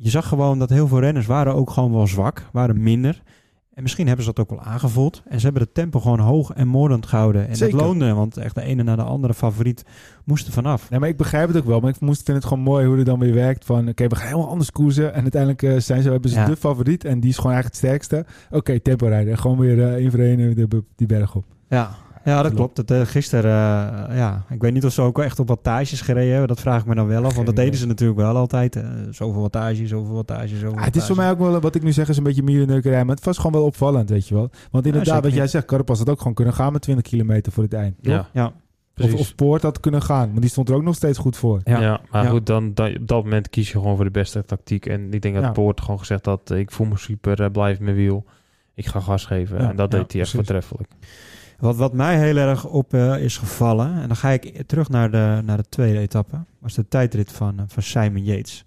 Je 0.00 0.10
zag 0.10 0.28
gewoon 0.28 0.58
dat 0.58 0.70
heel 0.70 0.88
veel 0.88 1.00
renners 1.00 1.26
waren 1.26 1.54
ook 1.54 1.70
gewoon 1.70 1.92
wel 1.92 2.06
zwak. 2.06 2.48
Waren 2.52 2.82
minder. 2.82 3.22
En 3.74 3.82
misschien 3.82 4.06
hebben 4.06 4.24
ze 4.24 4.32
dat 4.34 4.44
ook 4.44 4.58
wel 4.58 4.66
aangevoeld. 4.66 5.22
En 5.28 5.38
ze 5.38 5.44
hebben 5.44 5.62
het 5.62 5.74
tempo 5.74 6.00
gewoon 6.00 6.18
hoog 6.18 6.52
en 6.52 6.68
moordend 6.68 7.06
gehouden. 7.06 7.48
En 7.48 7.56
Zeker. 7.56 7.76
dat 7.78 7.86
loonde, 7.86 8.12
want 8.12 8.36
echt 8.36 8.54
de 8.54 8.62
ene 8.62 8.82
na 8.82 8.96
de 8.96 9.02
andere 9.02 9.34
favoriet 9.34 9.84
moest 10.24 10.46
er 10.46 10.52
vanaf. 10.52 10.90
Nee, 10.90 11.00
maar 11.00 11.08
ik 11.08 11.16
begrijp 11.16 11.48
het 11.48 11.56
ook 11.56 11.64
wel. 11.64 11.80
Maar 11.80 11.90
ik 11.90 12.00
moest, 12.00 12.22
vind 12.22 12.36
het 12.36 12.46
gewoon 12.46 12.62
mooi 12.62 12.86
hoe 12.86 12.96
het 12.96 13.06
dan 13.06 13.18
weer 13.18 13.34
werkt. 13.34 13.64
Van, 13.64 13.88
oké, 13.88 14.06
we 14.06 14.16
gaan 14.16 14.26
helemaal 14.26 14.48
anders 14.48 14.70
koersen. 14.70 15.14
En 15.14 15.22
uiteindelijk 15.22 15.62
eh, 15.62 15.76
zijn 15.76 16.02
ze, 16.02 16.10
hebben 16.10 16.30
ze 16.30 16.36
Ja. 16.38 16.46
de 16.46 16.56
favoriet. 16.56 17.04
En 17.04 17.20
die 17.20 17.30
is 17.30 17.36
gewoon 17.36 17.52
eigenlijk 17.52 17.82
het 17.82 17.90
sterkste. 17.90 18.26
Oké, 18.50 18.80
tempo 18.80 19.06
rijden. 19.06 19.32
En 19.32 19.38
gewoon 19.38 19.58
weer 19.58 19.82
eh, 19.82 19.92
één 19.94 20.10
voor 20.10 20.20
één 20.20 20.56
eh, 20.56 20.66
die 20.96 21.06
berg 21.06 21.34
op. 21.34 21.44
Ja, 21.68 21.90
ja 22.28 22.42
dat 22.42 22.54
Klopt. 22.54 22.76
Dat, 22.76 22.90
eh, 22.90 23.00
gisteren, 23.06 24.08
eh, 24.08 24.16
ja, 24.16 24.44
ik 24.50 24.60
weet 24.60 24.72
niet 24.72 24.84
of 24.84 24.92
ze 24.92 25.02
ook 25.02 25.18
echt 25.18 25.38
op 25.38 25.48
wattages 25.48 26.00
gereden 26.00 26.30
hebben. 26.30 26.48
Dat 26.48 26.60
vraag 26.60 26.80
ik 26.80 26.86
me 26.86 26.94
dan 26.94 27.06
wel 27.06 27.24
af. 27.24 27.34
Want 27.34 27.46
dat 27.46 27.56
deden 27.56 27.78
ze 27.78 27.86
natuurlijk 27.86 28.18
wel 28.18 28.36
altijd. 28.36 28.76
eh, 28.76 28.84
zoveel 29.10 29.40
wattage, 29.40 29.86
zoveel 29.86 30.14
wattage, 30.14 30.56
zoveel 30.56 30.78
Ah, 30.78 30.84
het 30.84 30.96
is 30.96 31.06
voor 31.06 31.16
mij 31.16 31.30
ook 31.30 31.38
wel, 31.38 31.60
wat 31.60 31.74
ik 31.74 31.82
nu 31.82 31.92
zeg, 31.92 32.08
is 32.08 32.16
een 32.16 32.22
beetje 32.22 32.42
mierenneukerij. 32.42 33.04
Maar 33.04 33.14
het 33.16 33.24
was 33.24 33.36
gewoon 33.36 33.52
wel 33.52 33.64
opvallend, 33.64 34.10
weet 34.10 34.28
je 34.28 34.34
wel. 34.34 34.50
Want 34.70 34.86
inderdaad, 34.86 35.22
wat 35.22 35.32
jij 35.34 35.46
zegt, 35.46 35.64
Carapaz 35.66 35.98
had 35.98 36.08
ook 36.08 36.18
gewoon 36.18 36.34
kunnen 36.34 36.54
gaan 36.54 36.72
met 36.72 36.82
20 36.82 37.04
kilometer 37.04 37.52
voor 37.52 37.62
het 37.62 37.72
eind. 37.74 37.94
toch? 38.02 38.12
Ja, 38.12 38.28
Ja, 38.32 38.52
Of, 39.14 39.34
Poort 39.34 39.62
had 39.62 39.80
kunnen 39.80 40.02
gaan. 40.02 40.30
Maar 40.32 40.40
die 40.40 40.50
stond 40.50 40.68
er 40.68 40.74
ook 40.74 40.82
nog 40.82 40.94
steeds 40.94 41.18
goed 41.18 41.36
voor. 41.36 41.60
ja. 41.64 41.80
Ja, 41.80 42.00
maar 42.10 42.24
Ja. 42.24 42.30
goed, 42.30 42.46
dan, 42.46 42.74
dan 42.74 42.96
op 42.96 43.08
dat 43.08 43.22
moment 43.24 43.48
kies 43.50 43.72
je 43.72 43.78
gewoon 43.78 43.96
voor 43.96 44.04
de 44.04 44.10
beste 44.10 44.44
tactiek. 44.44 44.86
En 44.86 45.12
ik 45.12 45.22
denk 45.22 45.34
dat 45.34 45.44
Ja. 45.44 45.50
Poort 45.52 45.80
gewoon 45.80 45.98
gezegd 45.98 46.26
had, 46.26 46.50
ik 46.50 46.70
voel 46.70 46.86
me 46.86 46.96
super, 46.98 47.50
blijf 47.50 47.80
mijn 47.80 47.96
wiel. 47.96 48.24
Ik 48.74 48.86
ga 48.86 49.00
gas 49.00 49.24
geven. 49.24 49.58
Ja, 49.60 49.70
en 49.70 49.76
dat 49.76 49.92
ja, 49.92 49.98
deed 49.98 50.12
hij 50.12 50.20
echt 50.20 50.30
voortreffelijk. 50.30 50.90
Wat, 51.58 51.76
wat 51.76 51.92
mij 51.92 52.18
heel 52.18 52.36
erg 52.36 52.66
op 52.66 52.94
eh, 52.94 53.22
is 53.22 53.36
gevallen, 53.36 53.94
en 53.94 54.06
dan 54.06 54.16
ga 54.16 54.30
ik 54.30 54.62
terug 54.66 54.88
naar 54.88 55.10
de, 55.10 55.40
naar 55.44 55.56
de 55.56 55.68
tweede 55.68 55.98
etappe, 55.98 56.44
was 56.58 56.74
de 56.74 56.88
tijdrit 56.88 57.32
van, 57.32 57.58
eh, 57.58 57.64
van 57.66 57.82
Simon 57.82 58.24
Yates. 58.24 58.64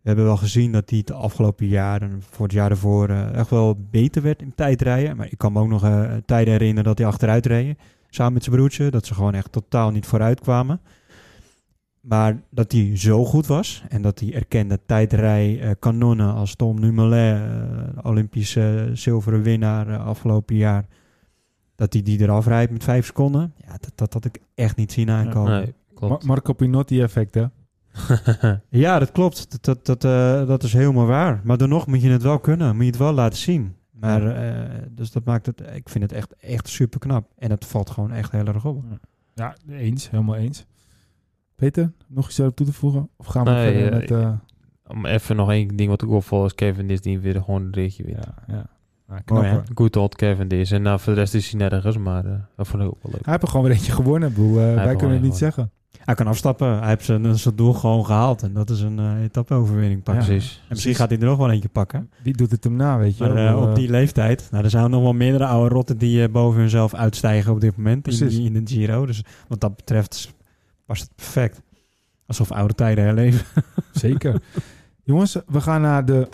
We 0.00 0.10
hebben 0.10 0.24
wel 0.24 0.36
gezien 0.36 0.72
dat 0.72 0.90
hij 0.90 1.02
de 1.04 1.14
afgelopen 1.14 1.66
jaren, 1.66 2.22
voor 2.30 2.46
het 2.46 2.54
jaar 2.54 2.70
ervoor, 2.70 3.08
eh, 3.08 3.34
echt 3.34 3.50
wel 3.50 3.86
beter 3.90 4.22
werd 4.22 4.42
in 4.42 4.54
tijdrijden. 4.54 5.16
Maar 5.16 5.26
ik 5.30 5.38
kan 5.38 5.52
me 5.52 5.60
ook 5.60 5.68
nog 5.68 5.86
tijden 6.26 6.52
herinneren 6.52 6.84
dat 6.84 6.98
hij 6.98 7.06
achteruit 7.06 7.46
reed, 7.46 7.78
samen 8.08 8.32
met 8.32 8.44
zijn 8.44 8.56
broertje. 8.56 8.90
Dat 8.90 9.06
ze 9.06 9.14
gewoon 9.14 9.34
echt 9.34 9.52
totaal 9.52 9.90
niet 9.90 10.06
vooruit 10.06 10.40
kwamen. 10.40 10.80
Maar 12.04 12.42
dat 12.50 12.72
hij 12.72 12.96
zo 12.96 13.24
goed 13.24 13.46
was 13.46 13.84
en 13.88 14.02
dat 14.02 14.20
hij 14.20 14.34
erkende 14.34 14.80
tijdrij 14.86 15.60
eh, 15.60 15.70
kanonnen 15.78 16.34
als 16.34 16.54
Tom 16.54 16.80
Dumoulin, 16.80 17.42
Olympische 18.02 18.90
zilveren 18.92 19.42
winnaar 19.42 19.98
afgelopen 19.98 20.56
jaar, 20.56 20.86
dat 21.74 21.92
hij 21.92 22.02
die 22.02 22.20
eraf 22.20 22.46
rijdt 22.46 22.72
met 22.72 22.84
vijf 22.84 23.06
seconden. 23.06 23.52
Ja, 23.66 23.70
dat, 23.80 23.92
dat 23.94 24.12
had 24.12 24.24
ik 24.24 24.38
echt 24.54 24.76
niet 24.76 24.92
zien 24.92 25.10
aankomen. 25.10 25.52
Nee, 25.52 25.66
Ma- 25.66 25.94
klopt. 25.94 26.24
Marco 26.24 26.52
Pinotti 26.52 27.02
effect, 27.02 27.34
hè? 27.34 27.44
Ja, 28.68 28.98
dat 28.98 29.12
klopt. 29.12 29.50
Dat, 29.50 29.64
dat, 29.64 29.86
dat, 29.86 30.04
eh, 30.04 30.46
dat 30.48 30.62
is 30.62 30.72
helemaal 30.72 31.06
waar. 31.06 31.40
Maar 31.44 31.56
dan 31.58 31.68
nog 31.68 31.86
moet 31.86 32.02
je 32.02 32.10
het 32.10 32.22
wel 32.22 32.38
kunnen. 32.38 32.74
Moet 32.74 32.84
je 32.84 32.90
het 32.90 32.98
wel 33.00 33.12
laten 33.12 33.38
zien. 33.38 33.74
Maar, 33.90 34.26
eh, 34.26 34.82
dus 34.90 35.10
dat 35.10 35.24
maakt 35.24 35.46
het... 35.46 35.60
Ik 35.74 35.88
vind 35.88 36.04
het 36.04 36.12
echt, 36.12 36.34
echt 36.36 36.68
super 36.68 36.98
knap. 37.00 37.30
En 37.38 37.50
het 37.50 37.64
valt 37.64 37.90
gewoon 37.90 38.12
echt 38.12 38.32
heel 38.32 38.44
erg 38.46 38.64
op. 38.64 38.84
Ja, 39.34 39.56
eens. 39.68 40.10
Helemaal 40.10 40.34
eens. 40.36 40.64
Peter, 41.56 41.92
nog 42.06 42.26
iets 42.28 42.38
erop 42.38 42.56
toe 42.56 42.66
te 42.66 42.72
voegen? 42.72 43.08
Of 43.16 43.26
gaan 43.26 43.44
we 43.44 43.50
Nee, 43.50 43.72
verder 43.72 43.92
eh, 43.92 43.98
met... 43.98 44.10
eh, 44.10 44.32
Om 44.96 45.06
even 45.06 45.36
nog 45.36 45.50
één 45.50 45.76
ding 45.76 45.88
wat 45.90 46.02
ik 46.02 46.08
opvalt 46.08 46.46
is 46.46 46.54
Kevin 46.54 46.86
Dis 46.86 47.00
die 47.00 47.18
weer 47.18 47.42
gewoon 47.42 47.62
een 47.62 47.72
ritje 47.72 48.04
wint. 48.04 48.24
ja, 48.24 48.34
ja. 48.54 48.66
Nou, 49.08 49.20
knap, 49.24 49.42
Mooi. 49.42 49.60
Good 49.74 49.96
old 49.96 50.14
Kevin 50.16 50.48
Dis. 50.48 50.70
En 50.70 50.82
nou, 50.82 51.00
voor 51.00 51.14
de 51.14 51.18
rest 51.20 51.34
is 51.34 51.50
hij 51.50 51.60
nergens, 51.68 51.98
maar 51.98 52.24
eh, 52.24 52.32
dat 52.56 52.66
vond 52.68 52.82
ik 52.82 52.88
ook 52.88 52.98
wel 53.02 53.12
leuk. 53.12 53.22
Hij 53.24 53.30
heeft 53.32 53.42
er 53.42 53.48
gewoon 53.48 53.66
weer 53.66 53.74
eentje 53.74 53.92
gewonnen. 53.92 54.28
ik 54.28 54.34
bedoel, 54.34 54.58
eh, 54.60 54.74
wij 54.74 54.96
kunnen 54.96 55.16
het 55.16 55.22
niet 55.24 55.36
zeggen. 55.36 55.70
Hij 55.98 56.14
kan 56.14 56.26
afstappen. 56.26 56.78
Hij 56.78 56.88
heeft 56.88 57.04
zijn, 57.04 57.38
zijn 57.38 57.56
doel 57.56 57.72
gewoon 57.72 58.06
gehaald. 58.06 58.42
En 58.42 58.52
dat 58.52 58.70
is 58.70 58.80
een 58.80 58.98
eh 58.98 59.22
etappeoverwinning 59.22 60.02
pakken. 60.02 60.24
Ja. 60.24 60.28
Precies. 60.30 60.56
En 60.56 60.64
misschien 60.68 60.94
gaat 60.94 61.08
hij 61.10 61.18
er 61.18 61.24
nog 61.26 61.38
wel 61.38 61.50
eentje 61.50 61.68
pakken. 61.68 62.10
Wie 62.22 62.32
doet 62.36 62.50
het 62.50 62.64
hem 62.64 62.76
na, 62.76 62.98
weet 62.98 63.16
je 63.16 63.24
Maar 63.24 63.34
wel? 63.34 63.46
eh, 63.46 63.52
Eh, 63.62 63.68
op 63.68 63.74
die 63.74 63.90
leeftijd, 63.90 64.48
nou, 64.50 64.64
er 64.64 64.70
zijn 64.70 64.90
nog 64.90 65.02
wel 65.02 65.12
meerdere 65.12 65.46
oude 65.46 65.74
rotten 65.74 65.98
die 65.98 66.22
eh, 66.22 66.32
boven 66.32 66.60
hunzelf 66.60 66.94
uitstijgen 66.94 67.52
op 67.52 67.60
dit 67.60 67.76
moment 67.76 68.08
in, 68.20 68.30
in 68.54 68.64
de 68.64 68.72
Giro. 68.74 69.06
Dus 69.06 69.24
wat 69.48 69.60
dat 69.60 69.76
betreft 69.76 70.34
past 70.86 71.02
het 71.02 71.14
perfect. 71.16 71.62
Alsof 72.26 72.52
oude 72.52 72.74
tijden 72.74 73.04
herleven. 73.04 73.46
Zeker. 73.92 74.42
Jongens, 75.04 75.36
we 75.46 75.60
gaan 75.60 75.80
naar 75.80 76.04
de... 76.04 76.28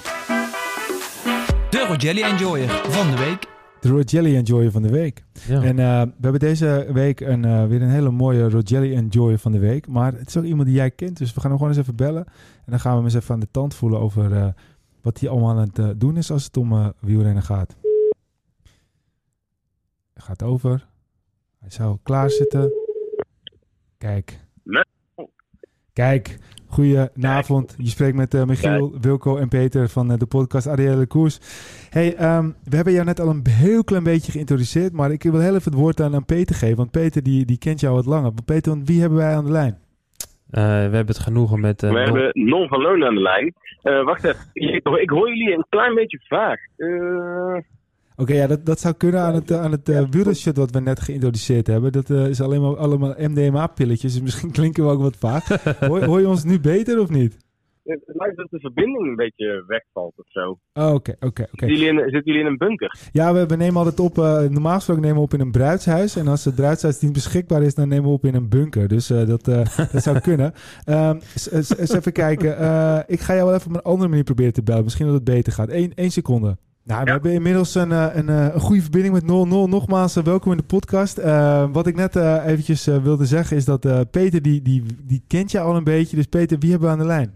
De 1.71 1.87
Rogelli 1.89 2.23
Enjoyer 2.23 2.69
van 2.69 3.11
de 3.11 3.17
week. 3.17 3.49
De 3.81 3.89
Rogelli 3.89 4.37
Enjoyer 4.37 4.71
van 4.71 4.83
de 4.83 4.91
week. 4.91 5.25
Ja. 5.47 5.63
En 5.63 5.79
eh, 5.79 6.03
we 6.03 6.21
hebben 6.21 6.41
deze 6.41 6.87
week 6.93 7.21
een, 7.21 7.45
eh, 7.45 7.67
weer 7.67 7.83
een 7.83 7.91
hele 7.91 8.11
mooie 8.11 8.49
Rogelli 8.49 8.95
Enjoyer 8.95 9.39
van 9.39 9.53
de 9.53 9.59
week. 9.59 9.87
Maar 9.87 10.13
het 10.13 10.29
is 10.29 10.37
ook 10.37 10.45
iemand 10.45 10.67
die 10.67 10.77
jij 10.77 10.91
kent, 10.91 11.17
dus 11.17 11.35
we 11.35 11.41
gaan 11.41 11.51
hem 11.51 11.59
gewoon 11.59 11.73
eens 11.73 11.83
even 11.83 11.97
bellen. 11.97 12.25
En 12.65 12.71
dan 12.71 12.81
gaan 12.81 12.91
we 12.91 12.97
hem 12.97 13.07
eens 13.07 13.15
even 13.15 13.35
aan 13.35 13.41
de 13.41 13.51
tand 13.51 13.75
voelen 13.75 14.01
over 14.01 14.33
eh, 14.33 14.49
wat 15.03 15.21
hij 15.21 15.29
allemaal 15.29 15.59
aan 15.59 15.71
het 15.73 16.01
doen 16.01 16.17
is 16.17 16.31
als 16.31 16.45
het 16.45 16.57
om 16.57 16.95
wielrennen 17.01 17.43
gaat. 17.43 17.77
Hij 20.13 20.23
gaat 20.23 20.43
over. 20.43 20.89
Hij 21.59 21.71
zou 21.71 21.99
klaarzitten. 22.03 22.73
Kijk. 23.99 24.41
Nee. 24.63 24.85
Kijk, 25.93 26.39
goedenavond. 26.71 27.75
Je 27.79 27.89
spreekt 27.89 28.17
met 28.17 28.35
eh, 28.35 28.45
Michiel, 28.45 28.93
Wilco 29.01 29.37
en 29.37 29.49
Peter 29.49 29.89
van 29.89 30.13
eh, 30.13 30.19
de 30.19 30.27
podcast 30.27 30.67
Arielle 30.67 31.07
Koers. 31.07 31.39
Hey, 31.91 32.15
ehm, 32.17 32.51
we 32.65 32.77
hebben 32.77 32.93
jou 32.93 33.05
net 33.05 33.21
al 33.21 33.29
een 33.29 33.47
heel 33.51 33.85
klein 33.85 34.03
beetje 34.05 34.33
geïntroduceerd, 34.33 34.93
maar 34.93 35.11
ik 35.13 35.23
wil 35.23 35.41
heel 35.41 35.55
even 35.55 35.73
het 35.73 35.81
woord 35.81 36.01
aan, 36.01 36.15
aan 36.15 36.25
Peter 36.25 36.55
geven. 36.57 36.77
Want 36.77 36.91
Peter 36.91 37.23
die, 37.23 37.45
die 37.45 37.59
kent 37.59 37.81
jou 37.81 37.95
wat 37.95 38.07
langer. 38.07 38.33
Maar 38.33 38.45
Peter, 38.45 38.73
want 38.73 38.89
wie 38.89 39.01
hebben 39.01 39.19
wij 39.19 39.35
aan 39.35 39.45
de 39.45 39.51
lijn? 39.51 39.79
Eh, 40.51 40.63
we 40.65 40.69
hebben 40.71 41.07
het 41.07 41.19
genoegen 41.19 41.61
met... 41.61 41.83
eh, 41.83 41.91
We 41.91 41.97
Non- 41.97 42.05
hebben 42.05 42.31
Non 42.35 42.69
van 42.69 42.81
Loon 42.81 43.05
aan 43.05 43.15
de 43.15 43.21
lijn. 43.21 43.55
Eh, 43.83 44.05
wacht 44.05 44.25
even, 44.25 44.41
ik, 44.53 44.89
ik 44.89 45.11
hoor 45.11 45.29
jullie 45.29 45.55
een 45.57 45.67
klein 45.69 45.95
beetje 45.95 46.21
vaag. 46.29 46.59
Oké, 48.21 48.35
ja, 48.35 48.47
dat, 48.47 48.67
dat 48.67 48.81
zou 48.81 48.95
kunnen 48.95 49.21
aan 49.21 49.35
het, 49.35 49.51
eh, 49.51 49.61
aan 49.61 49.73
het 49.73 49.89
uh, 49.89 50.03
wielershirt 50.11 50.57
wat 50.57 50.71
we 50.71 50.81
net 50.81 51.01
geïntroduceerd 51.01 51.67
hebben. 51.67 51.93
Dat 51.93 52.11
eh, 52.11 52.29
is 52.29 52.41
alleen 52.41 52.61
maar 52.61 52.77
allemaal 52.77 53.15
MDMA-pilletjes, 53.19 54.13
dus 54.13 54.23
misschien 54.23 54.53
klinken 54.59 54.85
we 54.85 54.91
ook 54.91 55.01
wat 55.01 55.17
vaag. 55.17 55.49
hoor, 55.79 56.05
hoor 56.05 56.21
je 56.21 56.29
ons 56.29 56.45
nu 56.45 56.61
beter 56.61 57.01
of 57.01 57.11
niet? 57.11 57.49
het 57.85 58.03
lijkt 58.07 58.37
dat 58.37 58.47
de 58.51 58.59
verbinding 58.59 59.09
een 59.09 59.17
beetje 59.17 59.65
wegvalt 59.67 60.13
of 60.17 60.29
zo. 60.29 60.59
Oh, 60.73 60.95
Oké, 60.95 61.15
oké, 61.21 61.43
oké. 61.43 61.47
Zitten, 61.51 61.69
jullie 61.69 61.89
in, 61.89 61.99
zitten 61.99 62.23
jullie 62.25 62.41
in 62.41 62.47
een 62.47 62.57
bunker? 62.57 62.99
Ja, 63.13 63.35
we, 63.35 63.47
we 63.47 63.57
nemen 63.57 63.77
altijd 63.77 64.01
op, 64.01 64.17
normaal 64.51 64.75
gesproken 64.75 65.03
nemen 65.03 65.17
we 65.17 65.23
op 65.23 65.35
in 65.35 65.41
een 65.41 65.51
bruidshuis. 65.51 66.17
En 66.17 66.29
als 66.29 66.45
het 66.45 66.55
bruidshuis 66.55 67.01
niet 67.01 67.13
beschikbaar 67.13 67.63
is, 67.63 67.75
dan 67.75 67.89
nemen 67.89 68.05
we 68.05 68.11
op 68.11 68.25
in 68.25 68.35
een 68.35 68.49
bunker. 68.49 68.89
Dus 68.89 69.07
dat, 69.07 69.45
dat 69.45 69.69
zou 69.93 70.21
kunnen. 70.21 70.53
Ehm, 70.85 71.19
eens 71.53 71.95
even 71.95 72.13
kijken. 72.13 72.51
Ik 73.07 73.21
ga 73.21 73.35
jou 73.35 73.47
wel 73.47 73.55
even 73.55 73.71
op 73.71 73.77
een 73.77 73.83
andere 73.83 74.09
manier 74.09 74.25
proberen 74.25 74.53
te 74.53 74.63
bellen. 74.63 74.85
Misschien 74.85 75.07
dat 75.07 75.15
het 75.15 75.25
beter 75.25 75.53
gaat. 75.53 75.71
Eén 75.71 75.93
één 75.95 76.11
seconde. 76.11 76.57
Nou, 76.91 77.03
we 77.03 77.09
Ja. 77.09 77.13
hebben 77.13 77.33
inmiddels 77.33 77.75
een, 77.75 77.93
eh, 77.93 78.07
een, 78.13 78.29
eh, 78.29 78.55
een 78.55 78.61
goede 78.61 78.83
verbinding 78.83 79.15
met 79.15 79.25
00. 79.25 79.69
Nogmaals, 79.69 80.17
eh, 80.17 80.25
welkom 80.25 80.51
in 80.51 80.57
de 80.57 80.63
podcast. 80.65 81.21
Wat 81.73 81.87
ik 81.87 81.97
net 81.97 82.17
eventjes 82.17 82.85
wilde 82.85 83.27
zeggen 83.27 83.57
is 83.57 83.65
dat 83.65 84.11
Peter, 84.11 84.43
die, 84.43 84.63
die, 84.63 84.83
die 85.03 85.23
kent 85.27 85.51
je 85.51 85.61
al 85.61 85.77
een 85.77 85.85
beetje. 85.85 86.17
Dus 86.17 86.27
Peter, 86.27 86.59
wie 86.59 86.71
hebben 86.71 86.89
we 86.89 86.95
aan 86.95 87.01
de 87.01 87.07
lijn? 87.07 87.33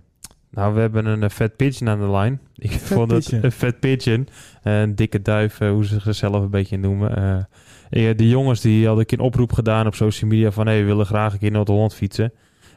Nou, 0.50 0.74
we 0.74 0.80
hebben 0.80 1.06
een 1.06 1.30
vet 1.30 1.56
pigeon 1.56 1.88
aan 1.88 2.00
de 2.00 2.10
lijn. 2.10 2.40
Ik 2.54 2.70
vond 2.70 3.10
het 3.10 3.32
een 3.32 3.52
vet 3.52 3.80
pigeon. 3.80 4.28
Een 4.62 4.94
dikke 4.94 5.22
duif, 5.22 5.58
hoe 5.58 5.84
ze 5.84 6.00
zichzelf 6.00 6.42
een 6.42 6.50
beetje 6.50 6.76
noemen. 6.78 7.48
Die 7.90 8.28
jongens 8.28 8.60
die 8.60 8.86
hadden 8.86 9.04
ik 9.04 9.12
een 9.12 9.20
oproep 9.20 9.52
gedaan 9.52 9.86
op 9.86 9.94
social 9.94 10.30
media 10.30 10.50
van... 10.50 10.66
hey, 10.66 10.78
we 10.80 10.84
willen 10.84 11.06
graag 11.06 11.32
een 11.32 11.38
keer 11.38 11.48
naar 11.48 11.56
Noord-Holland 11.56 11.94
fietsen. 11.94 12.32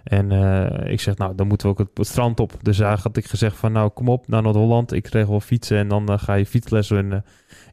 En 0.07 0.31
eh, 0.31 0.91
ik 0.91 1.01
zeg, 1.01 1.17
nou, 1.17 1.35
dan 1.35 1.47
moeten 1.47 1.67
we 1.67 1.73
ook 1.73 1.89
het, 1.93 2.07
strand 2.07 2.39
op. 2.39 2.53
Dus 2.61 2.77
daar 2.77 2.99
had 2.99 3.17
ik 3.17 3.25
gezegd 3.25 3.55
van, 3.55 3.71
nou, 3.71 3.89
kom 3.89 4.09
op 4.09 4.27
naar 4.27 4.41
Noord-Holland. 4.41 4.93
Ik 4.93 5.07
regel 5.07 5.39
fietsen 5.39 5.77
en 5.77 5.87
dan 5.87 6.07
eh, 6.07 6.19
ga 6.19 6.33
je 6.33 6.45
fietslessen 6.45 6.97
en, 6.97 7.23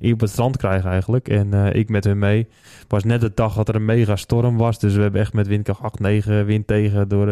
eh, 0.01 0.12
op 0.12 0.20
het 0.20 0.31
strand 0.31 0.57
krijgen 0.57 0.90
eigenlijk. 0.90 1.29
En 1.29 1.75
ik 1.75 1.88
met 1.88 2.05
hun 2.05 2.18
mee. 2.18 2.47
Was 2.88 3.05
net 3.05 3.20
de 3.20 3.33
dag 3.35 3.55
dat 3.55 3.68
er 3.68 3.75
een 3.75 3.85
mega 3.85 4.16
storm 4.16 4.57
was. 4.57 4.79
Dus 4.79 4.94
we 4.94 5.03
hebben 5.03 5.20
echt 5.20 5.33
met 5.33 5.47
windkracht 5.47 5.83
8, 5.83 6.01
9 6.01 6.47
wind 6.47 6.66
tegen 6.66 7.09
door, 7.09 7.29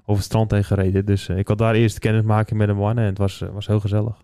over 0.00 0.14
het 0.14 0.24
strand 0.24 0.50
heen 0.50 0.64
gereden. 0.64 1.04
Dus 1.04 1.28
ik 1.28 1.48
had 1.48 1.58
daar 1.58 1.74
eerst 1.74 1.98
kennis 1.98 2.22
maken 2.24 2.56
met 2.56 2.68
de 2.68 2.74
mannen 2.74 3.04
en 3.04 3.10
het 3.10 3.18
was, 3.18 3.42
was 3.52 3.66
heel 3.66 3.80
gezellig. 3.80 4.16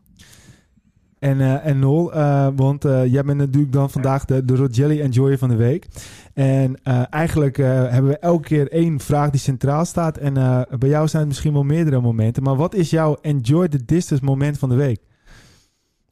En, 1.22 1.40
eh, 1.40 1.66
en 1.66 1.78
Nol, 1.78 2.12
eh, 2.12 2.48
want 2.56 2.84
eh, 2.84 3.12
jij 3.12 3.22
bent 3.22 3.38
natuurlijk 3.38 3.72
dan 3.72 3.90
vandaag 3.90 4.24
de, 4.24 4.44
de 4.44 4.56
Rogelli 4.56 5.00
Enjoyer 5.00 5.38
van 5.38 5.48
de 5.48 5.56
week. 5.56 5.86
En 6.34 6.82
eigenlijk 7.10 7.56
hebben 7.56 8.10
we 8.10 8.18
elke 8.18 8.48
keer 8.48 8.70
één 8.70 9.00
vraag 9.00 9.30
die 9.30 9.40
centraal 9.40 9.84
staat. 9.84 10.18
En 10.18 10.34
bij 10.78 10.88
jou 10.88 11.08
zijn 11.08 11.22
het 11.22 11.28
misschien 11.28 11.52
wel 11.52 11.62
meerdere 11.62 12.00
momenten. 12.00 12.42
Maar 12.42 12.56
wat 12.56 12.74
is 12.74 12.90
jouw 12.90 13.16
Enjoy 13.20 13.68
the 13.68 13.84
Distance 13.84 14.24
moment 14.24 14.58
van 14.58 14.68
de 14.68 14.74
week? 14.76 15.00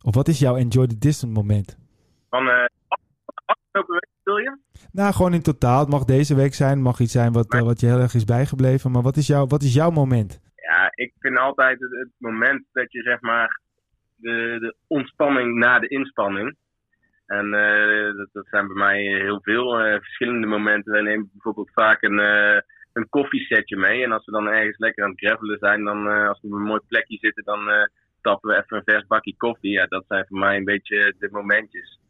Of 0.03 0.15
wat 0.15 0.29
is 0.29 0.39
jouw 0.39 0.57
Enjoy 0.57 0.87
the 0.87 0.99
Distance 0.99 1.35
moment? 1.35 1.79
Van 2.29 2.49
afgelopen 3.45 3.95
week 3.95 4.09
wil 4.23 4.37
je? 4.37 4.59
Nou, 4.93 5.13
gewoon 5.13 5.35
in 5.35 5.43
totaal. 5.43 5.81
Het 5.81 5.89
mag 5.89 6.05
deze 6.05 6.35
week 6.35 6.55
zijn. 6.55 6.71
Het 6.71 6.81
mag 6.81 7.01
iets 7.01 7.13
zijn 7.13 7.33
wat, 7.33 7.47
wat 7.47 7.81
je 7.81 7.87
heel 7.87 8.01
erg 8.01 8.15
is 8.15 8.25
bijgebleven. 8.25 8.91
Maar 8.91 9.03
wat 9.03 9.17
is, 9.17 9.27
jouw 9.27 9.47
wat 9.47 9.63
is 9.63 9.75
jouw 9.75 9.91
moment? 9.91 10.41
Ja, 10.55 10.93
ik 10.95 11.13
vind 11.19 11.39
altijd 11.39 11.81
het, 11.81 11.91
het 11.91 12.11
moment 12.19 12.65
dat 12.73 12.93
je 12.93 13.03
zeg 13.03 13.21
maar 13.21 13.61
de, 14.21 14.75
ontspanning 14.87 15.55
na 15.55 15.79
de 15.79 15.89
inspanning. 15.89 16.57
En 17.27 17.55
eh, 17.55 18.27
dat, 18.33 18.47
zijn 18.47 18.67
bij 18.67 18.77
mij 18.77 19.03
heel 19.03 19.41
veel 19.43 19.81
eh, 19.81 19.93
verschillende 19.93 20.47
momenten. 20.47 20.93
Wij 20.93 21.03
nemen 21.03 21.31
bijvoorbeeld 21.33 21.71
vaak 21.73 22.03
een, 22.03 22.19
eh, 22.19 22.61
een 22.93 23.09
koffiesetje 23.09 23.77
mee. 23.77 24.05
En 24.05 24.13
als 24.13 24.25
we 24.25 24.33
dan 24.33 24.49
ergens 24.49 24.79
lekker 24.79 25.05
aan 25.05 25.11
het 25.11 25.21
gravelen 25.21 25.59
zijn, 25.59 25.85
dan 25.85 26.07
als 26.07 26.41
we 26.41 26.47
op 26.47 26.53
een 26.53 26.63
mooi 26.63 26.81
plekje 26.89 27.17
zitten, 27.17 27.45
dan 27.45 27.89
tappen 28.21 28.51
we 28.51 28.57
even 28.57 28.77
een 28.77 28.83
vers 28.85 29.07
bakje 29.07 29.37
koffie. 29.37 29.71
Ja, 29.71 29.87
dat 29.87 30.05
zijn 30.09 30.27
voor 30.29 30.39
mij 30.39 30.57
een 30.57 30.65
beetje 30.65 31.15
de 31.19 31.29
momentjes. 31.31 32.01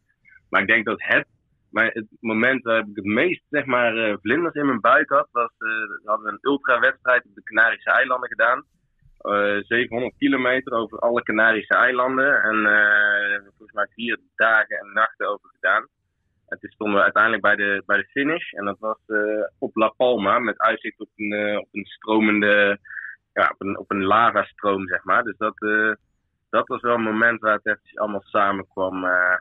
Maar 0.50 0.60
ik 0.60 0.66
denk 0.66 0.84
dat 0.84 1.02
het, 1.02 1.26
maar 1.70 1.86
het 1.86 2.06
moment 2.20 2.62
waar 2.62 2.78
ik 2.78 2.86
het 2.94 3.04
meest 3.04 3.42
zeg 3.50 3.64
maar, 3.64 4.18
vlinders 4.20 4.54
in 4.54 4.66
mijn 4.66 4.80
buik 4.80 5.08
had, 5.08 5.28
was 5.32 5.52
we 5.58 6.00
hadden 6.04 6.26
we 6.26 6.32
een 6.32 6.50
ultrawedstrijd 6.50 7.24
op 7.24 7.34
de 7.34 7.42
Canarische 7.42 7.90
eilanden 7.90 8.28
gedaan. 8.28 8.64
Eh, 9.20 9.56
700 9.66 10.14
kilometer 10.18 10.72
over 10.72 10.98
alle 10.98 11.22
Canarische 11.22 11.74
eilanden. 11.74 12.42
En 12.42 12.66
eh, 12.66 13.40
volgens 13.42 13.72
mij 13.72 13.86
vier 13.94 14.18
dagen 14.36 14.78
en 14.78 14.92
nachten 14.92 15.28
over 15.28 15.48
gedaan. 15.52 15.86
En 16.48 16.58
toen 16.60 16.70
stonden 16.70 16.96
we 16.96 17.02
uiteindelijk 17.02 17.42
bij 17.42 17.56
de, 17.56 17.82
bij 17.86 17.96
de 17.96 18.08
finish. 18.10 18.52
En 18.52 18.64
dat 18.64 18.78
was 18.78 18.98
eh, 19.06 19.44
op 19.58 19.76
La 19.76 19.88
Palma 19.88 20.38
met 20.38 20.58
uitzicht 20.58 21.00
op 21.00 21.08
een, 21.16 21.32
eh, 21.32 21.58
op 21.58 21.68
een 21.72 21.84
stromende, 21.84 22.78
ja, 23.32 23.50
op 23.52 23.60
een, 23.60 23.78
op 23.78 23.90
een 23.90 24.04
lavastroom, 24.04 24.86
zeg 24.88 25.04
maar. 25.04 25.22
Dus 25.22 25.36
dat, 25.36 25.62
eh, 25.62 25.92
dat 26.50 26.68
was 26.68 26.80
wel 26.80 26.94
een 26.94 27.02
moment 27.12 27.40
waar 27.40 27.54
het 27.54 27.66
eventjes 27.66 27.98
allemaal 27.98 28.22
samenkwam. 28.24 29.04
eh, 29.04 29.38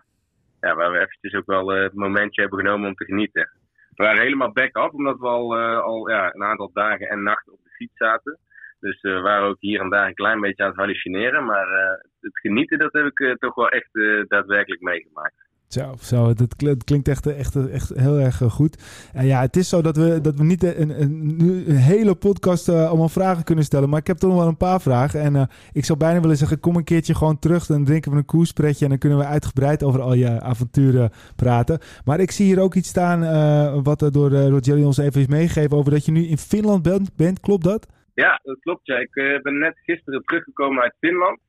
ja, 0.62 0.76
waar 0.76 0.92
we 0.92 1.00
eventjes 1.00 1.34
ook 1.34 1.46
wel 1.46 1.74
eh, 1.74 1.82
het 1.84 1.94
momentje 1.94 2.42
hebben 2.42 2.60
genomen 2.60 2.88
om 2.90 2.96
te 2.96 3.06
genieten. 3.06 3.50
We 3.96 4.04
waren 4.04 4.22
helemaal 4.22 4.52
back-up, 4.52 4.94
omdat 4.94 5.20
we 5.20 5.28
al, 5.28 5.58
eh, 5.58 5.80
al 5.82 6.10
ja, 6.10 6.34
een 6.34 6.44
aantal 6.44 6.70
dagen 6.74 7.08
en 7.10 7.24
nachten 7.24 7.54
op 7.54 7.60
de 7.64 7.70
fiets 7.70 7.98
zaten. 7.98 8.38
Dus 8.80 9.02
eh, 9.02 9.14
we 9.14 9.22
waren 9.22 9.48
ook 9.48 9.60
hier 9.60 9.82
en 9.82 9.90
daar 9.90 10.08
een 10.08 10.14
klein 10.14 10.42
beetje 10.42 10.64
aan 10.64 10.70
het 10.70 10.80
hallucineren. 10.80 11.46
Maar 11.46 11.68
eh, 11.68 12.04
het 12.20 12.40
genieten, 12.40 12.80
dat 12.80 12.94
heb 12.94 13.06
ik 13.06 13.20
eh, 13.20 13.32
toch 13.32 13.56
wel 13.56 13.70
echt 13.70 13.90
daadwerkelijk 14.28 14.82
meegemaakt. 14.82 15.48
Zo, 15.68 15.94
zo 16.00 16.34
dat 16.34 16.56
klinkt 16.84 17.08
echt, 17.08 17.28
echt, 17.28 17.70
echt 17.70 17.90
heel 17.90 18.20
erg 18.20 18.38
goed. 18.38 19.10
En 19.14 19.26
ja, 19.26 19.42
het 19.42 19.56
is 19.56 19.70
zo 19.70 19.82
dat 19.82 19.98
we, 19.98 20.22
dat 20.22 20.36
we 20.36 20.44
niet 20.44 20.64
een, 20.64 21.02
een, 21.02 21.40
een 21.68 21.76
hele 21.76 22.16
podcast 22.16 22.70
allemaal 22.70 23.10
vragen 23.10 23.44
kunnen 23.44 23.64
stellen. 23.64 23.90
Maar 23.90 24.00
ik 24.00 24.08
heb 24.08 24.18
toch 24.18 24.30
nog 24.30 24.40
wel 24.40 24.48
een 24.48 24.58
paar 24.58 24.82
vragen. 24.82 25.22
En 25.22 25.50
ik 25.74 25.86
zou 25.86 25.98
bijna 25.98 26.22
willen 26.22 26.38
zeggen, 26.38 26.60
kom 26.60 26.76
een 26.76 26.84
keertje 26.84 27.16
gewoon 27.16 27.40
terug. 27.40 27.66
Dan 27.66 27.86
drinken 27.86 28.12
we 28.12 28.18
een 28.18 28.26
koerspretje 28.26 28.84
en 28.84 28.90
dan 28.90 29.00
kunnen 29.00 29.18
we 29.18 29.26
uitgebreid 29.26 29.84
over 29.84 30.02
al 30.02 30.14
je 30.14 30.42
avonturen 30.42 31.12
praten. 31.36 31.80
Maar 32.06 32.20
ik 32.20 32.32
zie 32.32 32.46
hier 32.46 32.60
ook 32.60 32.76
iets 32.76 32.90
staan 32.90 33.24
eh, 33.24 33.80
wat 33.84 34.10
door 34.14 34.32
uh, 34.32 34.48
Rogelio 34.48 34.86
ons 34.86 34.98
even 34.98 35.22
is 35.22 35.28
meegegeven 35.28 35.78
over 35.78 35.92
dat 35.92 36.06
je 36.06 36.12
nu 36.12 36.26
in 36.26 36.38
Finland 36.38 36.84
bent. 36.84 37.16
bent. 37.16 37.40
Klopt 37.40 37.64
dat? 37.64 37.88
Ja, 38.20 38.40
dat 38.44 38.60
klopt. 38.60 38.86
Ja. 38.86 38.98
Ik 38.98 39.16
uh, 39.16 39.42
ben 39.42 39.58
net 39.58 39.80
gisteren 39.84 40.24
teruggekomen 40.24 40.84
uit 40.84 40.96
Finland. 41.00 41.40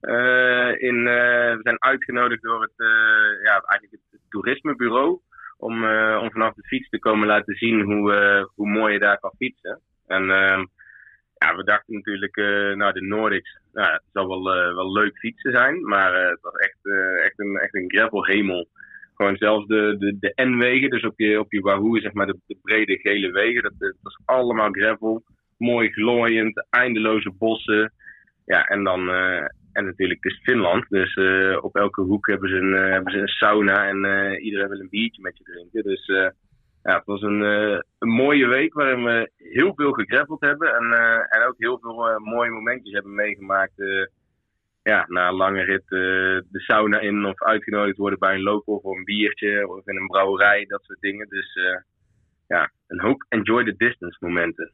Uh, 0.00 0.82
in, 0.82 0.96
uh, 0.96 1.54
we 1.56 1.60
zijn 1.62 1.82
uitgenodigd 1.82 2.42
door 2.42 2.62
het, 2.62 2.72
ja, 3.42 3.62
eigenlijk 3.66 4.02
het, 4.10 4.20
toerismebureau 4.28 5.20
om, 5.56 5.74
om 6.22 6.30
vanaf 6.30 6.54
de 6.54 6.66
fiets 6.66 6.88
te 6.88 6.98
komen 6.98 7.26
laten 7.26 7.54
zien 7.54 7.80
hoe, 7.80 8.50
hoe 8.54 8.68
mooi 8.68 8.92
je 8.92 8.98
daar 8.98 9.18
kan 9.18 9.34
fietsen. 9.38 9.80
En 10.06 10.30
ehm, 10.30 10.64
ja, 11.38 11.56
we 11.56 11.64
dachten 11.64 11.94
natuurlijk, 11.94 12.36
nou 12.76 12.92
de 12.92 13.02
Nordics, 13.02 13.58
nou, 13.72 13.92
het 13.92 14.02
zal 14.12 14.28
wel, 14.28 14.74
wel 14.74 14.92
leuk 14.92 15.18
fietsen 15.18 15.52
zijn, 15.52 15.84
maar 15.84 16.28
het 16.28 16.40
was 16.40 16.54
echt, 16.54 16.78
echt 17.24 17.38
een, 17.38 17.56
echt 17.56 17.74
een 17.74 17.90
gravelhemel. 17.90 18.68
Gewoon 19.14 19.36
zelfs 19.36 19.66
de, 19.66 19.96
de, 19.98 20.18
de 20.18 20.32
N-wegen, 20.44 20.90
dus 20.90 21.04
op 21.04 21.18
je, 21.18 21.38
op 21.40 21.52
je 21.52 21.60
Wahoo, 21.60 22.00
zeg 22.00 22.12
maar 22.12 22.26
de, 22.26 22.38
de 22.46 22.58
brede 22.62 22.98
gele 22.98 23.30
wegen, 23.30 23.62
dat, 23.62 23.72
dat 23.78 23.94
was 24.02 24.18
allemaal 24.24 24.70
gravel. 24.70 25.24
Mooi 25.62 25.92
glooiend, 25.92 26.66
eindeloze 26.70 27.30
bossen. 27.30 27.92
Ja, 28.44 28.64
en 28.64 28.84
dan, 28.84 29.08
uh, 29.08 29.42
en 29.72 29.84
natuurlijk 29.84 30.24
het 30.24 30.32
is 30.32 30.40
Finland, 30.42 30.84
dus 30.88 31.16
uh, 31.16 31.64
op 31.64 31.76
elke 31.76 32.00
hoek 32.00 32.26
hebben 32.26 32.48
ze 32.48 32.56
een, 32.56 32.72
uh, 32.72 32.90
hebben 32.90 33.12
ze 33.12 33.18
een 33.18 33.28
sauna 33.28 33.88
en 33.88 33.96
iedereen 34.40 34.68
wil 34.68 34.80
een 34.80 34.88
biertje 34.88 35.22
met 35.22 35.38
je 35.38 35.44
drinken. 35.44 35.82
Dus 35.82 36.06
ja, 36.82 36.94
het 36.96 37.04
was 37.04 37.22
een, 37.22 37.40
een 37.98 38.08
mooie 38.08 38.46
week 38.46 38.74
waarin 38.74 39.04
we 39.04 39.30
heel 39.36 39.74
veel 39.74 39.92
gegraveld 39.92 40.40
hebben 40.40 40.74
en, 40.74 40.92
en 41.28 41.46
ook 41.46 41.54
heel 41.58 41.78
veel 41.78 42.18
mooie 42.18 42.50
momentjes 42.50 42.92
hebben 42.92 43.14
meegemaakt. 43.14 43.74
ja, 44.82 45.04
na 45.08 45.28
een 45.28 45.34
lange 45.34 45.62
rit 45.62 45.88
de 45.88 46.60
sauna 46.60 47.00
in 47.00 47.24
of 47.24 47.42
uitgenodigd 47.42 47.96
worden 47.96 48.18
bij 48.18 48.34
een 48.34 48.42
local 48.42 48.80
voor 48.80 48.96
een 48.96 49.04
biertje 49.04 49.68
of 49.68 49.86
in 49.86 49.96
een 49.96 50.06
brouwerij, 50.06 50.64
dat 50.66 50.82
soort 50.82 51.00
dingen. 51.00 51.28
Dus 51.28 51.58
ja, 52.48 52.70
een 52.92 53.00
hoop 53.00 53.26
enjoy 53.28 53.64
the 53.64 53.74
distance 53.76 54.16
momenten. 54.20 54.70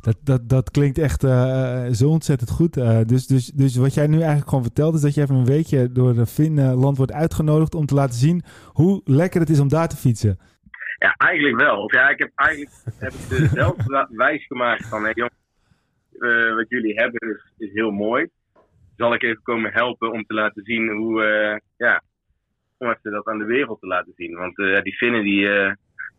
Dat, 0.00 0.16
dat, 0.24 0.48
dat 0.48 0.70
klinkt 0.70 0.98
echt 0.98 1.24
eh, 1.24 1.86
zo 1.90 2.08
ontzettend 2.08 2.50
goed. 2.50 2.76
Eh, 2.76 3.00
dus, 3.06 3.26
dus, 3.26 3.46
dus 3.46 3.76
wat 3.76 3.94
jij 3.94 4.06
nu 4.06 4.16
eigenlijk 4.16 4.48
gewoon 4.48 4.64
vertelt... 4.64 4.94
is 4.94 5.00
dat 5.00 5.14
je 5.14 5.20
even 5.20 5.34
een 5.34 5.44
weekje 5.44 5.92
door 5.92 6.14
de 6.14 6.26
Finland 6.26 6.96
wordt 6.96 7.12
uitgenodigd... 7.12 7.74
om 7.74 7.86
te 7.86 7.94
laten 7.94 8.18
zien 8.18 8.42
hoe 8.72 9.00
lekker 9.04 9.40
het 9.40 9.50
is 9.50 9.60
om 9.60 9.68
daar 9.68 9.88
te 9.88 9.96
fietsen. 9.96 10.38
Ja, 10.98 11.14
eigenlijk 11.16 11.60
wel. 11.60 11.76
Of 11.82 11.92
ja, 11.92 12.08
ik 12.08 12.18
heb 12.18 12.30
eigenlijk 12.34 12.70
heb 12.98 13.12
ik 13.12 13.38
er 13.38 13.48
zelf 13.60 13.76
wijs 14.08 14.46
gemaakt 14.46 14.88
van... 14.88 15.02
Hey, 15.02 15.12
jongens, 15.14 15.34
eh, 16.18 16.54
wat 16.54 16.68
jullie 16.68 16.94
hebben 16.94 17.28
is, 17.30 17.66
is 17.68 17.72
heel 17.72 17.90
mooi. 17.90 18.28
Zal 18.96 19.14
ik 19.14 19.22
even 19.22 19.42
komen 19.42 19.72
helpen 19.72 20.12
om 20.12 20.24
te 20.24 20.34
laten 20.34 20.64
zien 20.64 20.88
hoe... 20.88 21.22
eh, 21.24 21.58
ja, 21.76 22.02
om 22.78 22.88
even 22.88 23.10
dat 23.10 23.26
aan 23.26 23.38
de 23.38 23.44
wereld 23.44 23.80
te 23.80 23.86
laten 23.86 24.12
zien. 24.16 24.34
Want 24.34 24.58
eh, 24.58 24.82
die 24.82 24.96
Finnen 24.96 25.22
die, 25.22 25.48
eh, 25.48 25.72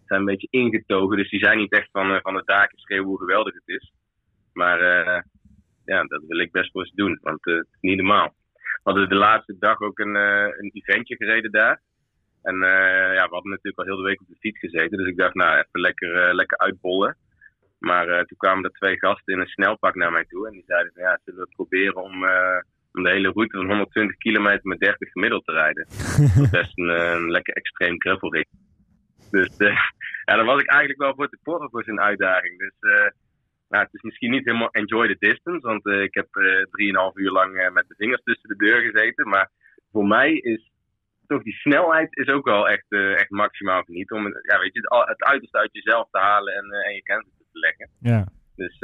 zijn 0.08 0.20
een 0.20 0.26
beetje 0.26 0.48
ingetogen. 0.50 1.18
Dus 1.18 1.30
die 1.30 1.40
zijn 1.40 1.58
niet 1.58 1.72
echt 1.72 1.90
van, 1.92 2.14
eh, 2.14 2.22
van 2.22 2.34
de 2.34 2.42
daken 2.46 2.80
schreeuwen 2.80 3.08
hoe 3.08 3.18
geweldig 3.18 3.54
het 3.54 3.68
is. 3.82 3.92
Maar 4.54 4.80
eh, 4.80 5.22
ja, 5.86 6.04
dat 6.04 6.24
wil 6.28 6.40
ik 6.40 6.52
best 6.52 6.74
wel 6.74 6.84
eens 6.84 6.96
doen. 6.96 7.20
Want 7.22 7.46
eh, 7.46 7.56
het 7.56 7.68
is 7.72 7.82
niet 7.82 7.98
normaal. 7.98 8.34
We 8.54 8.94
hadden 8.94 9.10
de 9.10 9.16
laatste 9.16 9.56
dag 9.60 9.82
ook 9.82 10.00
een, 10.00 10.16
een 10.16 10.72
eventje 10.74 11.16
gereden 11.16 11.52
daar. 11.52 11.82
En 12.42 12.56
ja, 13.18 13.24
we 13.28 13.34
hadden 13.36 13.52
natuurlijk 13.52 13.78
al 13.78 13.86
heel 13.86 13.98
de 13.98 14.04
week 14.04 14.22
op 14.22 14.28
de 14.28 14.36
fiets 14.40 14.60
gezeten. 14.60 14.98
Dus 14.98 15.08
ik 15.08 15.18
dacht, 15.18 15.34
nou, 15.34 15.58
even 15.58 15.82
lekker, 15.82 16.36
lekker 16.36 16.58
uitbollen. 16.58 17.18
Maar 17.80 18.06
toen 18.06 18.38
kwamen 18.38 18.64
er 18.64 18.72
twee 18.72 18.98
gasten 18.98 19.34
in 19.34 19.40
een 19.40 19.48
snelpak 19.48 19.96
naar 19.96 20.12
mij 20.12 20.26
toe. 20.26 20.48
En 20.48 20.54
die 20.54 20.64
zeiden 20.68 20.92
van, 20.94 21.04
ja, 21.04 21.20
zullen 21.26 21.40
we 21.40 21.56
proberen 21.56 22.04
om, 22.04 22.14
om 22.94 23.04
de 23.04 23.10
hele 23.10 23.32
route 23.32 23.58
van 23.58 23.68
120 23.68 24.18
kilometer 24.18 24.62
met 24.64 24.80
30 24.80 25.12
gemiddeld 25.12 25.46
te 25.46 25.52
rijden. 25.52 25.88
Dat 26.36 26.44
is 26.44 26.50
best 26.50 26.78
een, 26.78 26.90
een 26.90 27.32
lekker 27.32 27.54
extreem 27.54 28.02
gravelrit. 28.02 28.48
Dus 29.32 29.58
ja, 30.28 30.36
daar 30.36 30.46
was 30.46 30.62
ik 30.62 30.70
eigenlijk 30.70 31.00
wel 31.00 31.16
voor 31.16 31.30
te 31.30 31.40
porren 31.44 31.70
voor 31.70 31.84
zijn 31.84 32.00
uitdaging. 32.00 32.58
Dus 32.58 32.76
eh, 32.80 33.10
nou, 33.70 33.84
het 33.84 33.94
is 33.94 34.02
misschien 34.02 34.32
niet 34.32 34.46
helemaal 34.46 34.72
enjoy 34.72 35.08
the 35.08 35.16
distance. 35.20 35.68
Want 35.68 35.86
eh, 35.86 36.02
ik 36.02 36.14
heb 36.14 36.28
eh 36.36 37.12
3,5 37.12 37.14
uur 37.14 37.32
lang 37.32 37.70
met 37.74 37.88
de 37.88 37.96
vingers 37.98 38.24
tussen 38.24 38.50
de 38.50 38.66
deur 38.66 38.82
gezeten. 38.82 39.30
Maar 39.30 39.50
voor 39.92 40.08
mij 40.08 40.34
is 40.34 40.72
toch 41.28 41.44
die 41.44 41.54
snelheid 41.54 42.18
is 42.18 42.28
ook 42.28 42.46
wel 42.46 42.70
echt, 42.70 42.86
echt 42.90 43.30
maximaal 43.30 43.84
genieten. 43.84 44.16
Om 44.16 44.24
ja, 44.24 44.60
weet 44.60 44.74
je, 44.74 44.80
het, 44.80 45.08
het 45.08 45.24
uiterste 45.24 45.58
uit 45.58 45.74
jezelf 45.74 46.08
te 46.12 46.20
halen 46.20 46.54
en, 46.54 46.72
en 46.72 46.94
je 46.94 47.02
grenzen 47.04 47.32
te 47.38 47.60
leggen. 47.60 47.90
Ja. 48.00 48.28
Dus 48.56 48.78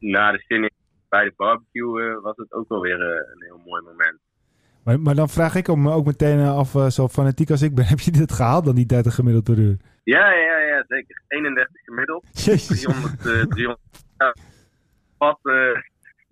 na 0.00 0.32
de 0.32 0.38
finish 0.38 0.76
bij 1.08 1.24
de 1.24 1.32
barbecue 1.36 2.20
was 2.20 2.36
het 2.36 2.52
ook 2.52 2.68
wel 2.68 2.80
weer 2.80 3.00
een 3.00 3.42
heel 3.42 3.62
mooi 3.64 3.82
moment. 3.82 4.20
Maar, 4.84 5.00
maar 5.00 5.14
dan 5.14 5.28
vraag 5.28 5.54
ik 5.54 5.76
me 5.76 5.92
ook 5.92 6.06
meteen 6.06 6.38
eh, 6.38 6.56
af, 6.56 6.74
eh, 6.74 6.88
zo 6.90 7.08
fanatiek 7.08 7.50
als 7.50 7.62
ik 7.62 7.74
ben... 7.74 7.86
heb 7.92 8.00
je 8.00 8.10
dit 8.10 8.32
gehaald 8.32 8.64
dan, 8.64 8.74
die 8.74 8.86
30 8.86 9.14
gemiddeld 9.14 9.44
per 9.44 9.58
uur? 9.58 9.76
Ja, 10.04 10.30
ja, 10.32 10.58
ja, 10.58 10.84
zeker. 10.88 11.22
31 11.28 11.80
gemiddeld. 11.84 12.26
Jezus. 12.32 12.80
300, 12.80 13.14
eh 13.26 13.42
300 13.48 13.78
ja, 14.18 14.34
watt, 15.18 15.38
eh 15.46 15.54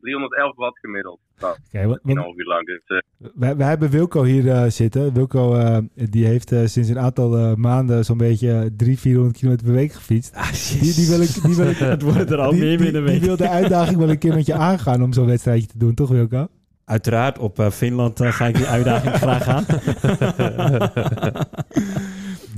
311 0.00 0.56
watt 0.56 0.78
gemiddeld. 0.78 1.18
Nou, 1.40 1.56
Oké, 1.66 1.86
want- 1.86 2.00
een 2.04 2.14
want 2.14 2.18
half 2.18 2.36
uur 2.36 2.46
lang. 2.46 2.66
Dus 2.66 2.82
eh, 2.86 3.28
wij, 3.34 3.56
wij 3.56 3.68
hebben 3.68 3.90
Wilco 3.90 4.22
hier 4.22 4.48
eh, 4.50 4.70
zitten. 4.70 5.12
Wilco 5.14 5.54
eh, 5.54 5.78
die 5.94 6.26
heeft 6.26 6.52
eh, 6.52 6.64
sinds 6.64 6.88
een 6.88 6.98
aantal 6.98 7.56
maanden 7.56 8.04
zo'n 8.04 8.16
beetje 8.16 8.48
300, 8.76 9.00
400 9.00 9.36
kilometer 9.38 9.66
per 9.66 9.74
week 9.74 9.92
gefietst. 9.92 10.34
Die, 10.80 10.94
die 10.94 11.08
wil 11.08 11.20
ik, 11.20 11.42
die 11.42 11.56
wil 11.56 11.68
ik, 11.68 11.76
Het 11.96 12.02
wordt 12.02 12.30
er 12.30 12.38
al 12.38 12.50
die, 12.50 12.60
meer 12.60 12.76
binnen 12.76 13.04
die 13.04 13.12
week. 13.12 13.22
wil 13.22 13.36
de 13.36 13.48
uitdaging 13.48 13.98
wel 13.98 14.10
een 14.10 14.18
keer 14.18 14.34
met 14.34 14.46
je 14.46 14.54
aangaan 14.54 15.02
om 15.02 15.12
zo'n 15.12 15.26
wedstrijdje 15.26 15.66
te 15.66 15.78
doen, 15.78 15.94
toch 15.94 16.08
Wilco? 16.10 16.48
Uiteraard, 16.88 17.38
op 17.38 17.58
eh, 17.58 17.70
Finland 17.70 18.20
eh, 18.20 18.32
ga 18.32 18.46
ik 18.46 18.54
die 18.56 18.66
uitdaging 18.66 19.14
graag 19.24 19.46
aan. 19.48 19.64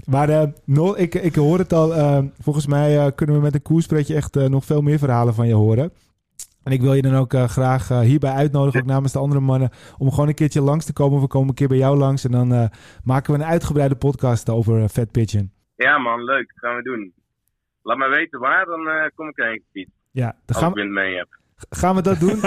Maar 0.07 0.29
eh, 0.29 0.43
Nol, 0.65 0.99
ik, 0.99 1.15
ik 1.15 1.35
hoor 1.35 1.59
het 1.59 1.73
al. 1.73 1.89
volgens 2.41 2.67
mij 2.67 2.99
eh, 2.99 3.07
kunnen 3.15 3.37
we 3.37 3.43
met 3.43 3.55
een 3.55 3.63
koerspreetje 3.63 4.15
echt 4.15 4.37
eh, 4.37 4.45
nog 4.49 4.65
veel 4.65 4.81
meer 4.83 4.99
verhalen 4.99 5.35
van 5.35 5.47
je 5.47 5.55
horen. 5.55 5.93
En 6.63 6.73
ik 6.73 6.81
wil 6.81 6.95
je 6.95 7.03
dan 7.03 7.15
ook 7.15 7.33
eh, 7.35 7.49
graag 7.49 7.89
hierbij 7.89 8.31
uitnodigen, 8.33 8.81
ook 8.81 8.87
namens 8.87 9.13
de 9.13 9.19
andere 9.19 9.41
mannen, 9.41 9.71
om 9.99 10.11
gewoon 10.11 10.29
een 10.29 10.35
keertje 10.35 10.61
langs 10.61 10.85
te 10.85 10.93
komen. 10.93 11.21
We 11.21 11.27
komen 11.27 11.49
een 11.49 11.55
keer 11.55 11.69
bij 11.69 11.77
jou 11.77 11.97
langs 11.97 12.25
en 12.25 12.31
dan 12.31 12.53
eh, 12.53 12.65
maken 13.05 13.33
we 13.35 13.39
een 13.41 13.47
uitgebreide 13.47 13.97
podcast 13.97 14.49
over 14.51 14.89
Fat 14.89 15.11
Pigeon. 15.11 15.51
ja 15.77 15.99
man, 15.99 16.25
leuk. 16.25 16.49
Dat 16.55 16.59
gaan 16.59 16.77
we 16.77 16.83
doen. 16.83 17.13
Laat 17.83 17.97
maar 17.99 18.11
weten 18.11 18.41
waar, 18.41 18.65
dan 18.67 18.89
eh, 18.89 19.05
kom 19.15 19.29
ik 19.29 19.35
gefietst. 19.35 19.95
Ja, 20.11 20.27
dan 20.27 20.37
Als 20.47 20.57
gaan 20.59 20.69
ik 20.69 20.75
we, 20.75 20.81
wind 20.81 20.93
mee 20.93 21.17
heb. 21.17 21.40
Gaan 21.69 21.95
we 21.95 22.03
dat 22.03 22.21
doen. 22.21 22.43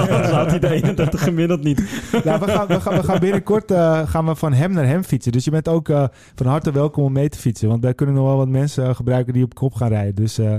Anders 0.00 0.30
had 0.30 0.50
hij 0.50 0.58
de 0.58 0.70
31 0.70 1.22
gemiddeld 1.22 1.62
niet. 1.62 1.78
nou, 2.24 2.40
we, 2.40 2.50
gaan, 2.50 2.66
we, 2.66 2.80
gaan, 2.80 2.94
we 2.94 3.02
gaan 3.02 3.18
binnenkort 3.20 3.70
eh, 3.70 4.08
gaan 4.08 4.26
we 4.26 4.34
van 4.34 4.52
hem 4.52 4.72
naar 4.72 4.86
hem 4.86 5.02
fietsen. 5.02 5.32
Dus 5.32 5.44
je 5.44 5.50
bent 5.50 5.68
ook 5.68 5.88
eh, 5.88 6.04
van 6.34 6.46
harte 6.46 6.72
welkom 6.72 7.04
om 7.04 7.12
mee 7.12 7.28
te 7.28 7.38
fietsen. 7.38 7.68
Want 7.68 7.82
wij 7.82 7.94
kunnen 7.94 8.14
nog 8.14 8.24
wel 8.26 8.36
wat 8.36 8.48
mensen 8.48 8.84
eh, 8.84 8.94
gebruiken 8.94 9.32
die 9.32 9.44
op 9.44 9.54
kop 9.54 9.74
gaan 9.74 9.88
rijden. 9.88 10.14
Dus 10.14 10.38
eh, 10.38 10.56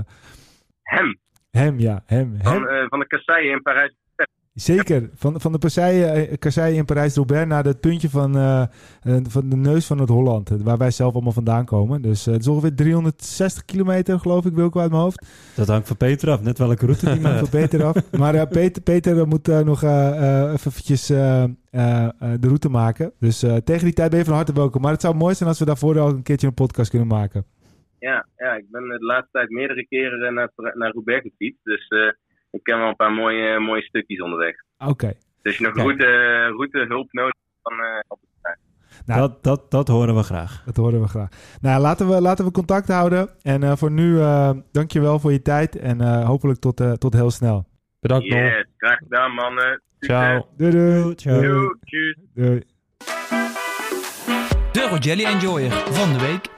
Hem, 0.82 1.18
hem, 1.50 1.78
ja, 1.78 2.02
hem. 2.06 2.34
hem. 2.38 2.42
van, 2.42 2.88
van 2.88 2.98
de 2.98 3.06
kasseien 3.06 3.52
in 3.52 3.62
Parijs. 3.62 3.94
Zeker. 4.54 5.10
Van, 5.14 5.40
van 5.40 5.52
de 5.52 5.58
kasseien, 5.58 6.14
eh, 6.14 6.38
kasseien 6.38 6.76
in 6.76 6.84
Parijs-Roubaix 6.84 7.46
naar 7.48 7.64
het 7.64 7.80
puntje 7.80 8.08
van, 8.10 8.36
eh, 8.36 8.62
eh, 9.02 9.16
van 9.28 9.48
de 9.48 9.56
neus 9.56 9.86
van 9.86 9.98
het 9.98 10.08
Holland. 10.08 10.48
Waar 10.48 10.78
wij 10.78 10.90
zelf 10.90 11.14
allemaal 11.14 11.32
vandaan 11.32 11.64
komen. 11.64 12.02
Dus 12.02 12.26
eh, 12.26 12.32
het 12.32 12.42
is 12.42 12.48
ongeveer 12.48 12.74
360 12.74 13.64
kilometer, 13.64 14.18
geloof 14.18 14.44
ik, 14.44 14.54
wil 14.54 14.66
ik 14.66 14.76
uit 14.76 14.90
mijn 14.90 15.02
hoofd. 15.02 15.26
Dat 15.56 15.68
hangt 15.68 15.86
van 15.86 15.96
Peter 15.96 16.30
af, 16.30 16.42
net 16.42 16.58
welke 16.58 16.86
route 16.86 17.12
die 17.12 17.20
maakt. 17.26 17.38
voor 17.38 17.48
Peter 17.48 17.84
af. 17.84 18.10
Maar 18.10 18.48
Peter, 18.48 18.82
Peter 18.82 19.28
moet 19.28 19.46
nog 19.46 19.82
even 19.82 20.52
eventjes 20.52 21.10
eh, 21.10 21.44
eh, 21.72 22.04
eh, 22.04 22.40
de 22.40 22.46
route 22.46 22.68
maken. 22.68 23.12
Dus 23.18 23.42
eh, 23.42 23.56
tegen 23.56 23.84
die 23.84 23.94
tijd 23.94 24.10
ben 24.10 24.18
je 24.18 24.24
van 24.24 24.34
harte 24.34 24.52
welkom. 24.52 24.80
Maar 24.82 24.92
het 24.92 25.00
zou 25.00 25.14
mooi 25.14 25.34
zijn 25.34 25.48
als 25.48 25.58
we 25.58 25.64
daarvoor 25.64 25.96
ook 25.96 26.12
een 26.12 26.22
keertje 26.22 26.46
een 26.46 26.54
podcast 26.54 26.90
kunnen 26.90 27.08
maken. 27.08 27.44
Ja, 27.98 28.26
ja, 28.36 28.54
ik 28.54 28.70
ben 28.70 28.88
de 28.88 29.04
laatste 29.04 29.30
tijd 29.32 29.50
meerdere 29.50 29.86
keren 29.86 30.34
naar, 30.34 30.50
naar 30.74 30.92
Roubaix 30.92 31.22
gefietst. 31.22 31.64
Dus 31.64 31.88
eh, 31.88 31.98
ik 32.52 32.62
ken 32.62 32.78
wel 32.78 32.88
een 32.88 32.96
paar 32.96 33.12
mooie, 33.12 33.58
mooie 33.58 33.82
stukjes 33.82 34.20
onderweg. 34.22 34.54
Oké. 34.78 35.06
Dus 35.06 35.18
als 35.42 35.56
je 35.56 35.64
nog 35.64 35.72
Kijk. 35.72 35.86
route, 35.86 36.06
route 36.46 36.78
hulp 36.88 37.12
nodig 37.12 37.34
hebt, 37.34 37.76
dan 37.76 37.86
eh, 37.86 37.92
help 38.08 38.20
ik. 38.22 38.30
Nou, 39.06 39.20
Dat, 39.20 39.42
dat, 39.42 39.70
dat 39.70 39.88
horen 39.88 40.14
we 40.14 40.22
graag. 40.22 40.62
Dat 40.64 40.76
horen 40.76 41.00
we 41.00 41.08
graag. 41.08 41.28
Nou, 41.60 41.80
laten 41.80 42.08
we, 42.08 42.20
laten 42.20 42.44
we 42.44 42.50
contact 42.50 42.88
houden. 42.88 43.28
En 43.42 43.62
eh, 43.62 43.72
voor 43.76 43.90
nu, 43.90 44.18
eh 44.20 44.50
dank 44.72 44.90
je 44.92 45.00
wel 45.00 45.18
voor 45.18 45.32
je 45.32 45.42
tijd. 45.42 45.76
En 45.78 46.00
eh, 46.00 46.24
hopelijk 46.26 46.60
tot, 46.60 46.80
eh, 46.80 46.92
tot 46.92 47.12
heel 47.12 47.30
snel. 47.30 47.64
Bedankt 48.00 48.28
nog. 48.28 48.38
Yes, 48.38 48.66
graag 48.76 48.98
gedaan 48.98 49.32
mannen. 49.32 49.82
Ciao. 50.00 50.46
Doei 50.56 50.70
doei. 50.70 51.14
Ciao. 51.14 51.40
Doei. 52.34 52.62
De 54.72 54.86
Rogelli 54.90 55.24
Enjoyer 55.24 55.70
van 55.70 56.12
de 56.12 56.18
week. 56.18 56.50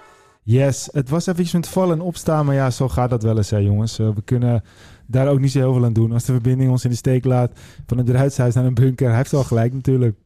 Yes, 0.43 0.89
het 0.93 1.09
was 1.09 1.27
eventjes 1.27 1.53
met 1.55 1.69
vallen 1.69 1.99
en 1.99 2.05
opstaan. 2.05 2.47
Maar 2.47 2.55
ja, 2.55 2.71
zo 2.71 2.89
gaat 2.89 3.11
dat 3.11 3.23
wel 3.23 3.37
eens, 3.37 3.51
hè, 3.51 3.59
jongens. 3.59 3.97
We 3.97 4.23
kunnen 4.25 4.63
daar 5.07 5.29
ook 5.29 5.41
niet 5.41 5.51
zo 5.51 5.59
heel 5.59 5.73
veel 5.73 5.85
aan 5.85 5.93
doen. 5.93 6.13
Als 6.13 6.25
de 6.25 6.33
verbinding 6.33 6.71
ons 6.71 6.85
in 6.85 6.91
de 6.91 6.97
steek 6.97 7.25
laat 7.25 7.53
van 7.87 7.97
het 7.99 8.07
Druitshuis 8.07 8.55
naar 8.55 8.65
een 8.65 8.75
bunker. 8.75 9.09
Hij 9.09 9.17
heeft 9.17 9.31
wel 9.31 9.45
gelijk 9.45 9.73
natuurlijk. 9.73 10.17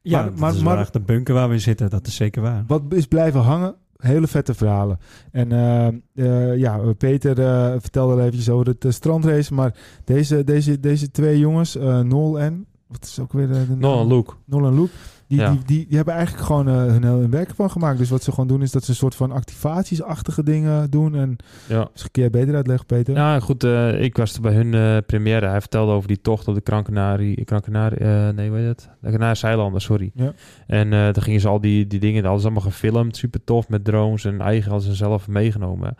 Ja, 0.00 0.22
Maar- 0.22 0.32
maar, 0.38 0.62
maar- 0.62 0.78
echt 0.78 0.92
de 0.92 1.00
bunker 1.00 1.34
waar 1.34 1.48
we 1.48 1.58
zitten. 1.58 1.90
Dat 1.90 2.06
is 2.06 2.14
zeker 2.14 2.42
waar. 2.42 2.64
Wat 2.66 2.82
is 2.88 3.06
blijven 3.06 3.40
hangen? 3.40 3.74
Hele 3.96 4.26
vette 4.26 4.54
verhalen. 4.54 4.98
En 5.32 5.52
eh, 5.52 5.86
eh, 6.14 6.58
ja, 6.58 6.78
Peter 6.98 7.40
eh, 7.40 7.74
vertelde 7.78 8.12
al 8.12 8.20
eventjes 8.20 8.48
over 8.50 8.66
het 8.78 8.94
strandrace. 8.94 9.54
Maar 9.54 9.74
deze, 10.04 10.44
deze, 10.44 10.80
deze 10.80 11.10
twee 11.10 11.38
jongens, 11.38 11.74
Nol 12.02 12.40
en... 12.40 12.66
Wat 12.88 13.04
is 13.04 13.18
ook 13.20 13.32
weer 13.32 13.46
de, 13.48 13.66
de 13.66 13.76
Nog 13.76 14.00
een 14.00 14.06
look. 14.06 14.38
Nol 14.44 14.66
en 14.66 14.74
Luke. 14.74 14.90
Die, 15.28 15.38
Ja. 15.38 15.50
die, 15.50 15.60
die, 15.64 15.86
die 15.86 15.96
hebben 15.96 16.14
eigenlijk 16.14 16.46
gewoon 16.46 16.68
eh, 16.68 16.74
hun, 16.74 17.02
hun 17.02 17.30
werk 17.30 17.50
van 17.54 17.70
gemaakt. 17.70 17.98
Dus 17.98 18.10
wat 18.10 18.22
ze 18.22 18.30
gewoon 18.30 18.46
doen 18.48 18.62
is 18.62 18.70
dat 18.70 18.84
ze 18.84 18.90
een 18.90 18.96
soort 18.96 19.14
van 19.14 19.32
activatiesachtige 19.32 20.42
dingen 20.42 20.90
doen. 20.90 21.14
En 21.14 21.36
Ja. 21.68 21.88
misschien 21.92 22.10
kun 22.12 22.22
jij 22.22 22.30
beter 22.30 22.54
uitleggen, 22.54 22.86
Peter. 22.86 23.14
Ja, 23.14 23.40
goed. 23.40 23.64
eh, 23.64 24.00
ik 24.02 24.16
was 24.16 24.34
er 24.34 24.40
bij 24.40 24.54
hun 24.54 24.74
eh, 24.74 24.96
première. 25.06 25.46
Hij 25.46 25.60
vertelde 25.60 25.92
over 25.92 26.08
die 26.08 26.20
tocht 26.20 26.48
op 26.48 26.54
de. 26.54 26.60
Krankenarie 26.60 27.44
eh, 27.44 28.28
nee, 28.28 28.48
hoe 28.48 28.58
heet 28.58 28.66
het? 28.66 28.88
De 29.00 29.10
Canarische 29.10 29.46
eilanden, 29.46 29.80
sorry. 29.80 30.10
Ja. 30.14 30.32
En 30.66 30.92
eh 30.92 31.02
dan 31.12 31.22
gingen 31.22 31.40
ze 31.40 31.48
al 31.48 31.60
die, 31.60 31.86
die 31.86 32.00
dingen... 32.00 32.22
Dat 32.22 32.30
hadden 32.32 32.40
ze 32.40 32.46
allemaal 32.46 32.70
gefilmd. 32.72 33.16
Super 33.16 33.44
tof 33.44 33.68
met 33.68 33.84
drones. 33.84 34.24
En 34.24 34.40
eigen 34.40 34.70
hadden 34.70 34.88
ze 34.88 34.94
zelf 34.94 35.28
meegenomen. 35.28 35.96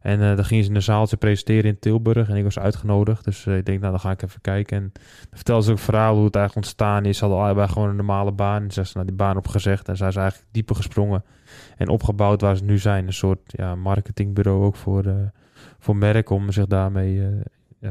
En 0.00 0.22
eh, 0.22 0.36
dan 0.36 0.44
gingen 0.44 0.64
ze 0.64 0.74
een 0.74 0.82
zaaltje 0.82 1.16
presenteren 1.16 1.70
in 1.70 1.78
Tilburg. 1.78 2.28
En 2.28 2.36
ik 2.36 2.44
was 2.44 2.58
uitgenodigd. 2.58 3.24
Dus 3.24 3.46
eh, 3.46 3.56
ik 3.56 3.66
denk, 3.66 3.80
nou, 3.80 3.90
dan 3.90 4.00
ga 4.00 4.10
ik 4.10 4.22
even 4.22 4.40
kijken. 4.40 4.76
En 4.76 4.90
dan 4.92 5.02
vertelden 5.32 5.64
ze 5.64 5.70
ook 5.70 5.78
verhaal 5.78 6.14
hoe 6.14 6.24
het 6.24 6.36
eigenlijk 6.36 6.66
ontstaan 6.66 7.04
is. 7.04 7.18
Ze 7.18 7.24
hadden 7.24 7.42
allebei 7.42 7.68
gewoon 7.68 7.88
een 7.88 7.96
normale 7.96 8.32
baan. 8.32 8.62
En 8.62 8.70
ze 8.70 8.82
zijn 8.82 8.92
naar 8.94 9.06
die 9.06 9.14
baan 9.14 9.36
opgezegd. 9.36 9.88
En 9.88 9.96
zijn 9.96 10.12
ze 10.12 10.18
eigenlijk 10.20 10.52
dieper 10.52 10.76
gesprongen. 10.76 11.24
En 11.76 11.88
opgebouwd 11.88 12.40
waar 12.40 12.56
ze 12.56 12.64
nu 12.64 12.78
zijn. 12.78 13.06
Een 13.06 13.12
soort 13.12 13.40
ja, 13.46 13.74
marketingbureau 13.74 14.64
ook 14.64 14.76
voor, 14.76 15.04
eh, 15.04 15.14
voor 15.78 15.96
merken. 15.96 16.36
Om 16.36 16.52
zich 16.52 16.66
daarmee 16.66 17.42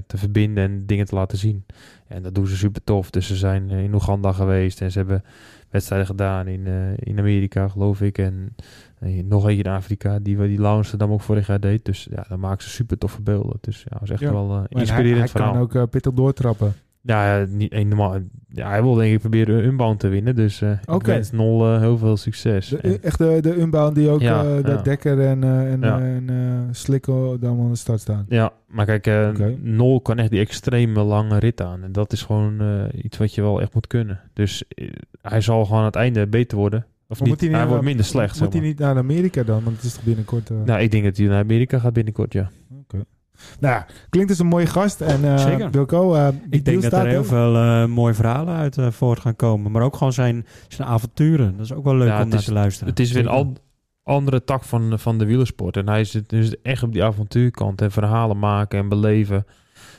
te 0.07 0.17
verbinden 0.17 0.63
en 0.63 0.85
dingen 0.85 1.05
te 1.05 1.15
laten 1.15 1.37
zien. 1.37 1.65
En 2.07 2.23
dat 2.23 2.35
doen 2.35 2.47
ze 2.47 2.57
super 2.57 2.83
tof. 2.83 3.09
Dus 3.09 3.27
ze 3.27 3.35
zijn 3.35 3.69
in 3.69 3.93
Oeganda 3.93 4.31
geweest. 4.31 4.81
En 4.81 4.91
ze 4.91 4.97
hebben 4.97 5.23
wedstrijden 5.69 6.07
gedaan 6.07 6.47
in, 6.47 6.67
in 6.95 7.19
Amerika, 7.19 7.67
geloof 7.67 8.01
ik. 8.01 8.17
En 8.17 8.55
eh, 8.99 9.23
nog 9.23 9.47
eentje 9.47 9.63
in 9.63 9.69
Afrika. 9.71 10.19
Die, 10.19 10.37
die 10.37 10.59
Lau 10.59 10.75
Amsterdam 10.75 11.11
ook 11.11 11.21
vorig 11.21 11.47
jaar 11.47 11.59
deed. 11.59 11.85
Dus 11.85 12.07
ja, 12.11 12.25
dan 12.29 12.39
maken 12.39 12.63
ze 12.63 12.69
super 12.69 12.97
toffe 12.97 13.21
beelden. 13.21 13.57
Dus 13.61 13.79
ja, 13.83 13.89
dat 13.89 14.01
is 14.01 14.09
echt 14.09 14.19
Ja. 14.19 14.31
wel 14.31 14.43
eh 14.43 14.49
Maar 14.49 14.67
hij, 14.69 14.81
inspirerend 14.81 15.17
hij 15.19 15.27
verhaal. 15.27 15.51
kan 15.53 15.61
ook 15.61 15.75
eh, 15.75 15.83
pittig 15.89 16.13
doortrappen. 16.13 16.73
Ja, 17.01 17.45
niet 17.49 17.73
helemaal. 17.73 18.17
Ja, 18.49 18.69
hij 18.69 18.81
wil 18.83 18.93
denk 18.93 19.13
ik 19.13 19.19
proberen 19.19 19.63
Unbound 19.65 19.99
te 19.99 20.07
winnen. 20.07 20.35
Dus 20.35 20.61
eh 20.61 20.71
ik 20.71 20.93
Oké. 20.93 21.05
wens 21.05 21.31
Nol 21.31 21.65
eh, 21.73 21.79
heel 21.79 21.97
veel 21.97 22.17
succes. 22.17 22.67
De, 22.67 22.77
En- 22.77 23.03
echt 23.03 23.17
de, 23.17 23.37
de 23.41 23.59
Unbound 23.59 23.95
die 23.95 24.09
ook 24.09 24.21
Ja, 24.21 24.43
eh, 24.43 24.63
ja. 24.63 24.75
Dekker 24.81 25.19
en, 25.21 25.43
eh, 25.43 25.71
en, 25.71 25.81
Ja. 25.81 25.99
eh, 25.99 26.15
en 26.15 26.29
eh, 26.29 26.35
Slikko 26.71 27.39
dan 27.39 27.59
aan 27.59 27.69
de 27.69 27.75
start 27.75 27.99
staan. 27.99 28.25
ja, 28.29 28.51
maar 28.67 28.85
kijk, 28.85 29.07
eh, 29.07 29.27
Oké. 29.29 29.55
Nol 29.61 30.01
kan 30.01 30.17
echt 30.17 30.29
die 30.29 30.39
extreme 30.39 31.03
lange 31.03 31.37
rit 31.39 31.61
aan. 31.61 31.83
En 31.83 31.91
dat 31.91 32.13
is 32.13 32.21
gewoon 32.21 32.61
eh, 32.61 33.03
iets 33.03 33.17
wat 33.17 33.33
je 33.35 33.41
wel 33.41 33.61
echt 33.61 33.73
moet 33.73 33.87
kunnen. 33.87 34.19
Dus 34.33 34.63
eh, 34.67 34.89
hij 35.21 35.41
zal 35.41 35.65
gewoon 35.65 35.79
aan 35.79 35.85
het 35.85 35.95
einde 35.95 36.27
beter 36.27 36.57
worden. 36.57 36.85
Of 37.11 37.19
niet, 37.19 37.29
moet 37.29 37.41
hij, 37.41 37.49
naar- 37.49 37.67
wordt 37.67 37.83
minder 37.83 38.05
slecht. 38.05 38.35
zeg 38.35 38.43
Moet 38.43 38.53
hij 38.53 38.61
niet 38.61 38.79
naar 38.79 38.97
Amerika 38.97 39.43
dan? 39.43 39.63
Want 39.63 39.75
het 39.75 39.85
is 39.85 39.93
toch 39.93 40.03
binnenkort... 40.03 40.49
eh, 40.49 40.57
Nou, 40.65 40.81
ik 40.81 40.91
denk 40.91 41.03
dat 41.03 41.17
hij 41.17 41.25
naar 41.27 41.43
Amerika 41.43 41.79
gaat 41.79 41.93
binnenkort, 41.93 42.33
ja. 42.33 42.49
Nou 43.59 43.73
ja, 43.73 43.85
klinkt 44.09 44.29
als 44.29 44.39
een 44.39 44.45
mooie 44.47 44.65
gast. 44.65 45.01
En 45.01 45.23
eh 45.25 45.37
Zeker. 45.37 45.71
Wilco, 45.71 46.13
eh, 46.13 46.27
die 46.29 46.59
Ik 46.59 46.65
denk 46.65 46.81
dat 46.81 46.93
er 46.93 47.07
heel 47.07 47.23
veel 47.23 47.55
eh, 47.55 47.85
mooie 47.85 48.13
verhalen 48.13 48.55
uit 48.55 48.77
eh, 48.77 48.91
voort 48.91 49.19
gaan 49.19 49.35
komen. 49.35 49.71
Maar 49.71 49.81
ook 49.81 49.95
gewoon 49.95 50.13
zijn, 50.13 50.45
zijn 50.67 50.87
avonturen. 50.87 51.57
Dat 51.57 51.65
is 51.65 51.73
ook 51.73 51.83
wel 51.83 51.95
leuk 51.95 52.07
Ja, 52.07 52.21
om 52.23 52.29
naar 52.29 52.39
is- 52.39 52.45
te 52.45 52.53
luisteren. 52.53 52.89
Het 52.89 52.99
is 52.99 53.11
weer 53.11 53.23
een 53.23 53.29
an- 53.29 53.57
andere 54.03 54.43
tak 54.43 54.63
van, 54.63 54.99
van 54.99 55.17
de 55.17 55.25
wielersport. 55.25 55.77
En 55.77 55.87
hij 55.89 56.03
zit 56.03 56.29
dus 56.29 56.61
echt 56.61 56.83
op 56.83 56.93
die 56.93 57.03
avontuurkant 57.03 57.81
en 57.81 57.91
verhalen 57.91 58.39
maken 58.39 58.79
en 58.79 58.89
beleven. 58.89 59.45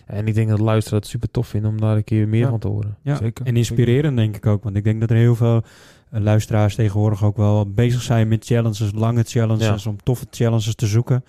En 0.07 0.27
ik 0.27 0.35
denk 0.35 0.49
dat 0.49 0.61
luisteren 0.61 1.01
dat 1.01 1.09
super 1.11 1.31
tof 1.31 1.47
vinden 1.49 1.71
om 1.71 1.81
daar 1.81 1.97
een 1.97 2.05
keer 2.05 2.29
meer 2.29 2.41
Ja. 2.41 2.49
van 2.49 2.59
te 2.59 2.69
horen. 2.69 2.97
Ja, 3.03 3.17
Zeker, 3.17 3.47
en 3.47 3.57
inspirerend 3.57 4.17
denk 4.17 4.37
ik 4.37 4.47
ook. 4.47 4.63
Want 4.65 4.77
ik 4.77 4.85
denk 4.85 5.01
dat 5.01 5.11
er 5.11 5.17
heel 5.17 5.35
veel 5.37 5.63
luisteraars 6.11 6.75
tegenwoordig 6.75 7.25
ook 7.25 7.37
wel 7.37 7.71
bezig 7.71 8.03
zijn 8.03 8.29
met 8.29 8.45
challenges, 8.45 8.91
lange 8.95 9.23
challenges, 9.23 9.87
om 9.87 9.97
toffe 10.03 10.27
challenges 10.31 10.75
te 10.75 10.87
zoeken. 10.87 11.25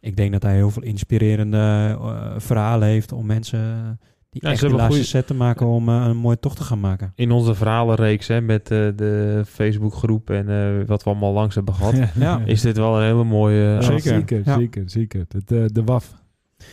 Ik 0.00 0.16
denk 0.16 0.32
dat 0.32 0.42
hij 0.42 0.54
heel 0.54 0.70
veel 0.70 0.82
inspirerende 0.82 1.58
eh, 2.00 2.34
verhalen 2.36 2.88
heeft 2.88 3.12
om 3.12 3.26
mensen 3.26 3.58
eh, 3.60 3.66
die 4.30 4.40
Ja, 4.44 4.50
echt 4.50 4.58
ze 4.58 4.64
de 4.64 4.70
hebben 4.70 4.70
laatste 4.76 4.88
goeie- 4.88 5.04
set 5.04 5.26
te 5.26 5.34
maken 5.34 5.66
om 5.66 5.88
eh, 5.88 6.04
een 6.06 6.16
mooie 6.16 6.38
tocht 6.40 6.56
te 6.56 6.62
gaan 6.64 6.80
maken. 6.80 7.12
In 7.14 7.30
onze 7.30 7.54
verhalenreeks 7.54 8.28
hè, 8.28 8.40
met 8.40 8.70
eh, 8.70 8.78
de 8.96 9.42
Facebookgroep 9.46 10.30
en 10.30 10.48
eh, 10.48 10.86
wat 10.86 11.02
we 11.02 11.10
allemaal 11.10 11.32
langs 11.32 11.54
hebben 11.54 11.74
gehad, 11.74 11.94
Ja. 12.14 12.40
is 12.44 12.60
dit 12.60 12.76
wel 12.76 12.96
een 12.96 13.04
hele 13.04 13.24
mooie... 13.24 13.76
Zeker. 13.82 14.00
zeker, 14.00 14.42
Ja. 14.44 14.58
zeker, 14.58 14.82
zeker. 14.90 15.24
Het, 15.28 15.52
eh, 15.52 15.64
de 15.66 15.84
WAF. 15.84 16.14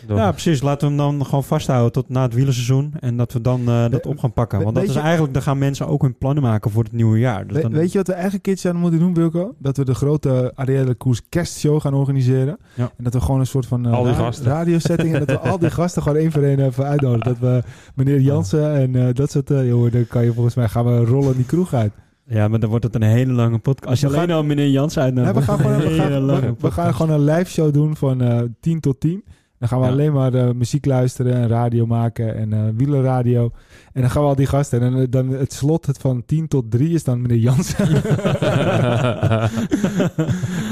Ja, 0.08 0.32
precies. 0.32 0.62
Laten 0.62 0.88
we 0.92 1.02
hem 1.02 1.18
dan 1.18 1.26
gewoon 1.26 1.44
vasthouden 1.44 1.92
tot 1.92 2.10
na 2.10 2.22
het 2.22 2.34
wielerseizoen. 2.34 2.94
En 3.00 3.18
dat 3.18 3.34
we 3.34 3.42
dan 3.42 3.68
eh, 3.68 3.90
dat 3.90 4.06
op 4.06 4.20
gaan 4.20 4.34
pakken. 4.34 4.64
Want 4.64 4.76
dat 4.76 4.84
is 4.84 4.96
eigenlijk, 4.96 5.34
dan 5.34 5.42
gaan 5.42 5.58
mensen 5.58 5.88
ook 5.88 6.02
hun 6.02 6.18
plannen 6.18 6.44
maken 6.44 6.72
voor 6.72 6.84
het 6.84 6.92
nieuwe 6.92 7.20
jaar. 7.20 7.48
Dus 7.48 7.56
We- 7.56 7.62
dan, 7.62 7.72
weet 7.72 7.92
je 7.92 7.98
wat 7.98 8.08
we 8.08 8.14
eigenlijk 8.14 8.46
een 8.48 8.54
keertje 8.54 8.70
aan 8.70 8.76
moeten 8.82 9.00
doen, 9.00 9.14
Wilco? 9.14 9.56
Dat 9.60 9.78
we 9.78 9.86
de 9.86 9.94
grote 9.96 10.52
Arielle 10.56 10.94
Koers 10.94 11.22
kerstshow 11.30 11.82
gaan 11.82 11.94
organiseren. 11.94 12.58
Ja. 12.74 12.92
En 12.98 13.04
dat 13.04 13.14
we 13.14 13.22
gewoon 13.22 13.40
een 13.40 13.46
soort 13.48 13.66
van 13.66 13.86
eh, 13.86 13.94
Al 13.94 14.04
die 14.04 14.12
ra- 14.14 14.18
gasten. 14.18 14.46
radiosetting... 14.46 15.14
en 15.14 15.20
dat 15.26 15.42
we 15.42 15.50
al 15.50 15.60
die 15.60 15.70
gasten 15.80 16.02
gewoon 16.02 16.18
één 16.18 16.32
voor 16.32 16.44
één 16.44 16.60
even 16.60 16.86
uitnodigen. 16.86 17.24
Dat 17.28 17.40
we 17.40 17.64
meneer 17.96 18.20
Jansen 18.20 18.74
en 18.76 18.96
eh, 19.08 19.14
dat 19.14 19.32
soort... 19.32 19.52
eh 19.52 19.68
joh, 19.68 19.92
dan 19.92 20.08
kan 20.08 20.24
je 20.24 20.34
volgens 20.34 20.56
mij 20.56 20.68
gaan 20.70 20.86
we 20.86 21.06
rollen 21.06 21.36
die 21.36 21.46
kroeg 21.46 21.74
uit. 21.74 21.92
Ja, 22.28 22.48
maar 22.48 22.60
dan 22.60 22.70
wordt 22.70 22.86
het 22.86 22.96
een 22.96 23.02
hele 23.02 23.32
lange 23.34 23.58
podcast. 23.58 23.90
Als 23.90 24.00
je 24.00 24.08
We 24.08 24.14
alleen 24.16 24.28
gaan- 24.28 24.38
al 24.38 24.44
meneer 24.44 24.70
Jans 24.70 24.96
Nee, 24.96 25.04
uitnodigt. 25.04 25.36
we, 25.36 25.42
gaan 25.42 25.60
gewoon, 25.60 25.78
we, 25.78 25.90
gaan, 25.96 26.56
we, 26.60 26.72
gaan 26.72 26.96
gewoon 26.96 27.12
een 27.20 27.24
live 27.24 27.52
show 27.52 27.74
doen 27.74 27.96
van 27.96 28.22
eh 28.22 28.42
10 28.60 28.80
tot 28.80 29.00
10. 29.00 29.24
Dan 29.64 29.72
gaan 29.72 29.82
we 29.82 29.86
Ja. 29.86 29.92
alleen 29.92 30.14
maar 30.14 30.34
eh, 30.34 30.52
muziek 30.52 30.86
luisteren 30.86 31.34
en 31.34 31.48
radio 31.48 31.86
maken 31.86 32.36
en 32.36 32.54
eh 32.54 32.60
wielerradio. 32.76 33.52
En 33.94 34.02
dan 34.02 34.10
gaan 34.10 34.22
we 34.22 34.28
al 34.28 34.36
die 34.36 34.46
gasten. 34.46 34.82
En 34.82 34.92
dan, 34.92 35.06
dan 35.10 35.30
het 35.30 35.54
slot 35.54 35.86
het 35.86 35.98
van 35.98 36.26
10 36.26 36.48
tot 36.48 36.72
3 36.72 36.90
is 36.94 37.04
dan 37.04 37.22
meneer 37.22 37.38
Jansen. 37.38 37.88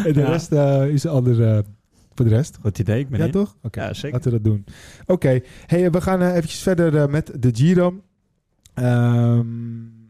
en 0.05 0.13
de 0.13 0.19
Ja. 0.19 0.25
rest 0.29 0.51
eh, 0.51 0.87
is 0.87 1.05
ander 1.05 1.47
eh, 1.47 1.59
voor 2.13 2.25
de 2.25 2.31
rest. 2.35 2.57
Goed 2.61 2.79
idee, 2.79 2.99
ik 2.99 3.09
ben 3.09 3.19
Ja, 3.19 3.29
toch? 3.29 3.55
Oké, 3.61 3.81
Ja, 3.81 3.93
zeker. 3.93 4.11
laten 4.11 4.31
we 4.31 4.41
dat 4.41 4.51
doen. 4.51 4.65
Oké, 5.05 5.39
hey, 5.65 5.91
we 5.91 6.01
gaan 6.01 6.21
eh, 6.21 6.35
eventjes 6.35 6.61
verder 6.61 6.95
eh, 6.97 7.07
met 7.07 7.31
de 7.39 7.49
Giro. 7.53 8.01
Ehm, 8.73 9.45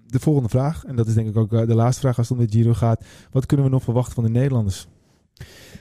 de 0.07 0.19
volgende 0.19 0.49
vraag, 0.49 0.83
en 0.85 0.95
dat 0.95 1.07
is 1.07 1.13
denk 1.13 1.27
ik 1.27 1.37
ook 1.37 1.53
eh, 1.53 1.67
de 1.67 1.75
laatste 1.75 2.01
vraag 2.01 2.17
als 2.17 2.29
het 2.29 2.37
om 2.37 2.45
de 2.45 2.51
Giro 2.51 2.73
gaat. 2.73 3.03
Wat 3.31 3.45
kunnen 3.45 3.65
we 3.65 3.71
nog 3.71 3.83
verwachten 3.83 4.13
van 4.13 4.23
de 4.23 4.29
Nederlanders? 4.29 4.87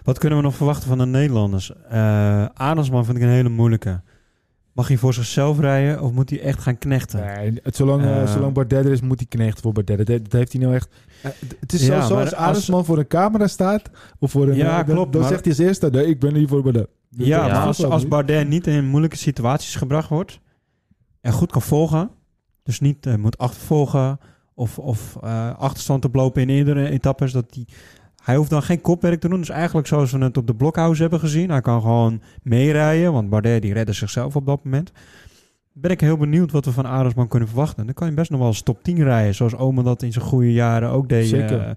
Wat 0.02 0.18
kunnen 0.18 0.38
we 0.38 0.44
nog 0.44 0.54
verwachten 0.56 0.88
van 0.88 0.98
de 0.98 1.06
Nederlanders? 1.06 1.72
Eh 1.88 2.44
Arendsman 2.54 3.04
vind 3.04 3.16
ik 3.16 3.22
een 3.22 3.28
hele 3.28 3.48
moeilijke. 3.48 4.00
Mag 4.72 4.88
hij 4.88 4.96
voor 4.96 5.14
zichzelf 5.14 5.58
rijden 5.60 6.00
of 6.02 6.12
moet 6.12 6.30
hij 6.30 6.40
echt 6.40 6.58
gaan 6.60 6.78
knechten? 6.78 7.20
Nee, 7.26 7.60
het, 7.62 7.76
zolang, 7.76 8.02
Eh, 8.04 8.26
zolang 8.32 8.52
Bardet 8.52 8.84
er 8.84 8.92
is, 8.92 9.00
moet 9.00 9.18
hij 9.18 9.26
knechten 9.28 9.62
voor 9.62 9.72
Bardet. 9.72 9.96
Dat, 10.06 10.06
dat 10.06 10.32
heeft 10.32 10.52
hij 10.52 10.60
nou 10.62 10.74
echt... 10.74 10.88
het 11.60 11.72
is 11.72 11.86
Ja, 11.86 12.06
zo, 12.06 12.18
als- 12.18 12.34
Arendsman 12.34 12.84
voor 12.84 12.98
een 12.98 13.06
camera 13.06 13.46
staat, 13.46 13.90
of 14.18 14.30
voor 14.30 14.48
een... 14.48 14.56
Ja, 14.56 14.82
dan- 14.82 14.94
klopt, 14.94 15.12
Dan, 15.12 15.20
maar- 15.20 15.30
zegt 15.30 15.44
hij 15.44 15.54
als 15.54 15.62
eerste, 15.62 15.90
nee, 15.90 16.06
ik 16.06 16.20
ben 16.20 16.34
hier 16.34 16.48
voor 16.48 16.62
Bardet. 16.62 16.88
Dat- 17.10 17.26
Ja, 17.26 17.46
maar 17.46 17.56
als, 17.66 17.84
als 17.84 18.00
niet. 18.00 18.10
Bardet 18.10 18.48
niet 18.48 18.66
in 18.66 18.86
moeilijke 18.88 19.16
situaties 19.16 19.74
gebracht 19.74 20.08
wordt 20.08 20.40
en 21.20 21.32
goed 21.32 21.52
kan 21.52 21.62
volgen, 21.62 22.10
dus 22.62 22.80
niet 22.80 23.16
moet 23.18 23.38
achtervolgen 23.38 24.18
of, 24.54 24.78
of 24.78 25.16
achterstand 25.56 26.04
oplopen 26.04 26.42
in 26.42 26.48
eerdere 26.48 26.88
etappes, 26.88 27.32
dat 27.32 27.52
die, 27.52 27.66
hij 28.20 28.36
hoeft 28.36 28.50
dan 28.50 28.62
geen 28.62 28.80
kopwerk 28.80 29.20
te 29.20 29.28
doen. 29.28 29.38
Dus 29.38 29.48
eigenlijk 29.48 29.86
zoals 29.86 30.12
we 30.12 30.18
het 30.18 30.36
op 30.36 30.46
de 30.46 30.54
Blockhouse 30.54 31.00
hebben 31.02 31.20
gezien, 31.20 31.50
hij 31.50 31.60
kan 31.60 31.80
gewoon 31.80 32.20
meerijden, 32.42 33.12
want 33.12 33.28
Bardet 33.30 33.62
die 33.62 33.72
redde 33.72 33.92
zichzelf 33.92 34.36
op 34.36 34.46
dat 34.46 34.64
moment. 34.64 34.92
Ben 35.72 35.90
ik 35.90 36.00
heel 36.00 36.16
benieuwd 36.16 36.52
wat 36.52 36.64
we 36.64 36.72
van 36.72 36.86
Arendsman 36.86 37.28
kunnen 37.28 37.48
verwachten. 37.48 37.84
Dan 37.84 37.94
kan 37.94 38.06
hij 38.06 38.16
best 38.16 38.30
nog 38.30 38.38
wel 38.40 38.48
eens 38.48 38.62
top 38.62 38.82
10 38.82 39.02
rijden, 39.02 39.34
zoals 39.34 39.56
Omen 39.56 39.84
dat 39.84 40.02
in 40.02 40.12
zijn 40.12 40.24
goede 40.24 40.52
jaren 40.52 40.90
ook 40.90 41.08
deed. 41.08 41.26
Zeker. 41.28 41.60
eh, 41.60 41.70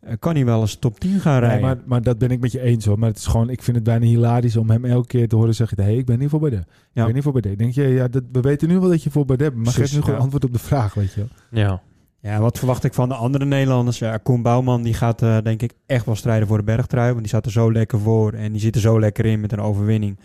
eh, 0.00 0.12
kan 0.18 0.34
hij 0.34 0.44
wel 0.44 0.60
eens 0.60 0.76
top 0.76 1.00
10 1.00 1.20
gaan 1.20 1.32
Nee, 1.40 1.40
rijden. 1.50 1.66
maar, 1.66 1.76
maar 1.86 2.02
dat 2.02 2.18
ben 2.18 2.30
ik 2.30 2.40
met 2.40 2.52
je 2.52 2.60
eens 2.60 2.84
hoor. 2.84 2.98
Maar 2.98 3.08
het 3.08 3.18
is 3.18 3.26
gewoon, 3.26 3.50
ik 3.50 3.62
vind 3.62 3.76
het 3.76 3.84
bijna 3.84 4.04
hilarisch 4.04 4.56
om 4.56 4.70
hem 4.70 4.84
elke 4.84 5.06
keer 5.06 5.28
te 5.28 5.36
horen 5.36 5.54
zeggen: 5.54 5.82
hey, 5.82 5.96
ik 5.96 6.06
ben 6.06 6.18
niet 6.18 6.28
voor 6.30 6.40
Bardet. 6.40 6.60
Ik 6.60 6.66
Ja. 6.92 7.04
ben 7.04 7.14
niet 7.14 7.22
voor 7.22 7.32
Bardet. 7.32 7.58
Denk 7.58 7.72
je, 7.72 7.82
ja, 7.82 8.08
dat, 8.08 8.22
we 8.32 8.40
weten 8.40 8.68
nu 8.68 8.78
wel 8.78 8.88
dat 8.88 9.02
je 9.02 9.10
voor 9.10 9.24
Bardet 9.24 9.52
bent, 9.52 9.64
maar 9.64 9.72
Precies, 9.74 9.82
geef 9.90 9.94
nu 9.94 10.00
gewoon 10.00 10.16
ja. 10.16 10.22
antwoord 10.22 10.44
op 10.44 10.52
de 10.52 10.58
vraag, 10.58 10.94
weet 10.94 11.12
je 11.12 11.20
wel. 11.50 11.62
ja. 11.62 11.80
Ja, 12.20 12.40
wat 12.40 12.58
verwacht 12.58 12.84
ik 12.84 12.94
van 12.94 13.08
de 13.08 13.14
andere 13.14 13.44
Nederlanders? 13.44 13.98
Ja, 13.98 14.16
Koen 14.16 14.42
Bouwman 14.42 14.82
die 14.82 14.94
gaat 14.94 15.22
eh, 15.22 15.36
denk 15.42 15.62
ik 15.62 15.72
echt 15.86 16.04
wel 16.06 16.14
strijden 16.14 16.48
voor 16.48 16.58
de 16.58 16.64
bergtrui. 16.64 17.08
Want 17.08 17.20
die 17.20 17.28
zat 17.28 17.44
er 17.46 17.52
zo 17.52 17.72
lekker 17.72 17.98
voor 18.00 18.32
en 18.32 18.52
die 18.52 18.60
zit 18.60 18.74
er 18.74 18.80
zo 18.80 19.00
lekker 19.00 19.24
in 19.24 19.40
met 19.40 19.52
een 19.52 19.60
overwinning. 19.60 20.18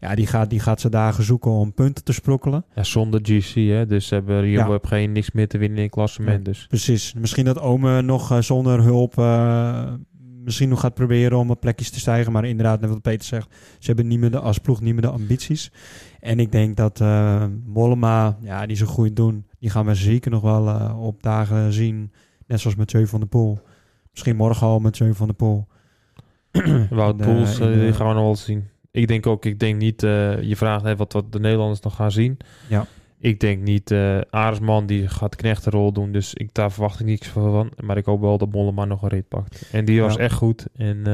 Ja, 0.00 0.14
die 0.14 0.26
gaat, 0.26 0.50
die 0.50 0.60
gaat 0.60 0.80
ze 0.80 0.88
dagen 0.88 1.24
zoeken 1.24 1.50
om 1.50 1.72
punten 1.74 2.04
te 2.04 2.12
sprokkelen. 2.12 2.64
ja, 2.74 2.84
zonder 2.84 3.20
GC, 3.22 3.54
hè. 3.54 3.86
Dus 3.86 4.06
ze 4.06 4.14
hebben 4.14 4.42
hier 4.44 4.58
Ja. 4.58 4.70
heb 4.70 4.86
geen 4.86 5.12
niks 5.12 5.30
meer 5.30 5.48
te 5.48 5.58
winnen 5.58 5.76
in 5.78 5.84
het 5.84 5.92
klassement. 5.92 6.44
Dus 6.44 6.66
Precies. 6.66 7.14
Misschien 7.14 7.44
dat 7.44 7.60
Ome 7.60 8.02
nog 8.02 8.30
eh, 8.30 8.38
zonder 8.40 8.82
hulp 8.82 9.18
eh, 9.18 9.92
misschien 10.44 10.68
nog 10.68 10.80
gaat 10.80 10.94
proberen 10.94 11.38
om 11.38 11.48
wat 11.48 11.60
plekjes 11.60 11.90
te 11.90 12.00
stijgen. 12.00 12.32
Maar 12.32 12.44
inderdaad, 12.44 12.80
net 12.80 12.90
wat 12.90 13.02
Peter 13.02 13.24
zegt, 13.26 13.48
ze 13.78 13.86
hebben 13.86 14.06
niet 14.06 14.18
meer 14.18 14.30
de, 14.30 14.38
als 14.38 14.58
ploeg 14.58 14.80
niet 14.80 14.92
meer 14.92 15.02
de 15.02 15.08
ambities. 15.10 15.70
En 16.20 16.40
ik 16.40 16.52
denk 16.52 16.76
dat 16.76 17.00
eh, 17.00 17.44
Mollema, 17.66 18.36
ja, 18.40 18.66
die 18.66 18.76
zo 18.76 18.86
goed 18.86 19.16
doen, 19.16 19.46
die 19.62 19.70
gaan 19.70 19.86
we 19.86 19.94
zeker 19.94 20.30
nog 20.30 20.42
wel 20.42 20.68
eh, 20.68 21.02
op 21.04 21.22
dagen 21.22 21.72
zien. 21.72 22.12
Net 22.46 22.60
zoals 22.60 22.76
met 22.76 22.90
Jeu 22.90 23.06
van 23.06 23.20
der 23.20 23.28
Poel. 23.28 23.58
Misschien 24.10 24.36
morgen 24.36 24.66
al 24.66 24.78
met 24.78 24.96
Jeu 24.98 25.12
van 25.14 25.26
der 25.26 25.36
Poel. 25.36 25.66
Wout 26.90 27.18
de- 27.18 27.24
Poels, 27.24 27.58
eh, 27.60 27.66
de- 27.66 27.80
die 27.80 27.92
gaan 27.92 28.08
we 28.08 28.14
nog 28.14 28.22
wel 28.22 28.36
zien. 28.36 28.68
Ik 28.90 29.08
denk 29.08 29.26
ook, 29.26 29.44
ik 29.44 29.58
denk 29.58 29.78
niet, 29.78 30.02
eh, 30.02 30.42
je 30.42 30.56
vraagt 30.56 30.84
net 30.84 30.98
wat, 30.98 31.12
wat 31.12 31.32
de 31.32 31.40
Nederlanders 31.40 31.80
nog 31.80 31.94
gaan 31.94 32.12
zien. 32.12 32.36
Ja. 32.68 32.86
Ik 33.18 33.40
denk 33.40 33.62
niet, 33.62 33.90
eh 33.90 34.20
Aresman 34.30 34.86
die 34.86 35.08
gaat 35.08 35.36
knechtenrol 35.36 35.92
doen, 35.92 36.12
dus 36.12 36.34
ik, 36.34 36.54
daar 36.54 36.72
verwacht 36.72 37.00
ik 37.00 37.06
niks 37.06 37.28
van. 37.28 37.72
Maar 37.80 37.96
ik 37.96 38.04
hoop 38.04 38.20
wel 38.20 38.38
dat 38.38 38.52
Mollema 38.52 38.84
nog 38.84 39.02
een 39.02 39.08
rit 39.08 39.28
pakt. 39.28 39.68
En 39.72 39.84
die 39.84 40.00
was 40.00 40.14
Ja. 40.14 40.20
echt 40.20 40.34
goed. 40.34 40.66
En 40.74 41.06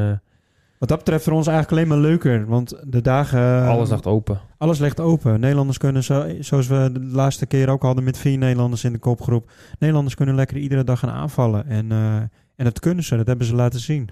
Wat 0.78 0.88
dat 0.88 0.98
betreft 0.98 1.24
voor 1.24 1.32
ons 1.32 1.46
eigenlijk 1.46 1.76
alleen 1.76 2.00
maar 2.00 2.10
leuker. 2.10 2.46
Want 2.46 2.74
de 2.84 3.00
dagen... 3.00 3.66
alles 3.66 3.90
ligt 3.90 4.06
open. 4.06 4.40
Alles 4.58 4.78
ligt 4.78 5.00
open. 5.00 5.40
Nederlanders 5.40 5.78
kunnen, 5.78 6.04
zo, 6.04 6.26
zoals 6.40 6.66
we 6.66 6.90
de 6.92 7.00
laatste 7.00 7.46
keer 7.46 7.68
ook 7.68 7.82
hadden 7.82 8.04
met 8.04 8.18
vier 8.18 8.38
Nederlanders 8.38 8.84
in 8.84 8.92
de 8.92 8.98
kopgroep. 8.98 9.50
Nederlanders 9.78 10.14
kunnen 10.14 10.34
lekker 10.34 10.56
iedere 10.56 10.84
dag 10.84 10.98
gaan 10.98 11.10
aanvallen. 11.10 11.66
En, 11.66 11.92
eh, 11.92 12.16
en 12.56 12.64
dat 12.64 12.80
kunnen 12.80 13.04
ze, 13.04 13.16
dat 13.16 13.26
hebben 13.26 13.46
ze 13.46 13.54
laten 13.54 13.80
zien. 13.80 14.10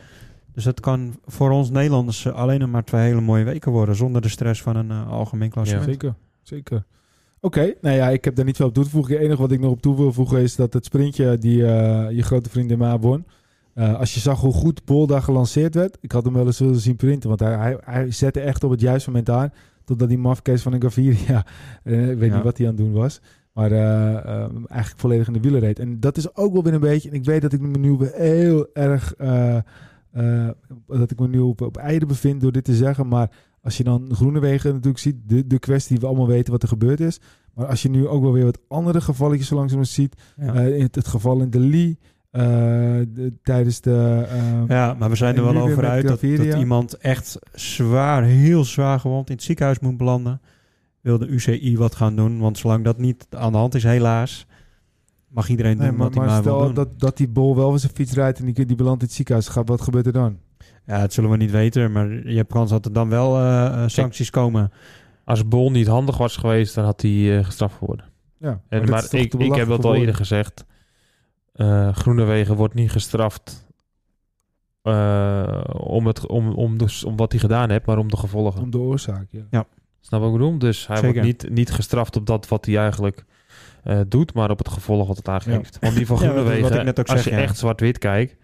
Dus 0.56 0.64
het 0.64 0.80
kan 0.80 1.14
voor 1.24 1.50
ons 1.50 1.70
Nederlanders 1.70 2.24
eh, 2.24 2.32
alleen 2.32 2.70
maar 2.70 2.84
twee 2.84 3.02
hele 3.02 3.20
mooie 3.20 3.44
weken 3.44 3.72
worden. 3.72 3.96
Zonder 3.96 4.22
de 4.22 4.28
stress 4.28 4.62
van 4.62 4.76
een 4.76 4.90
eh, 4.90 5.10
algemeen 5.10 5.50
klassement. 5.50 5.84
Zeker, 5.84 6.14
zeker. 6.42 6.84
Oké, 7.40 7.74
nou 7.80 7.96
ja, 7.96 8.08
ik 8.08 8.24
heb 8.24 8.36
daar 8.36 8.44
niet 8.44 8.56
veel 8.56 8.66
op 8.66 8.74
toe 8.74 8.84
te 8.84 8.90
voegen. 8.90 9.14
Het 9.14 9.22
enige 9.22 9.40
wat 9.40 9.52
ik 9.52 9.60
nog 9.60 9.70
op 9.70 9.82
toe 9.82 9.96
wil 9.96 10.12
voegen 10.12 10.40
is 10.40 10.56
dat 10.56 10.72
het 10.72 10.84
sprintje 10.84 11.38
die 11.38 11.66
eh, 11.66 12.16
je 12.16 12.22
grote 12.22 12.50
vriend 12.50 12.68
Dema 12.68 12.98
won. 12.98 13.26
Eh, 13.76 13.98
als 13.98 14.14
je 14.14 14.20
zag 14.20 14.40
hoe 14.40 14.52
goed 14.52 14.84
Bol 14.84 15.06
daar 15.06 15.22
gelanceerd 15.22 15.74
werd. 15.74 15.98
Ik 16.00 16.12
had 16.12 16.24
hem 16.24 16.32
wel 16.32 16.46
eens 16.46 16.58
willen 16.58 16.80
zien 16.80 16.96
printen. 16.96 17.28
Want 17.28 17.40
hij, 17.40 17.56
hij, 17.56 17.78
hij 17.80 18.10
zette 18.10 18.40
echt 18.40 18.64
op 18.64 18.70
het 18.70 18.80
juiste 18.80 19.10
moment 19.10 19.30
aan. 19.30 19.50
Totdat 19.84 20.08
die 20.08 20.18
mafkees 20.18 20.62
van 20.62 20.72
een 20.72 20.82
Gaviria, 20.82 21.46
eh, 21.82 22.10
ik 22.10 22.18
weet 22.18 22.28
Ja. 22.28 22.34
niet 22.34 22.44
wat 22.44 22.58
hij 22.58 22.66
aan 22.68 22.74
het 22.74 22.84
doen 22.84 22.92
was. 22.92 23.20
Maar 23.52 23.72
eh, 23.72 24.38
eigenlijk 24.68 24.96
volledig 24.96 25.26
in 25.26 25.32
de 25.32 25.40
wielen 25.40 25.60
reed. 25.60 25.78
En 25.78 26.00
dat 26.00 26.16
is 26.16 26.36
ook 26.36 26.52
wel 26.52 26.62
weer 26.62 26.74
een 26.74 26.80
beetje... 26.80 27.08
En 27.08 27.14
ik 27.14 27.24
weet 27.24 27.42
dat 27.42 27.52
ik 27.52 27.60
me 27.60 27.78
nu 27.78 27.96
heel 28.12 28.66
erg... 28.72 29.14
dat 30.86 31.10
ik 31.10 31.18
me 31.20 31.28
nu 31.28 31.38
op, 31.38 31.60
op 31.60 31.76
eieren 31.76 32.08
bevind 32.08 32.40
door 32.40 32.52
dit 32.52 32.64
te 32.64 32.74
zeggen. 32.74 33.08
Maar 33.08 33.30
als 33.62 33.76
je 33.76 33.84
dan 33.84 34.08
Groenewegen 34.12 34.70
natuurlijk 34.70 34.98
ziet... 34.98 35.16
De, 35.26 35.46
de 35.46 35.58
kwestie 35.58 35.90
die 35.92 36.00
we 36.00 36.06
allemaal 36.06 36.26
weten 36.28 36.52
wat 36.52 36.62
er 36.62 36.68
gebeurd 36.68 37.00
is. 37.00 37.20
Maar 37.54 37.66
als 37.66 37.82
je 37.82 37.90
nu 37.90 38.06
ook 38.08 38.22
wel 38.22 38.32
weer 38.32 38.44
wat 38.44 38.60
andere 38.68 39.00
gevalletjes 39.00 39.48
zo 39.48 39.54
langzaam 39.54 39.84
ziet. 39.84 40.22
Ja. 40.36 40.52
in 40.54 40.82
het, 40.82 40.94
het 40.94 41.06
geval 41.08 41.40
in 41.40 41.50
de 41.50 41.60
Lee... 41.60 41.98
eh, 42.36 43.06
de- 43.14 43.32
tijdens 43.42 43.80
de... 43.80 44.24
eh, 44.28 44.62
Ja, 44.68 44.94
maar 44.98 45.10
we 45.10 45.16
zijn 45.16 45.36
er 45.36 45.46
En 45.46 45.52
wel 45.54 45.62
over 45.62 45.86
uit 45.86 46.06
dat, 46.08 46.20
dat 46.20 46.54
iemand 46.54 46.94
echt 46.96 47.38
zwaar, 47.52 48.22
heel 48.22 48.64
zwaar 48.64 49.00
gewond 49.00 49.28
in 49.28 49.34
het 49.34 49.44
ziekenhuis 49.44 49.78
moet 49.78 49.96
belanden. 49.96 50.40
wil 51.00 51.18
de 51.18 51.26
UCI 51.26 51.76
wat 51.76 51.94
gaan 51.94 52.16
doen. 52.16 52.38
Want 52.38 52.58
zolang 52.58 52.84
dat 52.84 52.98
niet 52.98 53.26
aan 53.30 53.52
de 53.52 53.58
hand 53.58 53.74
is, 53.74 53.82
helaas, 53.82 54.46
mag 55.28 55.48
iedereen 55.48 55.76
Nee, 55.76 55.88
doen 55.88 55.96
maar, 55.96 56.06
wat 56.06 56.14
hij 56.16 56.24
maar 56.24 56.34
maar 56.34 56.42
wil 56.42 56.52
stel 56.54 56.64
doen. 56.66 56.74
dat, 56.74 57.00
dat 57.00 57.16
die 57.16 57.28
bol 57.28 57.56
wel 57.56 57.72
eens 57.72 57.82
een 57.82 57.90
fiets 57.94 58.12
rijdt 58.12 58.38
en 58.38 58.44
die, 58.52 58.66
die 58.66 58.76
belandt 58.76 59.00
in 59.00 59.06
het 59.06 59.16
ziekenhuis 59.16 59.48
gaat, 59.48 59.68
wat 59.68 59.80
gebeurt 59.80 60.06
er 60.06 60.12
dan? 60.12 60.38
Ja, 60.86 61.00
dat 61.00 61.12
zullen 61.12 61.30
we 61.30 61.36
niet 61.36 61.50
weten, 61.50 61.92
maar 61.92 62.28
je 62.28 62.36
hebt 62.36 62.52
kans 62.52 62.70
dat 62.70 62.84
er 62.84 62.92
dan 62.92 63.08
wel 63.08 63.36
eh, 63.38 63.82
sancties 63.86 64.30
komen. 64.30 64.70
Als 65.24 65.48
Bol 65.48 65.70
niet 65.70 65.86
handig 65.86 66.16
was 66.18 66.36
geweest, 66.36 66.74
dan 66.74 66.84
had 66.84 67.02
hij 67.02 67.38
eh, 67.38 67.44
gestraft 67.44 67.74
geworden. 67.76 68.04
Ja, 68.38 68.60
En, 68.68 68.88
maar 68.88 69.02
is 69.02 69.08
toch 69.08 69.20
ik, 69.20 69.34
ik 69.34 69.54
heb 69.54 69.68
dat 69.68 69.84
al 69.84 69.94
eerder 69.94 70.14
gezegd. 70.14 70.64
Eh 71.56 71.94
Groenewegen 71.94 72.56
wordt 72.56 72.74
niet 72.74 72.90
gestraft 72.90 73.66
eh, 74.82 75.60
om, 75.72 76.06
het, 76.06 76.26
om, 76.26 76.50
om, 76.50 76.78
dus, 76.78 77.04
om 77.04 77.16
wat 77.16 77.32
hij 77.32 77.40
gedaan 77.40 77.70
heeft, 77.70 77.86
maar 77.86 77.98
om 77.98 78.10
de 78.10 78.16
gevolgen. 78.16 78.62
Om 78.62 78.70
de 78.70 78.78
oorzaak, 78.78 79.26
ja. 79.50 79.66
Snap 80.00 80.20
wat 80.20 80.30
ik 80.30 80.36
bedoel? 80.36 80.58
Dus 80.58 80.86
hij 80.86 80.96
Zeker. 80.96 81.12
wordt 81.12 81.26
niet, 81.26 81.50
niet 81.50 81.72
gestraft 81.72 82.16
op 82.16 82.26
dat 82.26 82.48
wat 82.48 82.64
hij 82.64 82.76
eigenlijk 82.76 83.24
eh, 83.82 84.00
doet, 84.08 84.34
maar 84.34 84.50
op 84.50 84.58
het 84.58 84.68
gevolg 84.68 85.06
wat 85.06 85.16
het 85.16 85.28
aangeeft. 85.28 85.78
Want 85.80 85.96
die 85.96 86.06
van 86.06 86.16
Ja, 86.16 86.22
Groenewegen, 86.22 86.78
ik 86.78 86.84
net 86.84 87.00
ook 87.00 87.08
als 87.08 87.22
zeg, 87.22 87.32
je 87.32 87.38
ja. 87.38 87.42
echt 87.44 87.58
zwart-wit 87.58 87.98
kijkt, 87.98 88.36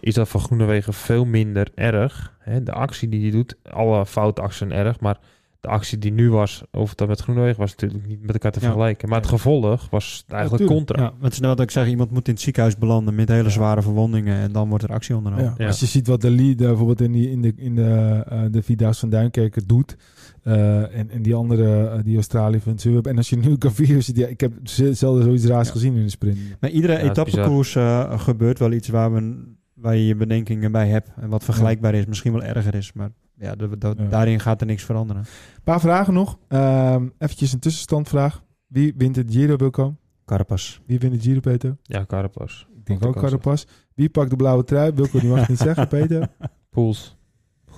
is 0.00 0.14
dat 0.14 0.28
van 0.28 0.40
Groenewegen 0.40 0.94
veel 0.94 1.24
minder 1.24 1.68
erg. 1.74 2.36
Hè? 2.38 2.62
De 2.62 2.72
actie 2.72 3.08
die 3.08 3.22
hij 3.22 3.30
doet, 3.30 3.56
alle 3.62 4.06
foutacties 4.06 4.58
zijn 4.58 4.72
erg, 4.72 5.00
maar 5.00 5.18
de 5.62 5.68
actie 5.68 5.98
die 5.98 6.12
nu 6.12 6.30
was, 6.30 6.62
of 6.70 6.94
dat 6.94 7.08
met 7.08 7.20
Groenewegen, 7.20 7.60
was 7.60 7.70
natuurlijk 7.70 8.06
niet 8.06 8.20
met 8.20 8.32
elkaar 8.32 8.52
te 8.52 8.58
Ja. 8.60 8.64
vergelijken. 8.64 9.08
Maar 9.08 9.18
het 9.20 9.28
gevolg 9.28 9.90
was 9.90 10.24
eigenlijk 10.28 10.66
contra. 10.66 11.02
Ja, 11.02 11.12
het 11.20 11.32
is 11.32 11.40
net 11.40 11.48
wat 11.50 11.60
ik 11.60 11.70
zeg, 11.70 11.88
iemand 11.88 12.10
moet 12.10 12.26
in 12.28 12.32
het 12.32 12.42
ziekenhuis 12.42 12.76
belanden 12.76 13.14
met 13.14 13.28
hele 13.28 13.42
Ja. 13.42 13.48
zware 13.48 13.82
verwondingen 13.82 14.36
en 14.36 14.52
dan 14.52 14.68
wordt 14.68 14.84
er 14.84 14.90
actie 14.92 15.16
ondernomen. 15.16 15.44
Ja, 15.46 15.54
Ja. 15.58 15.66
Als 15.66 15.80
je 15.80 15.86
ziet 15.86 16.06
wat 16.06 16.20
de 16.20 16.30
lead 16.30 16.60
eh, 16.60 16.66
bijvoorbeeld 16.66 17.00
in, 17.00 17.12
die, 17.12 17.30
in 17.30 17.42
de, 17.42 17.52
in 17.56 17.74
de, 17.74 18.22
eh 18.28 18.40
de 18.50 18.62
Vierdaagse 18.62 19.00
van 19.00 19.10
Duinkerker 19.10 19.66
doet. 19.66 19.96
eh, 20.42 20.98
en, 20.98 21.10
en 21.10 21.22
die 21.22 21.34
andere, 21.34 22.00
die 22.04 22.14
Australië 22.14 22.60
van 22.60 22.78
Zurb. 22.78 23.06
En 23.06 23.16
als 23.16 23.30
je 23.30 23.36
nu 23.36 23.56
Gaviria 23.58 24.00
ziet, 24.00 24.16
ja, 24.16 24.26
ik 24.26 24.40
heb 24.40 24.52
zelden 24.92 25.22
zoiets 25.22 25.44
raars 25.44 25.66
Ja. 25.66 25.72
gezien 25.72 25.94
in 25.96 26.02
de 26.02 26.08
sprint. 26.10 26.38
Maar 26.60 26.70
iedere 26.70 26.98
etappekoers 26.98 27.76
gebeurt 28.22 28.58
wel 28.58 28.72
iets 28.72 28.88
waar, 28.88 29.12
we, 29.14 29.44
waar 29.82 29.96
je 29.96 30.06
je 30.06 30.16
bedenkingen 30.16 30.72
bij 30.72 30.88
hebt. 30.88 31.10
En 31.20 31.28
wat 31.28 31.44
vergelijkbaar 31.44 31.94
is, 31.94 32.06
misschien 32.06 32.32
wel 32.32 32.42
erger 32.42 32.74
is. 32.74 32.92
Maar 32.92 33.10
ja, 33.34 33.54
de- 33.54 33.78
de- 33.78 33.94
Ja. 33.98 34.04
daarin 34.08 34.40
gaat 34.40 34.60
er 34.60 34.66
niks 34.66 34.82
veranderen. 34.84 35.22
Een 35.54 35.62
paar 35.64 35.80
vragen 35.80 36.14
nog. 36.14 36.38
Ehm 36.48 37.08
eventjes 37.18 37.52
een 37.52 37.58
tussenstandvraag. 37.58 38.42
Wie 38.66 38.94
wint 38.96 39.16
het 39.16 39.26
Giro, 39.32 39.56
Wilco? 39.56 39.96
Carapas. 40.26 40.80
Wie 40.86 40.98
wint 40.98 41.12
het 41.12 41.22
Giro, 41.22 41.40
Peter? 41.40 41.76
Ja, 41.82 42.04
Carapaz. 42.06 42.64
Ik 42.76 42.86
denk 42.86 43.04
ook 43.06 43.16
Carapaz. 43.20 43.64
Wie 43.94 44.08
pakt 44.08 44.30
de 44.30 44.36
blauwe 44.36 44.64
trui? 44.64 44.92
Wilco, 44.94 45.18
die 45.20 45.28
mag 45.28 45.38
het 45.40 45.48
niet 45.48 45.58
zeggen, 45.68 45.88
Peter. 45.88 46.28
Pools. 46.70 47.16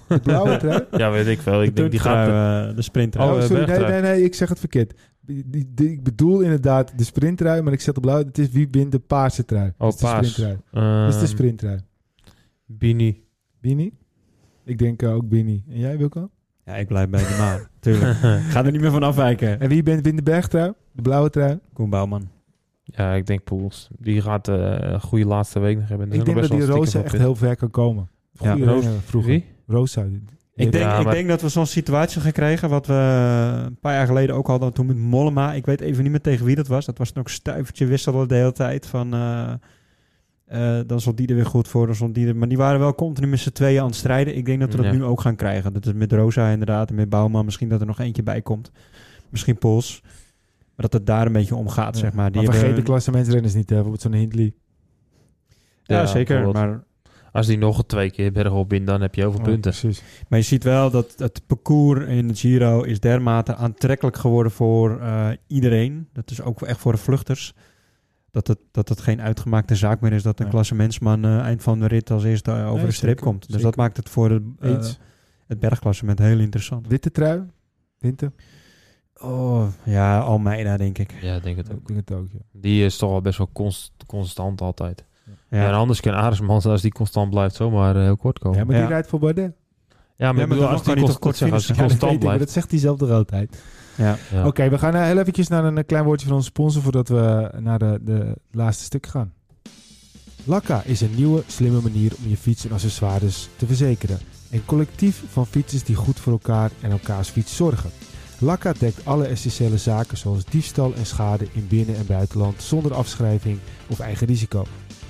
De 0.08 0.20
blauwe 0.20 0.56
trui? 0.56 0.84
Ja, 1.02 1.10
weet 1.10 1.26
ik 1.26 1.40
wel. 1.40 1.62
Ik 1.62 1.76
denk 1.76 1.90
die 1.90 2.00
gaat... 2.00 2.28
eh, 2.70 2.76
de 2.76 2.82
sprinter. 2.82 3.20
Oh, 3.20 3.40
sorry, 3.40 3.64
nee, 3.70 3.78
nee, 3.78 4.00
nee, 4.00 4.22
ik 4.24 4.34
zeg 4.34 4.48
het 4.48 4.58
verkeerd. 4.58 4.94
Die, 5.20 5.42
die- 5.46 5.70
die- 5.74 5.90
ik 5.92 6.02
bedoel 6.02 6.40
inderdaad 6.40 6.98
de 6.98 7.04
sprinttrui, 7.04 7.62
maar 7.62 7.72
ik 7.72 7.80
zet 7.80 7.94
de 7.94 8.00
blauwe. 8.00 8.24
Het 8.24 8.38
is 8.38 8.50
wie 8.50 8.68
wint 8.70 8.92
de 8.92 8.98
paarse 8.98 9.44
trui. 9.44 9.68
Oh, 9.68 9.74
Dat 9.78 9.92
is 9.92 9.98
de 9.98 10.04
paars. 10.06 10.38
Ehm, 10.38 11.04
Dat 11.04 11.14
is 11.14 11.20
de 11.20 11.26
sprinttrui. 11.26 11.78
Bini. 12.66 13.24
Bini? 13.60 13.92
Ik 14.64 14.78
denk 14.78 15.02
eh, 15.02 15.14
ook 15.14 15.28
Bini. 15.28 15.64
En 15.68 15.78
jij, 15.78 15.98
Wilco? 15.98 16.30
Ja, 16.64 16.74
ik 16.74 16.86
blijf 16.86 17.08
bij 17.08 17.20
de 17.22 17.36
maan. 17.38 17.60
Tuurlijk. 17.80 18.14
Ga 18.50 18.64
er 18.64 18.72
niet 18.72 18.80
meer 18.80 18.90
van 18.90 19.02
afwijken. 19.02 19.60
En 19.60 19.68
wie 19.68 19.82
bent, 19.82 20.02
wint 20.04 20.16
de 20.16 20.22
bergtrui? 20.22 20.72
De 20.92 21.02
blauwe 21.02 21.30
trui? 21.30 21.58
Koen 21.72 21.90
Bouwman. 21.90 22.28
Ja, 22.84 23.14
ik 23.14 23.26
denk 23.26 23.44
Pools. 23.44 23.88
Die 23.98 24.20
gaat 24.20 24.48
eh, 24.48 24.76
een 24.80 25.00
goede 25.00 25.24
laatste 25.26 25.58
week 25.58 25.78
nog 25.78 25.88
hebben. 25.88 26.12
Ik 26.12 26.24
denk 26.24 26.40
dat 26.40 26.50
die 26.50 26.64
Rosa 26.66 27.02
echt 27.02 27.16
heel 27.18 27.34
ver 27.34 27.56
kan 27.56 27.70
komen. 27.70 28.08
Ja, 28.32 28.56
Roos- 28.56 28.86
vroeger. 29.04 29.30
Wie? 29.30 29.44
Rosa. 29.66 30.02
Ik, 30.02 30.72
denk, 30.72 30.84
Ja, 30.84 30.98
ik 30.98 31.04
maar- 31.04 31.14
denk 31.14 31.28
dat 31.28 31.42
we 31.42 31.48
zo'n 31.48 31.66
situatie 31.66 32.20
gaan 32.20 32.32
krijgen 32.32 32.68
wat 32.68 32.86
we 32.86 32.92
een 33.66 33.78
paar 33.80 33.94
jaar 33.94 34.06
geleden 34.06 34.34
ook 34.34 34.46
hadden 34.46 34.72
toen 34.72 34.86
met 34.86 34.96
Mollema. 34.96 35.52
Ik 35.52 35.66
weet 35.66 35.80
even 35.80 36.02
niet 36.02 36.10
meer 36.12 36.20
tegen 36.20 36.46
wie 36.46 36.56
dat 36.56 36.66
was. 36.66 36.86
Dat 36.86 36.98
was 36.98 37.14
ook 37.14 37.28
stuivertje 37.28 37.86
wisselen 37.86 38.28
de 38.28 38.34
hele 38.34 38.52
tijd 38.52 38.86
van... 38.86 39.14
eh, 39.14 39.52
eh, 40.46 40.80
dan 40.86 41.00
stond 41.00 41.16
die 41.16 41.26
er 41.28 41.34
weer 41.34 41.46
goed 41.46 41.68
voor, 41.68 41.86
dan 41.86 41.94
stond 41.94 42.14
die 42.14 42.26
er... 42.26 42.36
Maar 42.36 42.48
die 42.48 42.56
waren 42.56 42.80
wel 42.80 42.94
continu 42.94 43.26
met 43.26 43.38
z'n 43.38 43.50
tweeën 43.50 43.80
aan 43.80 43.86
het 43.86 43.94
strijden. 43.96 44.36
Ik 44.36 44.44
denk 44.46 44.60
dat 44.60 44.70
we 44.70 44.76
dat 44.76 44.86
Ja. 44.86 44.92
nu 44.92 45.04
ook 45.04 45.20
gaan 45.20 45.36
krijgen. 45.36 45.72
Dat 45.72 45.86
is 45.86 45.92
met 45.92 46.12
Rosa 46.12 46.48
inderdaad 46.50 46.88
en 46.88 46.94
met 46.94 47.08
Bouwman. 47.08 47.44
Misschien 47.44 47.68
dat 47.68 47.80
er 47.80 47.86
nog 47.86 47.98
eentje 48.00 48.22
bij 48.22 48.42
komt. 48.42 48.70
Misschien 49.28 49.58
Pols. 49.58 50.00
Maar 50.76 50.88
dat 50.88 50.92
het 50.92 51.06
daar 51.06 51.26
een 51.26 51.32
beetje 51.32 51.54
om 51.54 51.68
gaat, 51.68 51.96
zeg 51.98 52.12
maar. 52.12 52.26
Die 52.26 52.34
maar 52.36 52.44
vergeet 52.44 52.62
hebben- 52.64 52.80
de 52.84 52.90
klassementsrenners 52.90 53.54
niet, 53.54 53.68
hè. 53.68 53.74
bijvoorbeeld 53.74 54.02
zo'n 54.02 54.12
Hindley. 54.12 54.54
Ja, 55.82 55.98
Ja, 56.00 56.06
zeker. 56.06 56.52
Maar 56.52 56.84
Als 57.32 57.46
die 57.46 57.58
nog 57.58 57.84
twee 57.86 58.10
keer 58.10 58.32
bergop 58.32 58.70
wint, 58.70 58.86
dan 58.86 59.00
heb 59.00 59.14
je 59.14 59.26
over 59.26 59.38
Ja, 59.38 59.44
punten. 59.44 59.70
precies. 59.70 60.02
Maar 60.28 60.38
je 60.38 60.44
ziet 60.44 60.64
wel 60.64 60.90
dat 60.90 61.14
het 61.16 61.42
parcours 61.46 62.06
in 62.06 62.28
het 62.28 62.38
Giro 62.38 62.82
is 62.82 63.00
dermate 63.00 63.54
aantrekkelijk 63.56 64.16
geworden 64.16 64.52
voor 64.52 65.00
eh, 65.00 65.28
iedereen. 65.46 66.08
Dat 66.12 66.30
is 66.30 66.42
ook 66.42 66.62
echt 66.62 66.80
voor 66.80 66.92
de 66.92 66.98
vluchters. 66.98 67.54
Dat 68.34 68.46
het, 68.46 68.58
dat 68.70 68.88
het 68.88 69.00
geen 69.00 69.20
uitgemaakte 69.20 69.74
zaak 69.76 70.00
meer 70.00 70.12
is 70.12 70.22
dat 70.22 70.38
een 70.38 70.44
Ja. 70.44 70.50
klassementsman 70.50 71.24
eh, 71.24 71.38
eind 71.38 71.62
van 71.62 71.78
de 71.80 71.86
rit 71.86 72.10
als 72.10 72.24
eerste 72.24 72.50
eh, 72.50 72.64
over 72.66 72.76
Nee, 72.76 72.86
de 72.86 72.92
streep 72.92 73.08
zeker, 73.10 73.24
komt. 73.24 73.40
Dus 73.40 73.50
zeker. 73.50 73.64
dat 73.64 73.76
maakt 73.76 73.96
het 73.96 74.08
voor 74.08 74.28
de, 74.28 74.52
eh, 74.60 74.70
Eens. 74.70 74.98
het 75.46 75.60
bergklassement 75.60 76.18
heel 76.18 76.38
interessant. 76.38 76.86
Witte 76.86 77.10
trui? 77.10 77.42
Winter? 77.98 78.32
Oh, 79.20 79.66
ja, 79.84 80.18
Almeida 80.20 80.76
denk 80.76 80.98
ik. 80.98 81.14
Ja, 81.20 81.38
denk 81.40 81.56
het 81.56 81.72
ook. 81.72 81.78
Ik 81.80 81.86
denk 81.86 81.98
het 82.08 82.18
ook, 82.18 82.26
ja. 82.32 82.38
Die 82.52 82.84
is 82.84 82.96
toch 82.96 83.10
wel 83.10 83.20
best 83.20 83.38
wel 83.38 83.50
const- 83.52 83.92
constant 84.06 84.60
altijd. 84.60 85.04
Ja, 85.48 85.58
Ja. 85.58 85.68
en 85.68 85.74
anders 85.74 86.00
kan 86.00 86.14
Aresman, 86.14 86.62
als 86.62 86.82
die 86.82 86.92
constant 86.92 87.30
blijft, 87.30 87.54
zomaar 87.54 87.96
eh, 87.96 88.02
heel 88.02 88.16
kort 88.16 88.38
komen. 88.38 88.58
Ja, 88.58 88.64
maar 88.64 88.74
Ja. 88.74 88.80
die 88.80 88.90
rijdt 88.90 89.08
voor 89.08 89.18
Bardet. 89.18 89.52
Ja, 90.16 90.26
maar, 90.32 90.34
maar 90.34 90.42
ik 90.42 90.48
bedoel, 90.48 90.64
dan 90.64 90.72
als 90.74 90.82
die 90.84 91.18
kort 91.18 91.36
zeg, 91.36 91.52
als? 91.52 91.66
Ja, 91.66 91.74
constant 91.74 92.18
blijft. 92.18 92.38
dat 92.38 92.50
zegt 92.50 92.70
hij 92.70 92.80
zelf 92.80 92.98
de 92.98 93.12
altijd. 93.12 93.62
Ja. 93.96 94.16
Ja. 94.32 94.46
Oké, 94.46 94.68
we 94.68 94.78
gaan 94.78 94.94
eh, 94.94 95.02
heel 95.02 95.18
eventjes 95.18 95.48
naar 95.48 95.64
een 95.64 95.78
eh, 95.78 95.84
klein 95.86 96.04
woordje 96.04 96.26
van 96.26 96.36
onze 96.36 96.48
sponsor 96.48 96.82
voordat 96.82 97.08
we 97.08 97.50
naar 97.58 97.78
de, 97.78 97.98
de 98.02 98.36
laatste 98.50 98.84
stuk 98.84 99.06
gaan. 99.06 99.32
Lakka 100.44 100.82
is 100.84 101.00
een 101.00 101.14
nieuwe, 101.14 101.42
slimme 101.46 101.80
manier 101.80 102.12
om 102.24 102.30
je 102.30 102.36
fiets 102.36 102.64
en 102.64 102.72
accessoires 102.72 103.48
te 103.56 103.66
verzekeren. 103.66 104.18
Een 104.50 104.64
collectief 104.64 105.22
van 105.28 105.46
fietsers 105.46 105.84
die 105.84 105.96
goed 105.96 106.20
voor 106.20 106.32
elkaar 106.32 106.70
en 106.80 106.90
elkaars 106.90 107.28
fiets 107.28 107.56
zorgen. 107.56 107.90
Lakka 108.38 108.72
dekt 108.78 109.04
alle 109.04 109.26
essentiële 109.26 109.78
zaken 109.78 110.18
zoals 110.18 110.44
diefstal 110.44 110.94
en 110.94 111.06
schade 111.06 111.46
in 111.52 111.66
binnen- 111.68 111.96
en 111.96 112.06
buitenland 112.06 112.62
zonder 112.62 112.94
afschrijving 112.94 113.58
of 113.86 114.00
eigen 114.00 114.26
risico. 114.26 114.66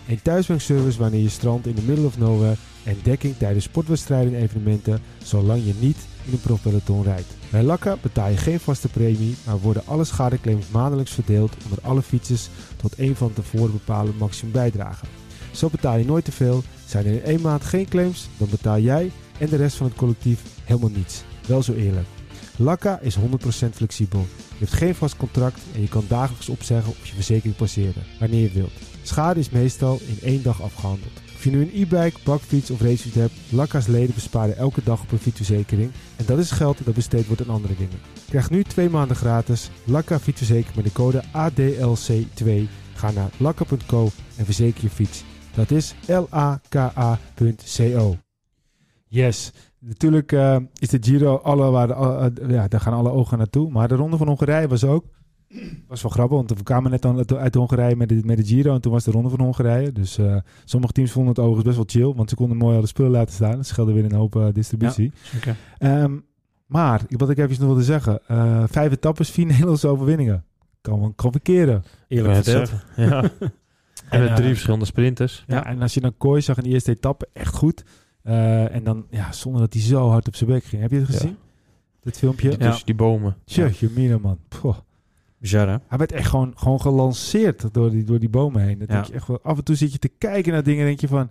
Een 0.09 0.22
thuiswerkservice 0.22 0.98
wanneer 0.98 1.22
je 1.22 1.28
strandt 1.28 1.66
in 1.66 1.74
de 1.74 1.82
middle 1.82 2.07
of 2.07 2.18
nowhere 2.18 2.57
en 2.82 2.96
dekking 3.02 3.36
tijdens 3.36 3.64
sportwedstrijden 3.64 4.34
en 4.34 4.42
evenementen 4.42 5.00
zolang 5.22 5.64
je 5.64 5.74
niet 5.78 5.96
in 6.24 6.32
een 6.32 6.40
profpeloton 6.40 7.02
rijdt. 7.02 7.36
Bij 7.50 7.62
Lakka 7.62 7.96
betaal 8.02 8.28
je 8.28 8.36
geen 8.36 8.61
vaste 8.61 8.88
premie, 8.88 9.34
maar 9.46 9.59
worden 9.59 9.86
alle 9.86 10.05
schadeclaims 10.05 10.68
maandelijks 10.68 11.12
verdeeld 11.12 11.57
onder 11.64 11.78
alle 11.82 12.02
fietsers 12.02 12.48
tot 12.76 12.98
een 12.98 13.16
van 13.16 13.32
tevoren 13.32 13.72
bepaalde 13.72 14.12
maximum 14.18 14.52
bijdragen. 14.52 15.09
Zo 15.52 15.68
betaal 15.68 15.96
je 15.96 16.05
nooit 16.05 16.24
te 16.24 16.32
veel. 16.32 16.62
Zijn 16.86 17.07
er 17.07 17.12
in 17.12 17.22
één 17.22 17.40
maand 17.40 17.64
geen 17.64 17.88
claims, 17.88 18.28
dan 18.36 18.48
betaal 18.50 18.78
jij 18.78 19.11
en 19.38 19.48
de 19.48 19.57
rest 19.57 19.76
van 19.76 19.86
het 19.86 19.96
collectief 19.96 20.42
helemaal 20.64 20.90
niets. 20.90 21.22
Wel 21.46 21.62
zo 21.62 21.72
eerlijk. 21.72 22.07
Lakka 22.57 22.98
is 23.00 23.16
100% 23.18 23.20
flexibel. 23.72 24.26
Je 24.48 24.59
hebt 24.59 24.72
geen 24.72 24.94
vast 24.94 25.16
contract 25.16 25.61
en 25.74 25.80
je 25.80 25.88
kan 25.88 26.05
dagelijks 26.09 26.48
opzeggen 26.48 26.90
of 26.90 27.07
je 27.07 27.14
verzekering 27.14 27.57
passeren, 27.57 28.02
wanneer 28.18 28.40
je 28.40 28.50
wilt. 28.50 28.93
Schade 29.07 29.40
is 29.40 29.50
meestal 29.50 29.98
in 30.07 30.18
één 30.22 30.42
dag 30.42 30.62
afgehandeld. 30.62 31.12
Of 31.34 31.44
je 31.44 31.50
nu 31.50 31.61
een 31.61 31.70
e-bike, 31.74 32.18
bakfiets 32.24 32.70
of 32.70 32.80
racefiets 32.80 33.16
hebt, 33.16 33.32
Lakka's 33.50 33.86
leden 33.86 34.14
besparen 34.14 34.57
elke 34.57 34.80
dag 34.84 35.02
op 35.02 35.12
een 35.12 35.18
fietsverzekering. 35.18 35.90
En 36.16 36.24
dat 36.26 36.38
is 36.38 36.50
geld 36.50 36.84
dat 36.84 36.94
besteed 36.94 37.26
wordt 37.26 37.42
aan 37.42 37.55
andere 37.55 37.76
dingen. 37.76 37.98
Krijg 38.28 38.50
nu 38.50 38.62
twee 38.62 38.90
maanden 38.90 39.16
gratis 39.16 39.70
Lakka 39.84 40.18
fietsverzekering 40.18 40.76
met 40.76 40.84
de 40.84 40.92
code 40.92 41.22
ADLC2. 41.24 42.68
Ga 42.94 43.11
naar 43.11 43.30
lakka.co 43.36 44.09
en 44.36 44.44
verzeker 44.44 44.82
je 44.82 44.90
fiets. 44.90 45.24
Dat 45.55 45.70
is 45.70 45.94
L-A-K-A.co. 46.07 48.16
Yes. 49.09 49.52
Natuurlijk 49.78 50.32
eh, 50.32 50.57
is 50.78 50.88
de 50.88 50.98
Giro, 51.00 51.36
alle, 51.36 51.70
waar 51.70 51.90
eh, 51.90 52.26
ja, 52.48 52.68
daar 52.68 52.80
gaan 52.80 52.92
alle 52.92 53.11
ogen 53.11 53.38
naartoe. 53.38 53.70
Maar 53.70 53.88
de 53.88 53.94
Ronde 53.94 54.16
van 54.16 54.26
Hongarije 54.26 54.68
was 54.68 54.84
ook. 54.84 55.05
Was 55.88 56.02
wel 56.02 56.11
grappig, 56.11 56.36
want 56.36 56.50
we 56.50 56.62
kwamen 56.62 56.90
net 56.90 57.05
aan- 57.05 57.36
uit 57.38 57.55
Hongarije 57.55 57.96
met 57.96 58.09
de, 58.09 58.20
met 58.24 58.36
de 58.36 58.44
Giro. 58.44 58.74
En 58.74 58.80
toen 58.80 58.92
was 58.92 59.05
de 59.05 59.11
Ronde 59.11 59.28
van 59.28 59.40
Hongarije. 59.40 59.92
Dus 59.92 60.18
eh, 60.18 60.36
sommige 60.64 60.92
teams 60.92 61.11
vonden 61.11 61.30
het 61.34 61.38
overigens 61.44 61.76
best 61.76 61.94
wel 61.94 62.02
chill. 62.05 62.16
Want 62.16 62.28
ze 62.30 62.36
konden 62.36 62.57
mooi 62.57 62.76
alle 62.76 62.86
spullen 62.86 63.11
laten 63.11 63.34
staan. 63.34 63.57
Dat 63.57 63.66
scheelde 63.66 63.92
weer 63.92 64.05
een 64.05 64.12
hoop 64.12 64.36
eh, 64.36 64.46
distributie. 64.52 65.12
Zeker. 65.22 65.57
Ehm, 65.78 66.12
maar, 66.66 67.00
wat 67.09 67.30
ik 67.30 67.38
even 67.38 67.50
nog 67.50 67.59
wilde 67.66 67.82
zeggen. 67.82 68.20
eh, 68.26 68.64
vijf 68.66 68.92
etappes, 68.92 69.30
vier 69.30 69.46
Nederlandse 69.52 69.88
overwinningen. 69.88 70.44
Kan, 70.80 71.12
kan 71.16 71.32
verkeren. 71.32 71.82
Eerlijk 72.09 72.44
zeggen? 72.44 72.80
Ja. 72.96 73.30
en 74.11 74.20
met 74.20 74.36
drie 74.36 74.48
verschillende 74.48 74.84
sprinters. 74.84 75.44
Ja, 75.46 75.64
en 75.66 75.82
als 75.82 75.94
je 75.94 76.00
dan 76.00 76.14
Kooi 76.18 76.40
zag 76.42 76.57
in 76.57 76.62
de 76.62 76.68
eerste 76.68 76.90
etappe, 76.90 77.28
echt 77.32 77.55
goed. 77.55 77.84
Eh, 78.22 78.74
en 78.74 78.84
dan, 78.84 79.07
ja, 79.11 79.32
zonder 79.32 79.61
dat 79.61 79.72
hij 79.72 79.82
zo 79.82 80.09
hard 80.09 80.26
op 80.26 80.34
zijn 80.36 80.50
bek 80.50 80.64
ging. 80.64 80.82
Heb 80.82 80.90
je 80.90 80.96
het 80.98 81.07
Ja. 81.09 81.12
gezien? 81.14 81.36
Dat 82.02 82.18
filmpje? 82.18 82.48
Die 82.48 82.59
Tussen 82.59 82.86
die 82.86 82.94
bomen. 82.94 83.36
Tje, 83.44 83.70
Mina, 83.94 84.18
man. 84.18 84.38
Poh. 84.61 84.76
Bizar, 85.45 85.68
hè? 85.68 85.76
Hij 85.88 85.99
werd 85.99 86.12
echt 86.12 86.28
gewoon, 86.28 86.53
gewoon 86.57 86.80
gelanceerd 86.80 87.74
door 87.74 87.90
die, 87.90 88.05
door 88.05 88.18
die 88.18 88.28
bomen 88.28 88.62
heen. 88.62 88.78
Dat 88.78 88.88
Ja. 88.88 88.95
denk 88.95 89.07
je 89.07 89.12
echt 89.12 89.26
wel, 89.26 89.38
af 89.42 89.57
en 89.59 89.64
toe 89.64 89.74
zit 89.76 89.92
je 89.92 89.99
te 89.99 90.09
kijken 90.09 90.53
naar 90.53 90.62
dingen 90.62 90.80
en 90.80 90.86
denk 90.86 91.01
je 91.01 91.09
van... 91.09 91.30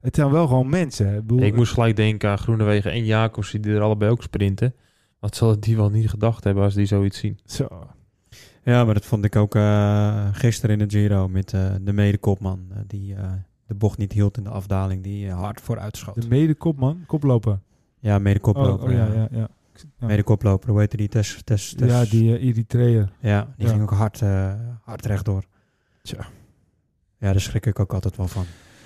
Het 0.00 0.14
zijn 0.14 0.30
wel 0.30 0.46
gewoon 0.46 0.68
mensen. 0.68 1.06
hè. 1.06 1.16
Ik, 1.16 1.26
bedoel, 1.26 1.40
Ik 1.42 1.54
moest 1.56 1.72
gelijk 1.72 1.96
denken 1.96 2.30
aan 2.30 2.38
Groenewegen 2.38 2.92
en 2.92 3.04
Jacobs, 3.04 3.50
die 3.50 3.74
er 3.74 3.80
allebei 3.80 4.10
ook 4.10 4.22
sprinten. 4.22 4.74
Wat 5.20 5.36
zullen 5.36 5.60
die 5.60 5.76
wel 5.76 5.90
niet 5.90 6.10
gedacht 6.10 6.44
hebben 6.44 6.64
als 6.64 6.74
die 6.74 6.86
zoiets 6.86 7.18
zien? 7.18 7.38
Zo. 7.44 7.68
Ja, 8.64 8.84
maar 8.84 8.94
dat 8.94 9.04
vond 9.04 9.24
ik 9.24 9.36
ook 9.36 9.54
eh, 9.54 10.28
gisteren 10.32 10.80
in 10.80 10.88
de 10.88 10.98
Giro 10.98 11.28
met 11.28 11.52
eh, 11.52 11.70
de 11.80 11.92
medekopman. 11.92 12.66
eh, 12.70 12.78
die 12.86 13.14
eh, 13.14 13.30
de 13.66 13.74
bocht 13.74 13.98
niet 13.98 14.12
hield 14.12 14.36
in 14.36 14.42
de 14.44 14.50
afdaling. 14.50 15.02
Die 15.02 15.30
hard 15.30 15.60
vooruit 15.60 15.96
schoot. 15.96 16.22
De 16.22 16.28
mede-kopman, 16.28 17.04
koploper. 17.06 17.58
Ja, 17.98 18.18
medekoploper. 18.18 18.84
Oh, 18.88 18.90
oh, 18.90 18.96
ja, 18.96 19.06
ja. 19.14 19.28
ja, 19.30 19.48
Ja. 19.98 20.06
Medekoploper, 20.06 20.70
hoe 20.70 20.78
heette 20.78 20.96
die? 20.96 21.08
Tess, 21.08 21.40
Tess, 21.44 21.74
Tess. 21.74 21.92
Ja, 21.92 22.04
die 22.04 22.40
uh, 22.40 22.46
Eritreër. 22.48 23.12
Ja, 23.20 23.54
die 23.56 23.66
Ja. 23.66 23.72
ging 23.72 23.82
ook 23.82 23.90
hard, 23.90 24.20
eh, 24.22 24.52
hard 24.82 25.06
rechtdoor. 25.06 25.44
Tja. 26.02 26.26
Ja, 27.18 27.30
daar 27.32 27.40
schrik 27.40 27.66
ik 27.66 27.78
ook 27.78 27.92
altijd 27.94 28.16
wel 28.16 28.28
van. 28.28 28.44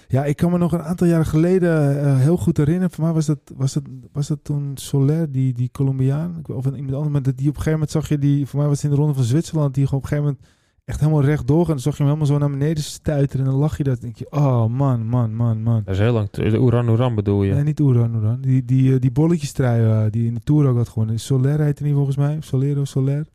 Ja, 0.08 0.24
ik 0.24 0.36
kan 0.36 0.50
me 0.50 0.58
nog 0.58 0.72
een 0.72 0.82
aantal 0.82 1.06
jaren 1.06 1.26
geleden 1.26 2.00
eh, 2.04 2.18
heel 2.18 2.36
goed 2.36 2.56
herinneren. 2.56 2.90
Voor 2.90 3.04
mij 3.04 3.12
was 3.12 3.26
dat, 3.26 3.38
was 3.56 3.72
dat, 3.72 3.82
was 4.12 4.26
dat 4.26 4.38
toen 4.42 4.72
Soler, 4.74 5.32
die, 5.32 5.52
die 5.52 5.70
Colombiaan. 5.72 6.42
Of 6.46 6.64
een, 6.64 6.74
iemand 6.74 6.94
anders. 6.94 7.12
Maar 7.12 7.22
dat 7.22 7.36
die 7.36 7.48
op 7.48 7.56
een 7.56 7.62
gegeven 7.62 7.72
moment 7.72 7.90
zag 7.90 8.08
je 8.08 8.18
die... 8.18 8.46
Voor 8.46 8.58
mij 8.58 8.68
was 8.68 8.76
het 8.82 8.84
in 8.84 8.90
de 8.96 9.02
ronde 9.02 9.14
van 9.14 9.24
Zwitserland. 9.24 9.74
Die 9.74 9.84
gewoon 9.86 10.02
op 10.04 10.10
een 10.10 10.16
gegeven 10.16 10.32
moment 10.38 10.55
echt 10.86 11.00
helemaal 11.00 11.22
rechtdoor. 11.24 11.60
En 11.60 11.66
dan 11.66 11.78
zag 11.78 11.92
je 11.96 12.02
hem 12.02 12.06
helemaal 12.12 12.26
zo 12.34 12.38
naar 12.38 12.58
beneden 12.58 12.82
stuiteren. 12.82 13.44
En 13.46 13.50
dan 13.52 13.60
lach 13.60 13.76
je 13.76 13.84
dat. 13.84 14.00
denk 14.00 14.16
je, 14.16 14.26
oh 14.30 14.66
man, 14.66 15.06
man, 15.06 15.34
man, 15.34 15.62
man. 15.62 15.82
Dat 15.84 15.94
is 15.94 16.00
heel 16.00 16.12
lang. 16.12 16.30
De 16.30 16.58
Oeran 16.60 16.88
Oeran 16.88 17.14
bedoel 17.14 17.42
je? 17.42 17.54
Nee, 17.54 17.62
niet 17.62 17.80
Oeran, 17.80 18.14
Oeran. 18.14 18.40
Die, 18.40 18.64
die, 18.64 18.94
eh, 18.94 19.00
die 19.00 19.10
bolletjestrui 19.10 19.84
eh, 19.84 20.10
die 20.10 20.26
in 20.26 20.34
de 20.34 20.40
Tour 20.40 20.66
ook 20.68 20.76
had 20.76 20.88
gewonnen. 20.88 21.18
Soler 21.20 21.60
heette 21.60 21.82
die 21.82 21.94
volgens 21.94 22.16
mij. 22.16 22.36
Solero, 22.40 22.84
Soler. 22.84 23.26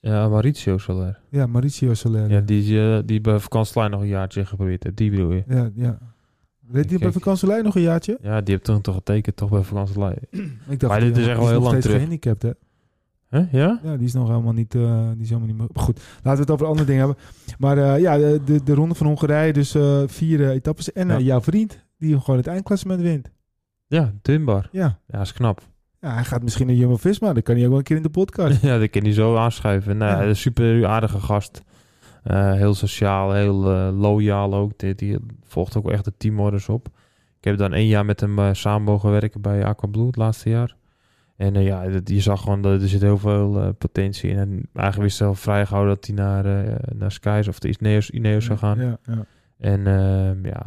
Ja, 0.00 0.28
Mauricio 0.28 0.78
Soler. 0.78 1.18
Ja, 1.28 1.46
Mauricio 1.46 1.94
Soler. 1.94 2.30
Ja, 2.30 2.40
die, 2.40 2.80
eh, 2.80 2.98
die 3.04 3.20
bij 3.20 3.38
vakantielijn 3.38 3.90
nog 3.90 4.00
een 4.00 4.06
jaartje 4.06 4.44
geprobeerd 4.44 4.82
heeft. 4.82 4.96
Die 4.96 5.10
bedoel 5.10 5.32
je? 5.32 5.42
Ja, 5.46 5.70
ja. 5.74 5.98
Reed 6.72 6.88
die 6.88 6.98
bij 6.98 7.12
vakantielijn 7.12 7.64
nog 7.64 7.76
een 7.76 7.82
jaartje? 7.82 8.18
Ja, 8.22 8.40
die 8.40 8.50
heeft 8.54 8.64
toen 8.64 8.80
toch 8.80 8.94
getekend 8.94 9.36
toch 9.36 9.50
bij 9.50 9.62
vakantielijn. 9.62 10.18
Ik 10.68 10.80
dacht, 10.80 10.92
Maar 10.92 11.00
dit 11.00 11.16
is 11.16 11.26
echt 11.26 11.38
wel 11.38 11.48
heel 11.48 11.56
lang 11.60 11.68
steeds 11.68 11.84
terug. 11.86 11.96
gehandicapt, 12.00 12.42
hè? 12.42 12.50
Huh? 13.32 13.52
Ja? 13.52 13.80
Ja, 13.82 13.96
die 13.96 14.06
is 14.06 14.12
nog 14.12 14.28
helemaal 14.28 14.52
niet, 14.52 14.74
eh, 14.74 15.08
die 15.12 15.22
is 15.22 15.28
helemaal 15.28 15.48
niet 15.48 15.58
meer. 15.58 15.68
Goed, 15.74 16.00
laten 16.16 16.32
we 16.34 16.40
het 16.40 16.50
over 16.50 16.66
andere 16.66 16.86
dingen 16.86 17.06
hebben. 17.06 17.24
Maar 17.58 17.78
eh, 17.78 18.00
ja, 18.00 18.16
de, 18.16 18.40
de, 18.44 18.62
de 18.62 18.74
ronde 18.74 18.94
van 18.94 19.06
Hongarije, 19.06 19.52
dus 19.52 19.74
eh, 19.74 20.02
vier 20.06 20.50
etappes. 20.50 20.92
En 20.92 21.08
Ja. 21.08 21.18
jouw 21.18 21.40
vriend, 21.40 21.84
die 21.98 22.20
gewoon 22.20 22.36
het 22.36 22.46
eindklassement 22.46 23.00
wint. 23.00 23.30
Ja, 23.86 24.12
Dunbar. 24.22 24.68
Ja. 24.72 24.98
Ja, 25.06 25.20
is 25.20 25.32
knap. 25.32 25.60
ja, 26.00 26.14
hij 26.14 26.24
gaat 26.24 26.42
misschien 26.42 26.66
naar 26.66 26.76
Jumbo-Visma. 26.76 27.32
Dan 27.32 27.42
kan 27.42 27.54
hij 27.54 27.62
ook 27.64 27.70
wel 27.70 27.78
een 27.78 27.84
keer 27.84 27.96
in 27.96 28.02
de 28.02 28.10
podcast. 28.10 28.62
ja, 28.68 28.78
dat 28.78 28.90
kan 28.90 29.02
hij 29.02 29.12
zo 29.12 29.36
aanschuiven. 29.36 29.96
Nou, 29.96 30.26
Ja. 30.26 30.34
super 30.34 30.86
aardige 30.86 31.20
gast. 31.20 31.62
Heel 32.32 32.74
sociaal, 32.74 33.32
heel 33.32 33.54
loyaal 33.92 34.54
ook. 34.54 34.78
Die, 34.78 34.94
die 34.94 35.18
volgt 35.44 35.76
ook 35.76 35.90
echt 35.90 36.04
de 36.04 36.12
teamorders 36.16 36.68
op. 36.68 36.86
Ik 37.38 37.44
heb 37.44 37.56
dan 37.58 37.72
één 37.72 37.86
jaar 37.86 38.04
met 38.04 38.20
hem 38.20 38.54
samen 38.54 38.82
mogen 38.82 39.10
werken 39.10 39.40
bij 39.40 39.64
Aquablue 39.64 40.06
het 40.06 40.16
laatste 40.16 40.48
jaar. 40.50 40.76
En 41.42 41.56
eh, 41.56 41.64
ja, 41.66 41.88
dat, 41.88 42.08
je 42.08 42.20
zag 42.20 42.40
gewoon 42.42 42.62
dat 42.62 42.82
er 42.82 42.88
zit 42.88 43.00
heel 43.00 43.18
veel 43.18 43.60
eh, 43.60 43.68
potentie 43.78 44.30
in. 44.30 44.38
En 44.38 44.68
eigenlijk 44.72 45.08
wist 45.08 45.18
hij 45.18 45.28
al 45.28 45.34
vrijgehouden 45.34 45.94
dat 45.94 46.06
hij 46.06 46.14
naar, 46.14 46.44
eh 46.44 46.74
naar 46.96 47.12
Skies 47.12 47.48
of 47.48 47.58
de 47.58 47.76
Ineos, 47.78 48.10
Ineos 48.10 48.44
zou 48.44 48.58
gaan. 48.58 48.78
Ja, 48.78 48.98
ja. 49.06 49.24
En 49.58 49.86
ehm, 49.86 50.46
ja, 50.46 50.66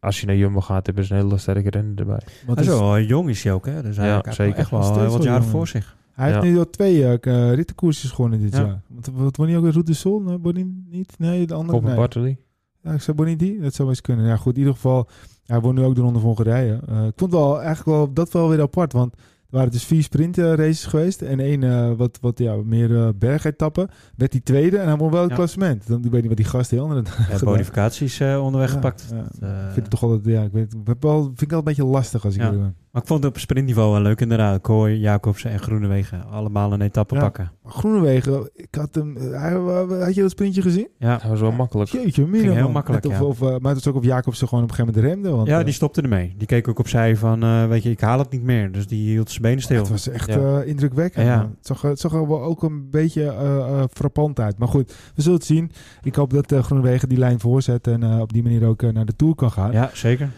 als 0.00 0.20
je 0.20 0.26
naar 0.26 0.36
Jumbo 0.36 0.60
gaat, 0.60 0.86
hebben 0.86 1.04
ze 1.04 1.14
een 1.14 1.20
hele 1.20 1.38
sterke 1.38 1.70
renner 1.70 1.98
erbij. 1.98 2.20
Hij 2.46 2.54
is 2.56 2.66
wel 2.66 3.00
jong 3.00 3.28
is 3.28 3.42
hij 3.42 3.52
ook, 3.52 3.66
hè? 3.66 3.82
Dus 3.82 3.96
hij 3.96 4.06
Ja, 4.06 4.22
zeker. 4.28 4.58
echt 4.58 4.70
wel 4.70 4.82
steeds 4.82 4.98
wat 4.98 5.12
wel 5.12 5.22
jaren 5.24 5.44
voor 5.44 5.68
zich. 5.68 5.96
hij 6.12 6.30
heeft 6.32 6.42
nu 6.42 6.58
al 6.58 6.70
twee 6.70 7.06
eh, 7.18 7.54
rittenkoersjes 7.54 8.10
gewonnen 8.10 8.40
dit 8.40 8.52
Ja. 8.54 8.60
jaar. 8.60 8.80
Want, 8.88 9.10
wat 9.12 9.36
won 9.36 9.46
hij 9.46 9.56
ook 9.56 9.62
weer? 9.62 9.72
Route 9.72 9.90
de 9.90 9.96
Sol? 9.96 10.20
Nee, 10.20 10.38
won 10.38 10.54
hij 10.54 10.66
niet? 10.90 11.14
Nee, 11.18 11.46
de 11.46 11.54
andere. 11.54 11.72
Koppen 11.72 11.88
Nee. 11.90 11.98
Bartoli. 11.98 12.36
Ja, 12.82 12.92
ik 12.92 13.00
zou 13.00 13.36
die. 13.36 13.60
Dat 13.60 13.74
zou 13.74 13.78
wel 13.78 13.88
eens 13.88 14.00
kunnen. 14.00 14.26
Ja, 14.26 14.36
goed. 14.36 14.52
In 14.52 14.58
ieder 14.58 14.74
geval, 14.74 15.08
hij 15.46 15.60
won 15.60 15.74
nu 15.74 15.82
ook 15.84 15.94
de 15.94 16.00
ronde 16.00 16.18
van 16.18 16.28
Hongarije. 16.28 16.80
Eh, 16.88 17.06
ik 17.06 17.12
vond 17.16 17.32
wel 17.32 17.56
eigenlijk 17.62 17.84
wel 17.98 18.12
dat 18.12 18.32
wel 18.32 18.48
weer 18.48 18.60
apart, 18.60 18.92
want 18.92 19.14
waren 19.52 19.70
dus 19.70 19.84
vier 19.84 20.02
sprintraces 20.02 20.84
geweest 20.84 21.22
en 21.22 21.40
één 21.40 21.62
eh, 21.62 21.92
wat, 21.96 22.18
wat 22.20 22.38
ja, 22.38 22.54
meer 22.56 22.96
eh 22.96 23.08
bergetappen. 23.18 23.88
Werd 24.16 24.32
hij 24.32 24.40
tweede 24.40 24.78
en 24.78 24.86
hij 24.86 24.96
won 24.96 25.10
wel 25.10 25.20
het 25.20 25.30
Ja. 25.30 25.36
klassement. 25.36 25.86
Dan 25.86 26.04
ik 26.04 26.10
weet 26.10 26.20
niet 26.20 26.28
wat 26.28 26.36
die 26.36 26.46
gast 26.46 26.70
die 26.70 26.80
andere 26.80 27.02
Ja, 27.30 27.38
bonificaties 27.44 28.20
eh, 28.20 28.42
onderweg 28.44 28.68
Ja, 28.68 28.74
gepakt. 28.74 29.06
Dat, 29.10 29.38
eh, 29.40 29.48
Ik 29.58 29.64
vind 29.72 29.76
het 29.76 29.90
toch 29.90 30.02
altijd, 30.02 30.24
ja, 30.24 30.42
ik 30.42 30.52
weet, 30.52 30.74
ik 30.84 30.94
wel, 31.00 31.22
vind 31.22 31.42
ik 31.42 31.48
wel 31.50 31.58
een 31.58 31.64
beetje 31.64 31.84
lastig 31.84 32.24
als 32.24 32.34
ik 32.34 32.40
Ja. 32.40 32.50
ben. 32.50 32.76
Maar 32.92 33.02
ik 33.02 33.08
vond 33.08 33.22
het 33.24 33.32
op 33.32 33.38
sprintniveau 33.38 33.92
wel 33.92 34.00
leuk 34.00 34.20
inderdaad. 34.20 34.60
Kooi, 34.60 34.98
Jacobsen 34.98 35.50
en 35.50 35.58
Groenewegen. 35.58 36.24
Allemaal 36.30 36.72
een 36.72 36.80
etappe 36.80 37.14
Ja. 37.14 37.20
pakken. 37.20 37.52
Maar 37.62 37.72
Groenewegen, 37.72 38.50
ik 38.54 38.74
had 38.74 38.94
hem, 38.94 39.16
eh, 39.16 40.00
had 40.04 40.14
je 40.14 40.20
dat 40.20 40.30
sprintje 40.30 40.62
gezien? 40.62 40.88
Ja, 40.98 41.12
Dat 41.16 41.22
was 41.28 41.40
wel 41.40 41.52
makkelijk. 41.52 41.90
Jeetje, 41.90 42.26
Ging 42.30 42.42
heel 42.52 42.62
man. 42.62 42.72
makkelijk, 42.72 43.04
of, 43.06 43.12
ja. 43.12 43.22
of, 43.24 43.42
eh, 43.42 43.48
maar 43.58 43.70
het 43.72 43.80
is 43.80 43.88
ook 43.88 43.94
of 43.94 44.04
Jacobsen 44.04 44.48
gewoon 44.48 44.64
op 44.64 44.70
een 44.70 44.76
gegeven 44.76 45.00
moment 45.00 45.14
remde. 45.22 45.36
Want, 45.36 45.48
ja 45.48 45.58
eh, 45.58 45.64
die 45.64 45.74
stopte 45.74 46.02
ermee. 46.02 46.34
Die 46.36 46.46
keek 46.46 46.68
ook 46.68 46.78
opzij 46.78 47.16
van, 47.16 47.42
eh, 47.42 47.66
weet 47.66 47.82
je, 47.82 47.90
ik 47.90 48.00
haal 48.00 48.18
het 48.18 48.30
niet 48.30 48.42
meer. 48.42 48.72
Dus 48.72 48.86
die 48.86 49.08
hield 49.10 49.30
zijn 49.30 49.42
benen 49.42 49.62
stil. 49.62 49.78
Het 49.78 49.88
was 49.88 50.08
echt 50.08 50.28
Ja. 50.32 50.60
eh, 50.60 50.68
indrukwekkend. 50.68 51.26
Ja. 51.26 51.36
man. 51.36 51.54
Het, 51.58 51.66
zag, 51.66 51.82
het 51.82 52.00
zag 52.00 52.12
er 52.12 52.28
wel 52.28 52.42
ook 52.42 52.62
een 52.62 52.90
beetje 52.90 53.22
eh, 53.22 53.56
eh, 53.58 53.84
frappant 53.92 54.40
uit. 54.40 54.58
Maar 54.58 54.68
goed, 54.68 54.94
we 55.14 55.22
zullen 55.22 55.38
het 55.38 55.46
zien. 55.46 55.70
Ik 56.02 56.14
hoop 56.14 56.32
dat 56.32 56.52
uh, 56.52 56.62
Groenewegen 56.62 57.08
die 57.08 57.18
lijn 57.18 57.40
voorzet 57.40 57.86
en 57.86 58.02
eh, 58.02 58.20
op 58.20 58.32
die 58.32 58.42
manier 58.42 58.66
ook 58.66 58.82
naar 58.92 59.04
de 59.06 59.16
Tour 59.16 59.34
kan 59.34 59.50
gaan. 59.50 59.72
Ja, 59.72 59.90
zeker. 59.92 60.28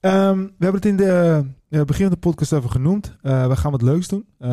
Ehm, 0.00 0.38
we 0.38 0.50
hebben 0.64 0.80
het 0.80 0.86
in 0.90 0.96
de 0.96 1.44
eh, 1.74 1.84
begin 1.84 2.04
van 2.04 2.14
de 2.14 2.20
podcast 2.20 2.52
even 2.52 2.70
genoemd. 2.70 3.16
Eh, 3.22 3.48
we 3.48 3.56
gaan 3.56 3.70
wat 3.70 3.82
leuks 3.82 4.08
doen. 4.08 4.24
Eh, 4.38 4.50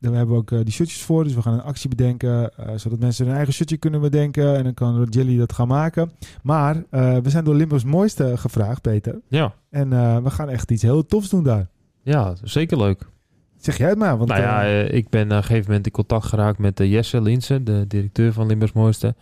daar 0.00 0.12
hebben 0.12 0.28
we 0.28 0.34
ook 0.34 0.50
eh, 0.50 0.58
die 0.62 0.72
shirtjes 0.72 1.02
voor. 1.02 1.24
Dus 1.24 1.34
we 1.34 1.42
gaan 1.42 1.52
een 1.52 1.62
actie 1.62 1.88
bedenken. 1.88 2.50
zodat 2.76 2.98
mensen 2.98 3.26
hun 3.26 3.34
eigen 3.34 3.54
shirtje 3.54 3.76
kunnen 3.76 4.00
bedenken. 4.00 4.56
En 4.56 4.64
dan 4.64 4.74
kan 4.74 5.06
Jelly 5.10 5.38
dat 5.38 5.52
gaan 5.52 5.68
maken. 5.68 6.10
Maar 6.42 6.84
we 6.90 7.22
zijn 7.24 7.44
door 7.44 7.54
Limburgs 7.54 7.84
Mooiste 7.84 8.36
gevraagd, 8.36 8.80
Peter. 8.82 9.20
Ja, 9.28 9.54
En 9.70 9.88
we 10.22 10.30
gaan 10.30 10.48
echt 10.48 10.70
iets 10.70 10.82
heel 10.82 11.06
tofs 11.06 11.28
doen 11.28 11.42
daar. 11.44 11.68
ja 12.02 12.34
zeker 12.42 12.78
leuk. 12.78 13.08
Zeg 13.56 13.76
jij 13.76 13.88
het 13.88 13.98
maar. 13.98 14.16
Want, 14.16 14.28
nou 14.28 14.40
ja, 14.40 14.62
ik 14.82 15.08
ben 15.08 15.24
op 15.24 15.30
een 15.30 15.42
gegeven 15.42 15.66
moment 15.66 15.86
in 15.86 15.92
contact 15.92 16.26
geraakt 16.26 16.58
met 16.58 16.78
Jesse 16.78 17.20
Linsen, 17.22 17.64
de 17.64 17.84
directeur 17.88 18.32
van 18.32 18.46
Limburgs 18.46 18.74
Mooiste. 18.74 19.14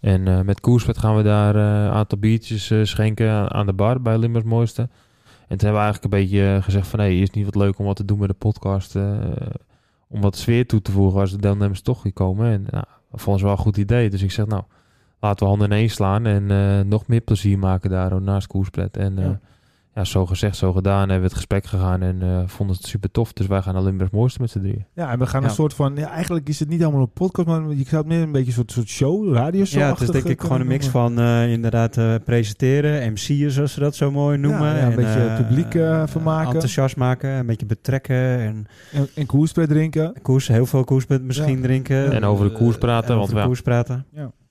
En 0.00 0.44
met 0.44 0.60
Koerspet 0.60 0.98
gaan 0.98 1.16
we 1.16 1.22
daar 1.22 1.54
een 1.54 1.90
aantal 1.90 2.18
biertjes 2.18 2.72
schenken 2.82 3.30
aan, 3.30 3.50
aan 3.50 3.66
de 3.66 3.72
bar 3.72 4.02
bij 4.02 4.18
Limburgs 4.18 4.48
Mooiste. 4.48 4.88
En 5.50 5.56
toen 5.56 5.68
hebben 5.68 5.84
we 5.84 5.90
eigenlijk 5.90 6.04
een 6.04 6.20
beetje 6.20 6.54
eh, 6.54 6.62
gezegd 6.62 6.86
van... 6.86 7.00
hé, 7.00 7.06
is 7.06 7.30
niet 7.30 7.44
wat 7.44 7.54
leuk 7.54 7.78
om 7.78 7.84
wat 7.84 7.96
te 7.96 8.04
doen 8.04 8.18
met 8.18 8.28
de 8.28 8.34
podcast... 8.34 8.96
eh, 8.96 9.18
om 10.08 10.20
wat 10.20 10.36
sfeer 10.36 10.66
toe 10.66 10.82
te 10.82 10.92
voegen 10.92 11.20
als 11.20 11.30
de 11.30 11.38
deelnemers 11.38 11.80
toch 11.80 12.02
hier 12.02 12.12
komen. 12.12 12.52
En 12.52 12.66
nou, 12.70 12.84
dat 13.10 13.20
ze 13.20 13.44
wel 13.44 13.50
een 13.50 13.58
goed 13.58 13.76
idee. 13.76 14.10
Dus 14.10 14.22
ik 14.22 14.30
zeg, 14.30 14.46
nou, 14.46 14.62
laten 15.20 15.42
we 15.42 15.50
handen 15.50 15.70
ineens 15.70 15.92
slaan... 15.92 16.26
en 16.26 16.50
eh, 16.50 16.80
nog 16.80 17.06
meer 17.06 17.20
plezier 17.20 17.58
maken 17.58 17.90
daar 17.90 18.22
naast 18.22 18.46
Koerspet. 18.46 18.96
En. 18.96 19.40
Ja, 19.94 20.04
zo 20.04 20.26
gezegd, 20.26 20.56
zo 20.56 20.72
gedaan. 20.72 20.98
Hebben 20.98 21.16
we 21.18 21.24
het 21.24 21.34
gesprek 21.34 21.64
gegaan 21.66 22.02
en 22.02 22.22
eh, 22.22 22.42
vonden 22.46 22.76
het 22.76 22.86
super 22.86 23.10
tof. 23.10 23.32
Dus 23.32 23.46
wij 23.46 23.62
gaan 23.62 23.74
naar 23.74 23.82
Limburgs 23.82 24.12
Mooiste 24.12 24.40
met 24.40 24.50
z'n 24.50 24.58
drieën. 24.58 24.86
Ja, 24.94 25.10
en 25.10 25.18
we 25.18 25.26
gaan 25.26 25.42
Ja. 25.42 25.48
een 25.48 25.54
soort 25.54 25.74
van... 25.74 25.96
Ja, 25.96 26.08
eigenlijk 26.10 26.48
is 26.48 26.60
het 26.60 26.68
niet 26.68 26.78
helemaal 26.80 27.00
een 27.00 27.10
podcast, 27.12 27.48
maar 27.48 27.60
je 27.68 27.84
zou 27.84 27.96
het 27.96 28.06
meer 28.06 28.22
een 28.22 28.32
beetje 28.32 28.46
een 28.46 28.52
soort, 28.52 28.70
soort 28.72 28.88
show, 28.88 29.34
radioshow 29.34 29.80
Ja, 29.80 29.88
het 29.88 30.00
is 30.00 30.08
denk 30.10 30.24
ik 30.24 30.40
gewoon 30.40 30.60
een 30.60 30.66
mix 30.66 30.86
van 30.88 31.18
eh, 31.18 31.52
inderdaad 31.52 31.96
eh, 31.96 32.14
presenteren, 32.24 33.12
MC'en 33.12 33.50
zoals 33.50 33.72
ze 33.72 33.80
dat 33.80 33.94
zo 33.96 34.10
mooi 34.10 34.38
noemen. 34.38 34.60
Ja, 34.68 34.76
ja, 34.76 34.82
een 34.84 34.90
en, 34.90 34.96
beetje 34.96 35.44
publiek, 35.44 35.74
eh, 35.74 36.02
vermaken. 36.06 36.52
Enthousiast 36.52 36.96
maken, 36.96 37.30
een 37.30 37.46
beetje 37.46 37.66
betrekken 37.66 38.16
en 38.38 38.66
En, 38.92 39.08
en 39.14 39.26
koerspret 39.26 39.68
drinken. 39.68 40.12
koers, 40.22 40.48
heel 40.48 40.66
veel 40.66 40.84
koers 40.84 41.06
met 41.06 41.22
misschien 41.22 41.56
Ja. 41.56 41.62
drinken. 41.62 42.12
En 42.12 42.24
over 42.24 42.48
de 42.48 42.52
koers 42.52 42.78
praten, 42.78 43.10
En 43.10 43.16
want 43.16 43.28
over 43.28 43.40
de 43.40 43.46
koers 43.46 43.62
praten. 43.62 44.06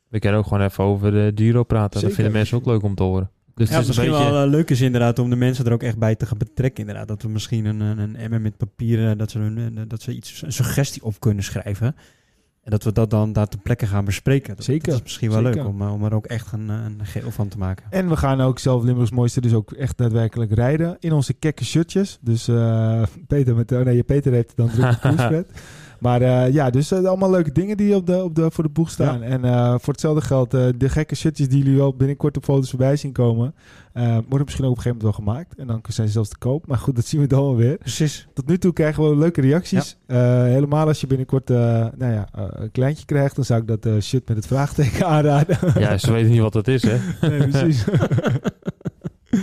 We 0.07 0.19
kunnen 0.19 0.39
ook 0.39 0.47
gewoon 0.47 0.63
even 0.63 0.83
over 0.83 1.11
de 1.11 1.31
Giro 1.35 1.63
praten. 1.63 1.91
Zeker. 1.91 2.07
Dat 2.07 2.15
vinden 2.15 2.33
mensen 2.33 2.57
ook 2.57 2.65
leuk 2.65 2.83
om 2.83 2.95
te 2.95 3.03
horen. 3.03 3.29
Dus 3.59 3.69
Ja, 3.69 3.75
het 3.75 3.87
is 3.87 3.97
een 3.97 4.03
misschien 4.03 4.19
beetje... 4.19 4.33
wel 4.33 4.43
eh, 4.43 4.49
leuk 4.49 4.69
is 4.69 4.81
inderdaad 4.81 5.19
om 5.19 5.29
de 5.29 5.35
mensen 5.35 5.65
er 5.65 5.73
ook 5.73 5.83
echt 5.83 5.97
bij 5.97 6.15
te 6.15 6.25
gaan 6.25 6.37
betrekken. 6.37 6.79
Inderdaad, 6.79 7.07
dat 7.07 7.21
we 7.21 7.29
misschien 7.29 7.65
een, 7.65 7.79
een, 7.79 7.97
een 7.97 8.15
emmer 8.15 8.41
met 8.41 8.57
papieren, 8.57 9.17
dat 9.17 9.31
ze, 9.31 9.39
hun, 9.39 9.77
eh, 9.77 9.83
dat 9.87 10.01
ze 10.01 10.11
iets, 10.11 10.41
een 10.41 10.51
suggestie 10.51 11.03
op 11.03 11.19
kunnen 11.19 11.43
schrijven. 11.43 11.95
En 12.63 12.71
dat 12.71 12.83
we 12.83 12.91
dat 12.91 13.09
dan 13.09 13.33
daar 13.33 13.47
ter 13.47 13.59
plekke 13.59 13.87
gaan 13.87 14.05
bespreken. 14.05 14.55
Dat, 14.55 14.65
Zeker, 14.65 14.87
Dat 14.87 14.95
is 14.95 15.01
misschien 15.01 15.29
wel 15.29 15.43
zeker. 15.43 15.55
leuk 15.55 15.67
om, 15.67 15.81
eh, 15.81 15.93
om 15.93 16.03
er 16.03 16.13
ook 16.13 16.25
echt 16.25 16.51
een, 16.51 16.69
een 16.69 16.99
geheel 17.03 17.31
van 17.31 17.47
te 17.47 17.57
maken. 17.57 17.85
En 17.89 18.09
we 18.09 18.17
gaan 18.17 18.41
ook 18.41 18.59
zelf 18.59 18.83
Limburgs 18.83 19.11
Mooiste 19.11 19.41
dus 19.41 19.53
ook 19.53 19.71
echt 19.71 19.97
daadwerkelijk 19.97 20.53
rijden. 20.53 20.97
In 20.99 21.13
onze 21.13 21.33
kekke 21.33 21.65
shirtjes. 21.65 22.17
Dus 22.21 22.47
eh, 22.47 23.03
Peter, 23.27 23.55
met, 23.55 23.71
oh 23.71 23.81
nee, 23.81 24.03
Peter 24.03 24.33
heeft 24.33 24.55
dan 24.55 24.69
druk 24.69 24.91
de 24.91 24.99
koerspret. 25.09 25.51
Maar 25.99 26.21
eh, 26.21 26.53
ja, 26.53 26.69
dus 26.69 26.91
eh, 26.91 27.03
allemaal 27.05 27.29
leuke 27.29 27.51
dingen 27.51 27.77
die 27.77 27.95
op 27.95 28.05
de, 28.05 28.23
op 28.23 28.35
de, 28.35 28.51
voor 28.51 28.63
de 28.63 28.69
boeg 28.69 28.89
staan. 28.89 29.23
En 29.23 29.45
eh, 29.45 29.75
voor 29.79 29.93
hetzelfde 29.93 30.21
geld, 30.21 30.53
eh, 30.53 30.67
de 30.77 30.89
gekke 30.89 31.15
shirtjes 31.15 31.49
die 31.49 31.57
jullie 31.63 31.77
wel 31.77 31.95
binnenkort 31.95 32.37
op 32.37 32.43
foto's 32.43 32.69
voorbij 32.69 32.95
zien 32.95 33.11
komen, 33.11 33.53
eh, 33.93 34.03
worden 34.03 34.45
misschien 34.45 34.65
ook 34.65 34.71
op 34.71 34.77
een 34.77 34.83
gegeven 34.83 34.97
moment 34.97 35.01
wel 35.01 35.25
gemaakt. 35.25 35.55
En 35.55 35.67
dan 35.67 35.81
zijn 35.87 36.07
ze 36.07 36.13
zelfs 36.13 36.29
te 36.29 36.37
koop. 36.37 36.67
Maar 36.67 36.77
goed, 36.77 36.95
dat 36.95 37.05
zien 37.05 37.21
we 37.21 37.27
dan 37.27 37.41
wel 37.41 37.55
weer. 37.55 37.77
Precies. 37.77 38.27
Tot 38.33 38.47
nu 38.47 38.57
toe 38.57 38.73
krijgen 38.73 39.09
we 39.09 39.15
leuke 39.15 39.41
reacties. 39.41 39.97
Eh, 40.05 40.17
helemaal 40.43 40.87
als 40.87 41.01
je 41.01 41.07
binnenkort 41.07 41.49
eh, 41.49 41.57
nou 41.97 42.13
ja, 42.13 42.27
een 42.33 42.71
kleintje 42.71 43.05
krijgt, 43.05 43.35
dan 43.35 43.45
zou 43.45 43.61
ik 43.61 43.67
dat 43.67 43.85
eh, 43.85 43.99
shirt 44.01 44.27
met 44.27 44.37
het 44.37 44.47
vraagteken 44.47 45.07
aanraden. 45.15 45.57
Ja, 45.79 45.97
ze 45.97 46.11
weten 46.11 46.31
niet 46.31 46.39
wat 46.39 46.53
dat 46.53 46.67
is, 46.67 46.83
hè? 46.83 46.97
nee, 47.29 47.47
precies. 47.47 47.85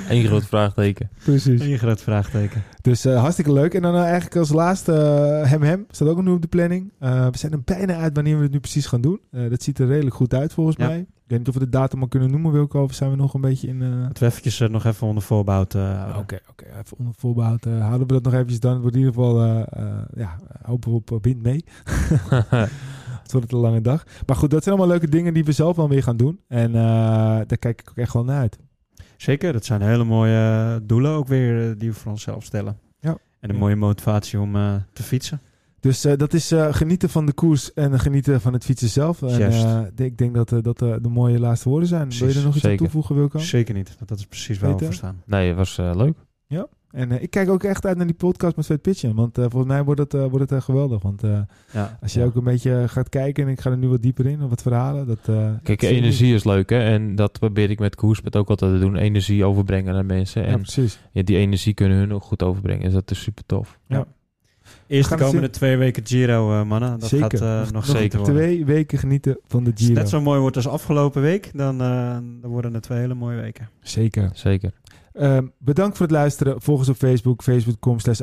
Eén 0.09 0.25
groot 0.27 0.45
vraagteken. 0.47 1.11
Precies. 1.25 1.61
Een 1.61 1.79
groot 1.79 2.03
vraagteken. 2.03 2.63
Dus 2.81 3.05
eh, 3.05 3.19
hartstikke 3.21 3.53
leuk. 3.53 3.75
En 3.75 3.83
dan 3.83 3.95
eh, 3.95 4.03
eigenlijk 4.03 4.37
als 4.37 4.53
laatste 4.53 4.93
eh, 4.93 5.51
Hem 5.51 5.63
Hem. 5.63 5.85
Staat 5.91 6.09
ook 6.09 6.17
nog 6.17 6.25
nu 6.25 6.31
op 6.33 6.43
de 6.43 6.49
planning. 6.49 6.93
Eh, 6.99 7.27
we 7.29 7.39
zijn 7.39 7.53
er 7.53 7.63
bijna 7.65 7.95
uit 7.97 8.15
wanneer 8.15 8.37
we 8.37 8.43
het 8.43 8.53
nu 8.53 8.59
precies 8.61 8.87
gaan 8.87 9.01
doen. 9.01 9.21
Eh, 9.31 9.51
dat 9.51 9.63
ziet 9.63 9.79
er 9.79 9.87
redelijk 9.87 10.15
goed 10.15 10.35
uit 10.35 10.53
volgens 10.53 10.77
Ja. 10.77 10.87
mij. 10.87 10.99
Ik 10.99 11.33
weet 11.33 11.39
niet 11.39 11.49
of 11.49 11.55
we 11.55 11.61
de 11.61 11.69
datum 11.79 12.01
al 12.01 12.09
kunnen 12.09 12.31
noemen, 12.31 12.53
Wilco. 12.53 12.83
Of 12.83 12.95
zijn 12.95 13.11
we 13.11 13.17
nog 13.17 13.35
een 13.35 13.41
beetje 13.41 13.69
in... 13.69 13.83
eh, 13.83 14.03
Dat 14.09 14.19
we 14.19 14.27
eventjes 14.27 14.59
nog 14.59 14.85
even 14.85 15.07
onder 15.07 15.23
voorbouw 15.23 15.65
te 15.65 15.79
Oké, 15.79 15.87
houden. 16.11 16.41
oké. 16.51 16.65
Even 16.81 16.99
onder 16.99 17.15
voorbehoud. 17.19 17.67
eh, 17.67 17.79
houden 17.81 18.07
we 18.07 18.13
dat 18.13 18.23
nog 18.23 18.33
eventjes 18.33 18.61
dan. 18.61 18.73
Het 18.73 18.81
wordt 18.81 18.97
in 18.97 19.03
ieder 19.03 19.15
geval... 19.15 19.43
eh, 19.43 19.61
eh, 19.61 19.87
ja, 20.15 20.37
hopen 20.63 20.91
we 20.91 20.97
op 21.15 21.25
wind 21.25 21.43
mee. 21.43 21.65
Het 23.23 23.33
wordt 23.35 23.53
een 23.53 23.59
lange 23.59 23.81
dag. 23.81 24.05
Maar 24.27 24.37
goed, 24.37 24.51
dat 24.51 24.63
zijn 24.63 24.75
allemaal 24.77 24.97
leuke 24.97 25.11
dingen 25.13 25.35
die 25.35 25.45
we 25.45 25.53
zelf 25.53 25.77
wel 25.77 25.89
weer 25.89 26.03
gaan 26.03 26.17
doen. 26.17 26.41
En 26.49 26.69
eh, 26.75 26.81
daar 27.47 27.59
kijk 27.59 27.81
ik 27.81 27.91
ook 27.91 27.97
echt 27.97 28.13
wel 28.13 28.25
naar 28.25 28.39
uit. 28.41 28.59
Zeker, 29.17 29.53
dat 29.53 29.65
zijn 29.65 29.83
hele 29.83 30.05
mooie 30.05 30.81
doelen 30.83 31.11
ook 31.13 31.29
weer 31.29 31.71
eh, 31.71 31.75
die 31.79 31.89
we 31.89 31.95
voor 31.95 32.11
onszelf 32.13 32.45
stellen. 32.45 32.79
Ja. 33.01 33.11
En 33.41 33.49
een 33.49 33.55
Ja. 33.55 33.61
mooie 33.61 33.77
motivatie 33.77 34.41
om 34.41 34.57
eh, 34.57 34.75
te 34.93 35.03
fietsen. 35.03 35.41
Dus 35.81 36.05
eh, 36.05 36.17
dat 36.17 36.33
is 36.35 36.53
eh, 36.53 36.75
genieten 36.75 37.09
van 37.11 37.27
de 37.27 37.33
koers 37.33 37.73
en 37.73 38.01
genieten 38.01 38.41
van 38.41 38.53
het 38.53 38.65
fietsen 38.65 38.89
zelf. 38.89 39.23
En 39.23 39.51
eh, 39.97 40.07
ik 40.07 40.19
denk 40.19 40.35
dat 40.35 40.53
eh, 40.53 40.59
dat 40.63 40.79
de 40.79 41.09
mooie 41.09 41.39
laatste 41.41 41.69
woorden 41.69 41.89
zijn. 41.89 42.09
Wil 42.09 42.11
je 42.11 42.17
er 42.17 42.25
Precies, 42.27 42.45
nog 42.45 42.55
iets 42.55 42.65
aan 42.65 42.71
zeker. 42.71 42.85
toevoegen, 42.85 43.15
Wilco? 43.15 43.39
Zeker 43.39 43.75
niet. 43.75 43.95
Dat, 43.99 44.09
dat 44.09 44.19
is 44.19 44.27
precies 44.27 44.59
waar 44.59 44.77
we 44.77 44.85
voor 44.85 44.95
staan. 44.95 45.23
Nee, 45.27 45.49
het 45.49 45.57
was 45.57 45.79
eh, 45.79 45.91
leuk. 45.95 46.17
En 46.97 47.13
eh, 47.13 47.23
ik 47.23 47.31
kijk 47.31 47.49
ook 47.51 47.63
echt 47.65 47.87
uit 47.87 47.97
naar 47.97 48.07
die 48.07 48.15
podcast 48.15 48.57
met 48.57 48.65
Svet 48.65 48.83
Pitchen. 48.83 49.15
Want 49.15 49.39
eh, 49.39 49.45
volgens 49.49 49.73
mij 49.73 49.85
wordt 49.85 50.01
het, 50.01 50.15
eh, 50.15 50.25
wordt 50.27 50.51
het 50.51 50.63
geweldig. 50.65 51.03
Want 51.03 51.23
eh, 51.23 51.39
Ja. 51.73 51.99
als 52.03 52.13
je 52.13 52.21
Ja. 52.21 52.27
ook 52.27 52.35
een 52.35 52.45
beetje 52.45 52.85
gaat 52.89 53.09
kijken 53.09 53.45
en 53.45 53.51
ik 53.51 53.61
ga 53.61 53.71
er 53.71 53.77
nu 53.79 53.89
wat 53.89 54.03
dieper 54.03 54.27
in, 54.27 54.43
of 54.43 54.49
wat 54.51 54.63
verhalen. 54.63 55.07
Dat, 55.07 55.19
eh, 55.27 55.51
Kijk, 55.63 55.81
dat 55.81 55.91
energie 55.91 56.35
is 56.35 56.45
leuk, 56.45 56.71
hè. 56.71 56.79
En 56.79 57.15
dat 57.15 57.39
probeer 57.39 57.71
ik 57.71 57.79
met 57.79 57.95
Koerspet 57.95 58.37
ook 58.37 58.49
altijd 58.49 58.73
te 58.73 58.79
doen. 58.79 58.97
Energie 58.97 59.45
overbrengen 59.45 59.95
naar 59.95 60.05
mensen. 60.07 60.43
Ja, 60.43 60.49
En 60.49 60.61
precies. 60.61 60.99
ja, 61.13 61.23
die 61.23 61.37
energie 61.37 61.75
kunnen 61.75 61.99
hun 61.99 62.13
ook 62.13 62.23
goed 62.23 62.43
overbrengen. 62.43 62.83
Dus 62.85 62.93
dat 62.93 63.11
is 63.11 63.23
super 63.23 63.45
tof. 63.47 63.79
Eerst 64.87 65.11
de 65.11 65.17
komende 65.17 65.51
twee 65.51 65.77
weken 65.77 66.07
Giro, 66.07 66.53
eh, 66.61 66.65
mannen. 66.67 67.01
Dat 67.01 67.09
Zeker. 67.09 67.39
gaat 67.39 67.41
eh, 67.41 67.61
Nog- 67.61 67.73
nog 67.73 67.85
zeker 67.85 68.19
worden. 68.19 68.37
Twee 68.37 68.65
weken 68.65 68.99
genieten 68.99 69.39
van 69.47 69.65
de 69.65 69.71
Als 69.71 69.79
het 69.81 69.89
Giro. 69.89 70.01
net 70.01 70.09
zo 70.09 70.21
mooi 70.21 70.41
wordt 70.41 70.57
als 70.57 70.69
afgelopen 70.69 71.23
week, 71.23 71.51
dan, 71.55 71.81
eh, 71.81 72.17
dan 72.41 72.51
worden 72.51 72.75
het 72.75 72.83
twee 72.83 72.99
hele 72.99 73.15
mooie 73.15 73.41
weken. 73.41 73.69
Zeker. 73.81 74.31
Zeker. 74.35 74.73
Ehm, 75.17 75.47
bedankt 75.59 75.97
voor 75.97 76.07
het 76.07 76.15
luisteren. 76.15 76.63
Volg 76.63 76.79
ons 76.79 76.89
op 76.89 76.97
Facebook, 76.97 77.43
facebook.com 77.43 77.99
slash 77.99 78.21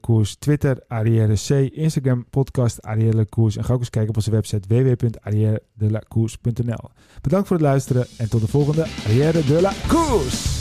Koers, 0.00 0.36
Twitter 0.36 0.84
Arielle 0.88 1.34
C, 1.34 1.50
Instagram 1.74 2.26
podcast 2.30 2.82
Arielle 2.82 3.24
Koers 3.24 3.56
en 3.56 3.64
ga 3.64 3.72
ook 3.72 3.78
eens 3.78 3.90
kijken 3.90 4.10
op 4.10 4.16
onze 4.16 4.30
website 4.30 4.68
www.arielledelakoers.nl. 4.68 6.90
Bedankt 7.22 7.48
voor 7.48 7.56
het 7.56 7.66
luisteren 7.66 8.06
en 8.16 8.30
tot 8.30 8.40
de 8.40 8.48
volgende 8.48 8.86
Arielle 9.06 9.44
de 9.44 9.60
la 9.60 9.72
Koers! 9.88 10.55